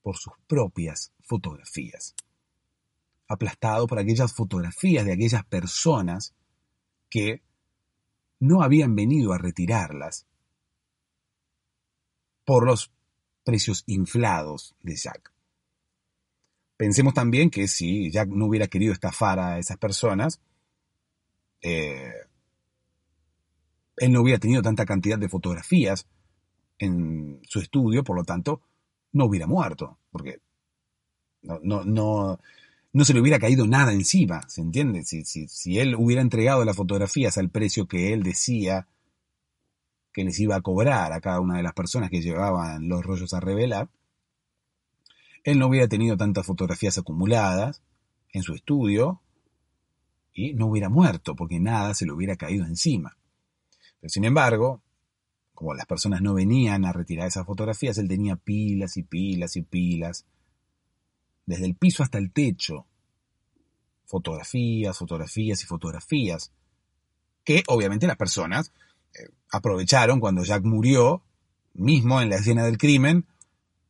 por 0.02 0.18
sus 0.18 0.34
propias 0.48 1.14
fotografías. 1.22 2.14
Aplastado 3.30 3.88
por 3.88 4.00
aquellas 4.00 4.34
fotografías 4.34 5.06
de 5.06 5.14
aquellas 5.14 5.46
personas 5.46 6.34
que 7.10 7.42
no 8.46 8.62
habían 8.62 8.96
venido 8.96 9.34
a 9.34 9.38
retirarlas 9.38 10.26
por 12.46 12.66
los 12.66 12.92
precios 13.44 13.84
inflados 13.88 14.76
de 14.82 14.96
Jack. 14.96 15.32
Pensemos 16.78 17.14
también 17.14 17.50
que 17.50 17.68
si 17.68 18.12
Jack 18.12 18.30
no 18.30 18.46
hubiera 18.46 18.68
querido 18.68 18.94
estafar 18.94 19.40
a 19.40 19.60
esas 19.60 19.78
personas, 19.78 20.42
eh, 21.62 22.14
él 23.98 24.12
no 24.12 24.22
hubiera 24.22 24.40
tenido 24.40 24.62
tanta 24.62 24.86
cantidad 24.86 25.18
de 25.18 25.30
fotografías 25.30 26.08
en 26.78 27.40
su 27.44 27.60
estudio, 27.60 28.04
por 28.04 28.18
lo 28.18 28.24
tanto, 28.24 28.62
no 29.14 29.26
hubiera 29.26 29.48
muerto, 29.48 29.98
porque 30.12 30.42
no, 31.42 31.60
no, 31.64 31.84
no, 31.86 32.40
no 32.96 33.06
se 33.06 33.14
le 33.14 33.22
hubiera 33.22 33.40
caído 33.40 33.68
nada 33.68 33.94
encima, 33.94 34.48
¿se 34.48 34.62
entiende? 34.62 35.04
Si, 35.04 35.80
él 35.80 35.96
hubiera 35.96 36.22
entregado 36.22 36.64
las 36.66 36.76
fotografías 36.76 37.38
al 37.38 37.50
precio 37.50 37.88
que 37.88 38.14
él 38.14 38.24
decía 38.24 38.88
que 40.14 40.24
les 40.24 40.40
iba 40.40 40.56
a 40.56 40.62
cobrar 40.62 41.12
a 41.12 41.22
cada 41.22 41.40
una 41.40 41.58
de 41.58 41.64
las 41.64 41.74
personas 41.74 42.10
que 42.10 42.22
llevaban 42.22 42.88
los 42.88 43.04
rollos 43.04 43.34
a 43.34 43.40
revelar, 43.40 43.90
él 45.44 45.60
no 45.60 45.68
hubiera 45.68 45.88
tenido 45.88 46.18
tantas 46.18 46.46
fotografías 46.46 46.98
acumuladas 46.98 47.82
en 48.32 48.44
su 48.44 48.54
estudio 48.54 49.22
y 50.34 50.54
no 50.54 50.68
hubiera 50.68 50.90
muerto 50.90 51.36
porque 51.36 51.60
nada 51.60 51.94
se 51.94 52.06
le 52.06 52.14
hubiera 52.14 52.36
caído 52.36 52.66
encima 52.66 53.18
sin 54.10 54.26
embargo, 54.26 54.82
como 55.54 55.74
las 55.74 55.86
personas 55.86 56.22
no 56.22 56.34
venían 56.34 56.86
a 56.86 56.94
retirar 56.94 57.28
esas 57.28 57.46
fotografías, 57.46 57.98
él 57.98 58.08
tenía 58.08 58.36
pilas 58.36 58.98
y 58.98 59.04
pilas 59.04 59.56
y 59.56 59.62
pilas, 59.62 60.26
desde 61.46 61.66
el 61.66 61.76
piso 61.76 62.04
hasta 62.04 62.18
el 62.18 62.32
techo, 62.32 62.86
fotografías, 64.06 64.98
fotografías 64.98 65.62
y 65.64 65.66
fotografías, 65.66 66.52
que 67.44 67.64
obviamente 67.68 68.08
las 68.08 68.18
personas 68.18 68.72
eh, 69.14 69.30
aprovecharon 69.52 70.20
cuando 70.20 70.44
Jack 70.44 70.64
murió, 70.64 71.24
mismo 71.74 72.22
en 72.22 72.30
la 72.30 72.38
escena 72.38 72.64
del 72.64 72.78
crimen, 72.78 73.26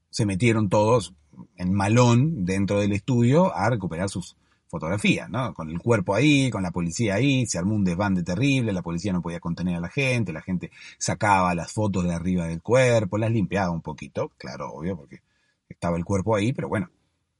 se 0.09 0.25
metieron 0.25 0.69
todos 0.69 1.13
en 1.57 1.73
malón 1.73 2.45
dentro 2.45 2.79
del 2.79 2.93
estudio 2.93 3.55
a 3.55 3.69
recuperar 3.69 4.09
sus 4.09 4.37
fotografías, 4.67 5.29
¿no? 5.29 5.53
Con 5.53 5.69
el 5.69 5.79
cuerpo 5.79 6.15
ahí, 6.15 6.49
con 6.49 6.63
la 6.63 6.71
policía 6.71 7.15
ahí, 7.15 7.45
se 7.45 7.57
armó 7.57 7.75
un 7.75 7.83
desbande 7.83 8.23
terrible, 8.23 8.73
la 8.73 8.81
policía 8.81 9.13
no 9.13 9.21
podía 9.21 9.39
contener 9.39 9.75
a 9.75 9.79
la 9.79 9.89
gente, 9.89 10.33
la 10.33 10.41
gente 10.41 10.71
sacaba 10.97 11.55
las 11.55 11.71
fotos 11.71 12.03
de 12.03 12.13
arriba 12.13 12.47
del 12.47 12.61
cuerpo, 12.61 13.17
las 13.17 13.31
limpiaba 13.31 13.71
un 13.71 13.81
poquito, 13.81 14.31
claro, 14.37 14.71
obvio, 14.73 14.97
porque 14.97 15.21
estaba 15.69 15.97
el 15.97 16.05
cuerpo 16.05 16.35
ahí, 16.35 16.51
pero 16.51 16.67
bueno, 16.67 16.89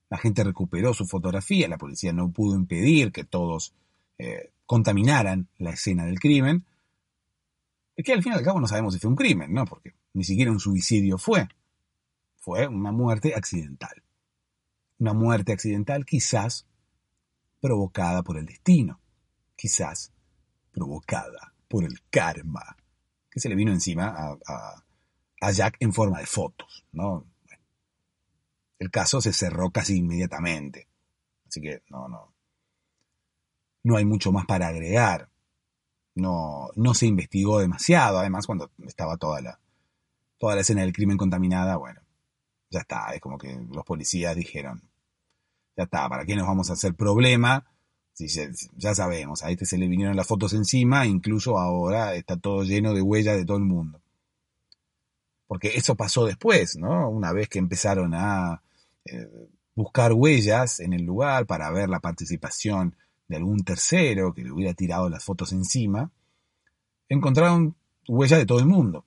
la 0.09 0.17
gente 0.17 0.43
recuperó 0.43 0.93
su 0.93 1.05
fotografía, 1.05 1.67
la 1.67 1.77
policía 1.77 2.13
no 2.13 2.31
pudo 2.31 2.55
impedir 2.55 3.11
que 3.11 3.23
todos 3.23 3.73
eh, 4.17 4.51
contaminaran 4.65 5.47
la 5.57 5.71
escena 5.71 6.05
del 6.05 6.19
crimen. 6.19 6.65
Es 7.95 8.05
que 8.05 8.13
al 8.13 8.23
fin 8.23 8.33
y 8.33 8.35
al 8.35 8.43
cabo 8.43 8.59
no 8.59 8.67
sabemos 8.67 8.93
si 8.93 8.99
fue 8.99 9.09
un 9.09 9.15
crimen, 9.15 9.53
¿no? 9.53 9.65
Porque 9.65 9.93
ni 10.13 10.23
siquiera 10.23 10.51
un 10.51 10.59
suicidio 10.59 11.17
fue. 11.17 11.47
Fue 12.37 12.67
una 12.67 12.91
muerte 12.91 13.33
accidental. 13.35 14.03
Una 14.99 15.13
muerte 15.13 15.53
accidental 15.53 16.05
quizás 16.05 16.65
provocada 17.59 18.21
por 18.21 18.37
el 18.37 18.45
destino, 18.45 18.99
quizás 19.55 20.11
provocada 20.71 21.53
por 21.67 21.83
el 21.83 21.99
karma, 22.09 22.77
que 23.31 23.39
se 23.39 23.49
le 23.49 23.55
vino 23.55 23.71
encima 23.71 24.13
a, 24.45 24.83
a 25.41 25.51
Jack 25.51 25.77
en 25.79 25.93
forma 25.93 26.19
de 26.19 26.25
fotos, 26.25 26.85
¿no? 26.91 27.25
El 28.79 28.91
caso 28.91 29.21
se 29.21 29.33
cerró 29.33 29.71
casi 29.71 29.97
inmediatamente. 29.97 30.87
Así 31.47 31.61
que 31.61 31.83
no, 31.89 32.07
no. 32.07 32.33
No 33.83 33.97
hay 33.97 34.05
mucho 34.05 34.31
más 34.31 34.45
para 34.45 34.67
agregar. 34.67 35.29
No, 36.15 36.69
no 36.75 36.93
se 36.93 37.05
investigó 37.05 37.59
demasiado. 37.59 38.19
Además, 38.19 38.47
cuando 38.47 38.71
estaba 38.85 39.17
toda 39.17 39.41
la, 39.41 39.59
toda 40.37 40.55
la 40.55 40.61
escena 40.61 40.81
del 40.81 40.93
crimen 40.93 41.17
contaminada, 41.17 41.77
bueno, 41.77 42.01
ya 42.69 42.79
está. 42.81 43.13
Es 43.13 43.21
como 43.21 43.37
que 43.37 43.55
los 43.69 43.85
policías 43.85 44.35
dijeron, 44.35 44.81
ya 45.77 45.83
está, 45.83 46.07
¿para 46.09 46.25
qué 46.25 46.35
nos 46.35 46.47
vamos 46.47 46.69
a 46.69 46.73
hacer 46.73 46.95
problema? 46.95 47.65
Si 48.13 48.27
ya, 48.77 48.95
sabemos, 48.95 49.43
a 49.43 49.51
este 49.51 49.65
se 49.65 49.77
le 49.77 49.89
vinieron 49.89 50.15
las 50.15 50.25
fotos 50.25 50.53
encima, 50.53 51.05
incluso 51.05 51.59
ahora 51.59 52.15
está 52.15 52.37
todo 52.37 52.63
lleno 52.63 52.93
de 52.93 53.01
huellas 53.01 53.35
de 53.35 53.45
todo 53.45 53.57
el 53.57 53.65
mundo. 53.65 54.01
Porque 55.47 55.75
eso 55.75 55.95
pasó 55.95 56.25
después, 56.25 56.75
¿no? 56.77 57.09
Una 57.09 57.31
vez 57.31 57.49
que 57.49 57.59
empezaron 57.59 58.13
a 58.13 58.61
eh, 59.05 59.29
buscar 59.75 60.13
huellas 60.13 60.79
en 60.79 60.93
el 60.93 61.03
lugar 61.03 61.45
para 61.45 61.69
ver 61.71 61.89
la 61.89 61.99
participación 61.99 62.95
de 63.27 63.37
algún 63.37 63.63
tercero 63.63 64.33
que 64.33 64.43
le 64.43 64.51
hubiera 64.51 64.73
tirado 64.73 65.09
las 65.09 65.23
fotos 65.23 65.51
encima, 65.51 66.11
encontraron 67.09 67.75
huellas 68.07 68.39
de 68.39 68.45
todo 68.45 68.59
el 68.59 68.65
mundo. 68.65 69.05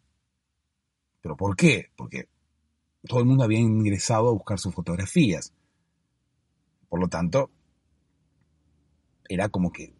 ¿Pero 1.20 1.36
por 1.36 1.57
qué? 1.57 1.91
Porque 1.97 2.28
todo 3.07 3.20
el 3.20 3.26
mundo 3.26 3.45
había 3.45 3.59
ingresado 3.59 4.28
a 4.28 4.32
buscar 4.32 4.59
sus 4.59 4.74
fotografías. 4.74 5.53
Por 6.89 7.01
lo 7.01 7.09
tanto, 7.09 7.51
era 9.28 9.49
como 9.49 9.72
que 9.72 9.95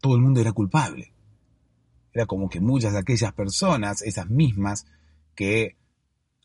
todo 0.00 0.14
el 0.14 0.22
mundo 0.22 0.40
era 0.40 0.52
culpable. 0.52 1.12
Era 2.12 2.26
como 2.26 2.48
que 2.48 2.60
muchas 2.60 2.92
de 2.92 2.98
aquellas 2.98 3.32
personas, 3.32 4.02
esas 4.02 4.30
mismas 4.30 4.86
que 5.36 5.76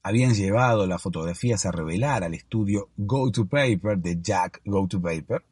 habían 0.03 0.33
llevado 0.33 0.85
las 0.85 1.01
fotografías 1.01 1.65
a 1.65 1.71
revelar 1.71 2.23
al 2.23 2.33
estudio 2.33 2.89
Go 2.97 3.31
to 3.31 3.47
Paper 3.47 3.97
de 3.97 4.21
Jack 4.21 4.61
Go 4.65 4.87
to 4.87 5.01
Paper, 5.01 5.43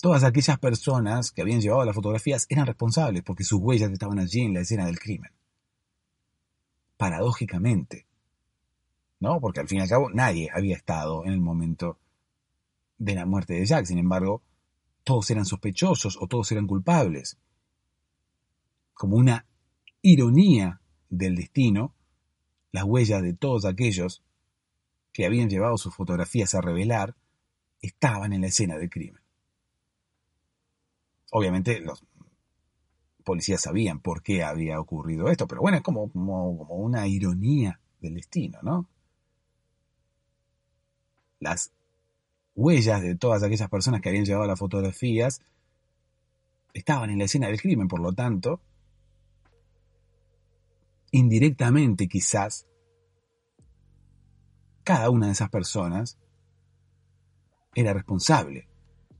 todas 0.00 0.24
aquellas 0.24 0.58
personas 0.58 1.32
que 1.32 1.42
habían 1.42 1.60
llevado 1.60 1.84
las 1.84 1.94
fotografías 1.94 2.46
eran 2.48 2.66
responsables 2.66 3.22
porque 3.22 3.44
sus 3.44 3.60
huellas 3.60 3.90
estaban 3.90 4.18
allí 4.18 4.40
en 4.40 4.54
la 4.54 4.60
escena 4.60 4.86
del 4.86 4.98
crimen. 4.98 5.30
Paradójicamente. 6.96 8.06
¿No? 9.20 9.40
Porque 9.40 9.60
al 9.60 9.68
fin 9.68 9.78
y 9.78 9.82
al 9.82 9.88
cabo 9.88 10.10
nadie 10.10 10.48
había 10.54 10.76
estado 10.76 11.24
en 11.24 11.32
el 11.32 11.40
momento 11.40 11.98
de 12.98 13.14
la 13.16 13.26
muerte 13.26 13.54
de 13.54 13.66
Jack. 13.66 13.86
Sin 13.86 13.98
embargo, 13.98 14.42
todos 15.02 15.28
eran 15.30 15.44
sospechosos 15.44 16.16
o 16.20 16.28
todos 16.28 16.50
eran 16.52 16.68
culpables. 16.68 17.36
Como 18.94 19.16
una 19.16 19.44
ironía 20.02 20.80
del 21.10 21.36
destino, 21.36 21.94
las 22.72 22.84
huellas 22.84 23.22
de 23.22 23.34
todos 23.34 23.64
aquellos 23.64 24.22
que 25.12 25.26
habían 25.26 25.48
llevado 25.48 25.78
sus 25.78 25.94
fotografías 25.94 26.54
a 26.54 26.60
revelar 26.60 27.16
estaban 27.80 28.32
en 28.32 28.42
la 28.42 28.48
escena 28.48 28.76
del 28.76 28.90
crimen. 28.90 29.22
Obviamente 31.30 31.80
los 31.80 32.04
policías 33.24 33.60
sabían 33.60 34.00
por 34.00 34.22
qué 34.22 34.42
había 34.42 34.80
ocurrido 34.80 35.28
esto, 35.28 35.46
pero 35.46 35.60
bueno, 35.60 35.76
es 35.76 35.82
como, 35.82 36.10
como, 36.10 36.76
una 36.76 37.06
ironía 37.06 37.80
del 38.00 38.14
destino, 38.14 38.58
¿no? 38.62 38.88
Las 41.38 41.72
huellas 42.54 43.02
de 43.02 43.14
todas 43.16 43.42
aquellas 43.42 43.68
personas 43.68 44.00
que 44.00 44.08
habían 44.08 44.24
llevado 44.24 44.46
las 44.46 44.58
fotografías 44.58 45.42
estaban 46.72 47.10
en 47.10 47.18
la 47.18 47.24
escena 47.24 47.48
del 47.48 47.60
crimen, 47.60 47.86
por 47.86 48.00
lo 48.00 48.12
tanto, 48.12 48.60
indirectamente 51.10 52.08
quizás, 52.08 52.66
cada 54.84 55.10
una 55.10 55.26
de 55.26 55.32
esas 55.32 55.50
personas 55.50 56.18
era 57.74 57.92
responsable. 57.92 58.68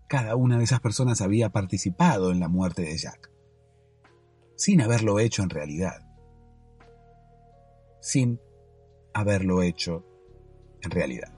Cada 0.08 0.36
una 0.36 0.56
de 0.56 0.64
esas 0.64 0.80
personas 0.80 1.20
había 1.20 1.50
participado 1.50 2.32
en 2.32 2.40
la 2.40 2.48
muerte 2.48 2.82
de 2.82 2.96
Jack, 2.96 3.30
sin 4.56 4.80
haberlo 4.80 5.18
hecho 5.20 5.42
en 5.42 5.50
realidad. 5.50 6.00
Sin 8.00 8.40
haberlo 9.12 9.62
hecho 9.62 10.04
en 10.80 10.90
realidad. 10.90 11.32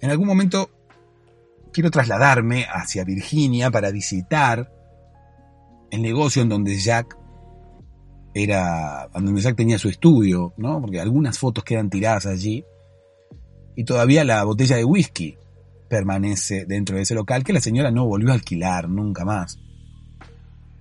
En 0.00 0.10
algún 0.10 0.28
momento 0.28 0.70
quiero 1.72 1.90
trasladarme 1.90 2.66
hacia 2.70 3.04
Virginia 3.04 3.70
para 3.70 3.90
visitar 3.90 4.72
el 5.90 6.02
negocio 6.02 6.42
en 6.42 6.48
donde 6.48 6.78
Jack 6.78 7.19
era 8.42 9.08
donde 9.12 9.40
Jack 9.40 9.56
tenía 9.56 9.78
su 9.78 9.88
estudio, 9.88 10.52
¿no? 10.56 10.80
Porque 10.80 11.00
algunas 11.00 11.38
fotos 11.38 11.64
quedan 11.64 11.90
tiradas 11.90 12.26
allí 12.26 12.64
y 13.76 13.84
todavía 13.84 14.24
la 14.24 14.44
botella 14.44 14.76
de 14.76 14.84
whisky 14.84 15.38
permanece 15.88 16.66
dentro 16.66 16.96
de 16.96 17.02
ese 17.02 17.14
local 17.14 17.44
que 17.44 17.52
la 17.52 17.60
señora 17.60 17.90
no 17.90 18.06
volvió 18.06 18.30
a 18.30 18.34
alquilar 18.34 18.88
nunca 18.88 19.24
más. 19.24 19.58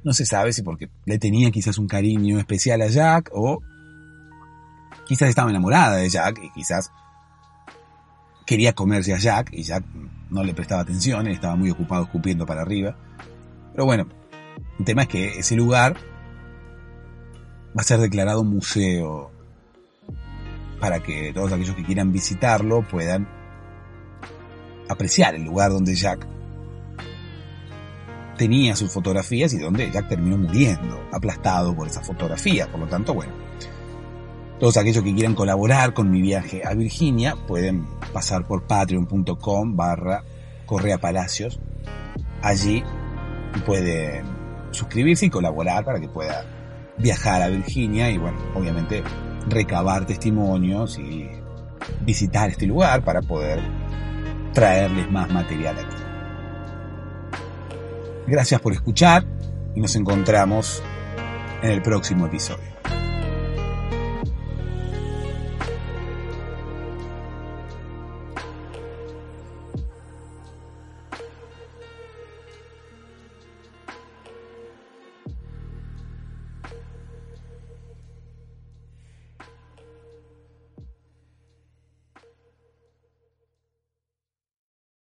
No 0.04 0.14
se 0.14 0.26
sabe 0.26 0.54
si 0.54 0.62
porque 0.62 0.90
le 1.06 1.20
tenía 1.20 1.52
quizás 1.52 1.78
un 1.78 1.88
cariño 1.88 2.40
especial 2.40 2.82
a 2.82 2.88
Jack 2.88 3.32
o 3.34 3.62
quizás 5.08 5.30
estaba 5.30 5.50
enamorada 5.50 5.98
de 5.98 6.10
Jack 6.10 6.40
y 6.44 6.52
quizás 6.52 6.92
quería 8.46 8.74
comerse 8.74 9.14
a 9.14 9.18
Jack 9.18 9.50
y 9.54 9.64
Jack 9.64 9.84
no 10.30 10.44
le 10.44 10.54
prestaba 10.54 10.82
atención, 10.82 11.28
estaba 11.28 11.56
muy 11.56 11.70
ocupado 11.72 12.04
escupiendo 12.04 12.46
para 12.46 12.62
arriba. 12.62 12.96
Pero 13.72 13.86
bueno, 13.86 14.08
el 14.78 14.86
tema 14.86 15.04
es 15.04 15.08
que 15.08 15.40
ese 15.40 15.56
lugar 15.56 15.98
va 17.78 17.82
a 17.82 17.84
ser 17.84 18.00
declarado 18.00 18.44
museo 18.44 19.32
para 20.80 21.02
que 21.02 21.32
todos 21.34 21.52
aquellos 21.52 21.76
que 21.76 21.84
quieran 21.84 22.12
visitarlo 22.12 22.88
puedan 22.88 23.28
apreciar 24.88 25.36
el 25.36 25.44
lugar 25.44 25.72
donde 25.72 25.94
Jack 25.94 26.26
tenía 28.38 28.76
sus 28.76 28.92
fotografías 28.92 29.54
y 29.54 29.60
donde 29.60 29.92
Jack 29.92 30.08
terminó 30.08 30.38
muriendo, 30.38 31.04
aplastado 31.12 31.76
por 31.76 31.88
esas 31.88 32.08
fotografías. 32.08 32.70
Por 32.70 32.80
lo 32.80 32.88
tanto, 32.88 33.14
bueno, 33.14 33.34
todos 34.60 34.78
aquellos 34.78 35.04
que 35.04 35.14
quieran 35.14 35.36
colaborar 35.36 35.94
con 35.94 36.10
mi 36.10 36.22
viaje 36.22 36.62
a 36.66 36.74
Virginia 36.74 37.36
pueden 37.48 37.86
pasar 38.14 38.48
por 38.48 38.66
patreon.com 38.66 39.76
barra 39.76 40.24
Correa 40.66 40.98
Palacios. 40.98 41.60
Allí 42.42 42.84
pueden 43.66 44.24
suscribirse 44.72 45.26
y 45.26 45.30
colaborar 45.30 45.84
para 45.84 46.00
que 46.00 46.08
pueda 46.08 46.59
viajar 47.00 47.42
a 47.42 47.48
Virginia 47.48 48.10
y 48.10 48.18
bueno, 48.18 48.38
obviamente 48.54 49.04
recabar 49.48 50.06
testimonios 50.06 51.00
y 51.00 51.30
visitar 52.02 52.50
este 52.50 52.68
lugar 52.68 53.04
para 53.04 53.22
poder 53.22 53.60
traerles 54.54 55.10
más 55.12 55.30
material 55.32 55.78
aquí. 55.80 55.96
Gracias 58.28 58.62
por 58.62 58.74
escuchar 58.74 59.26
y 59.76 59.82
nos 59.82 59.96
encontramos 59.96 60.84
en 61.64 61.72
el 61.72 61.82
próximo 61.82 62.28
episodio. 62.28 62.69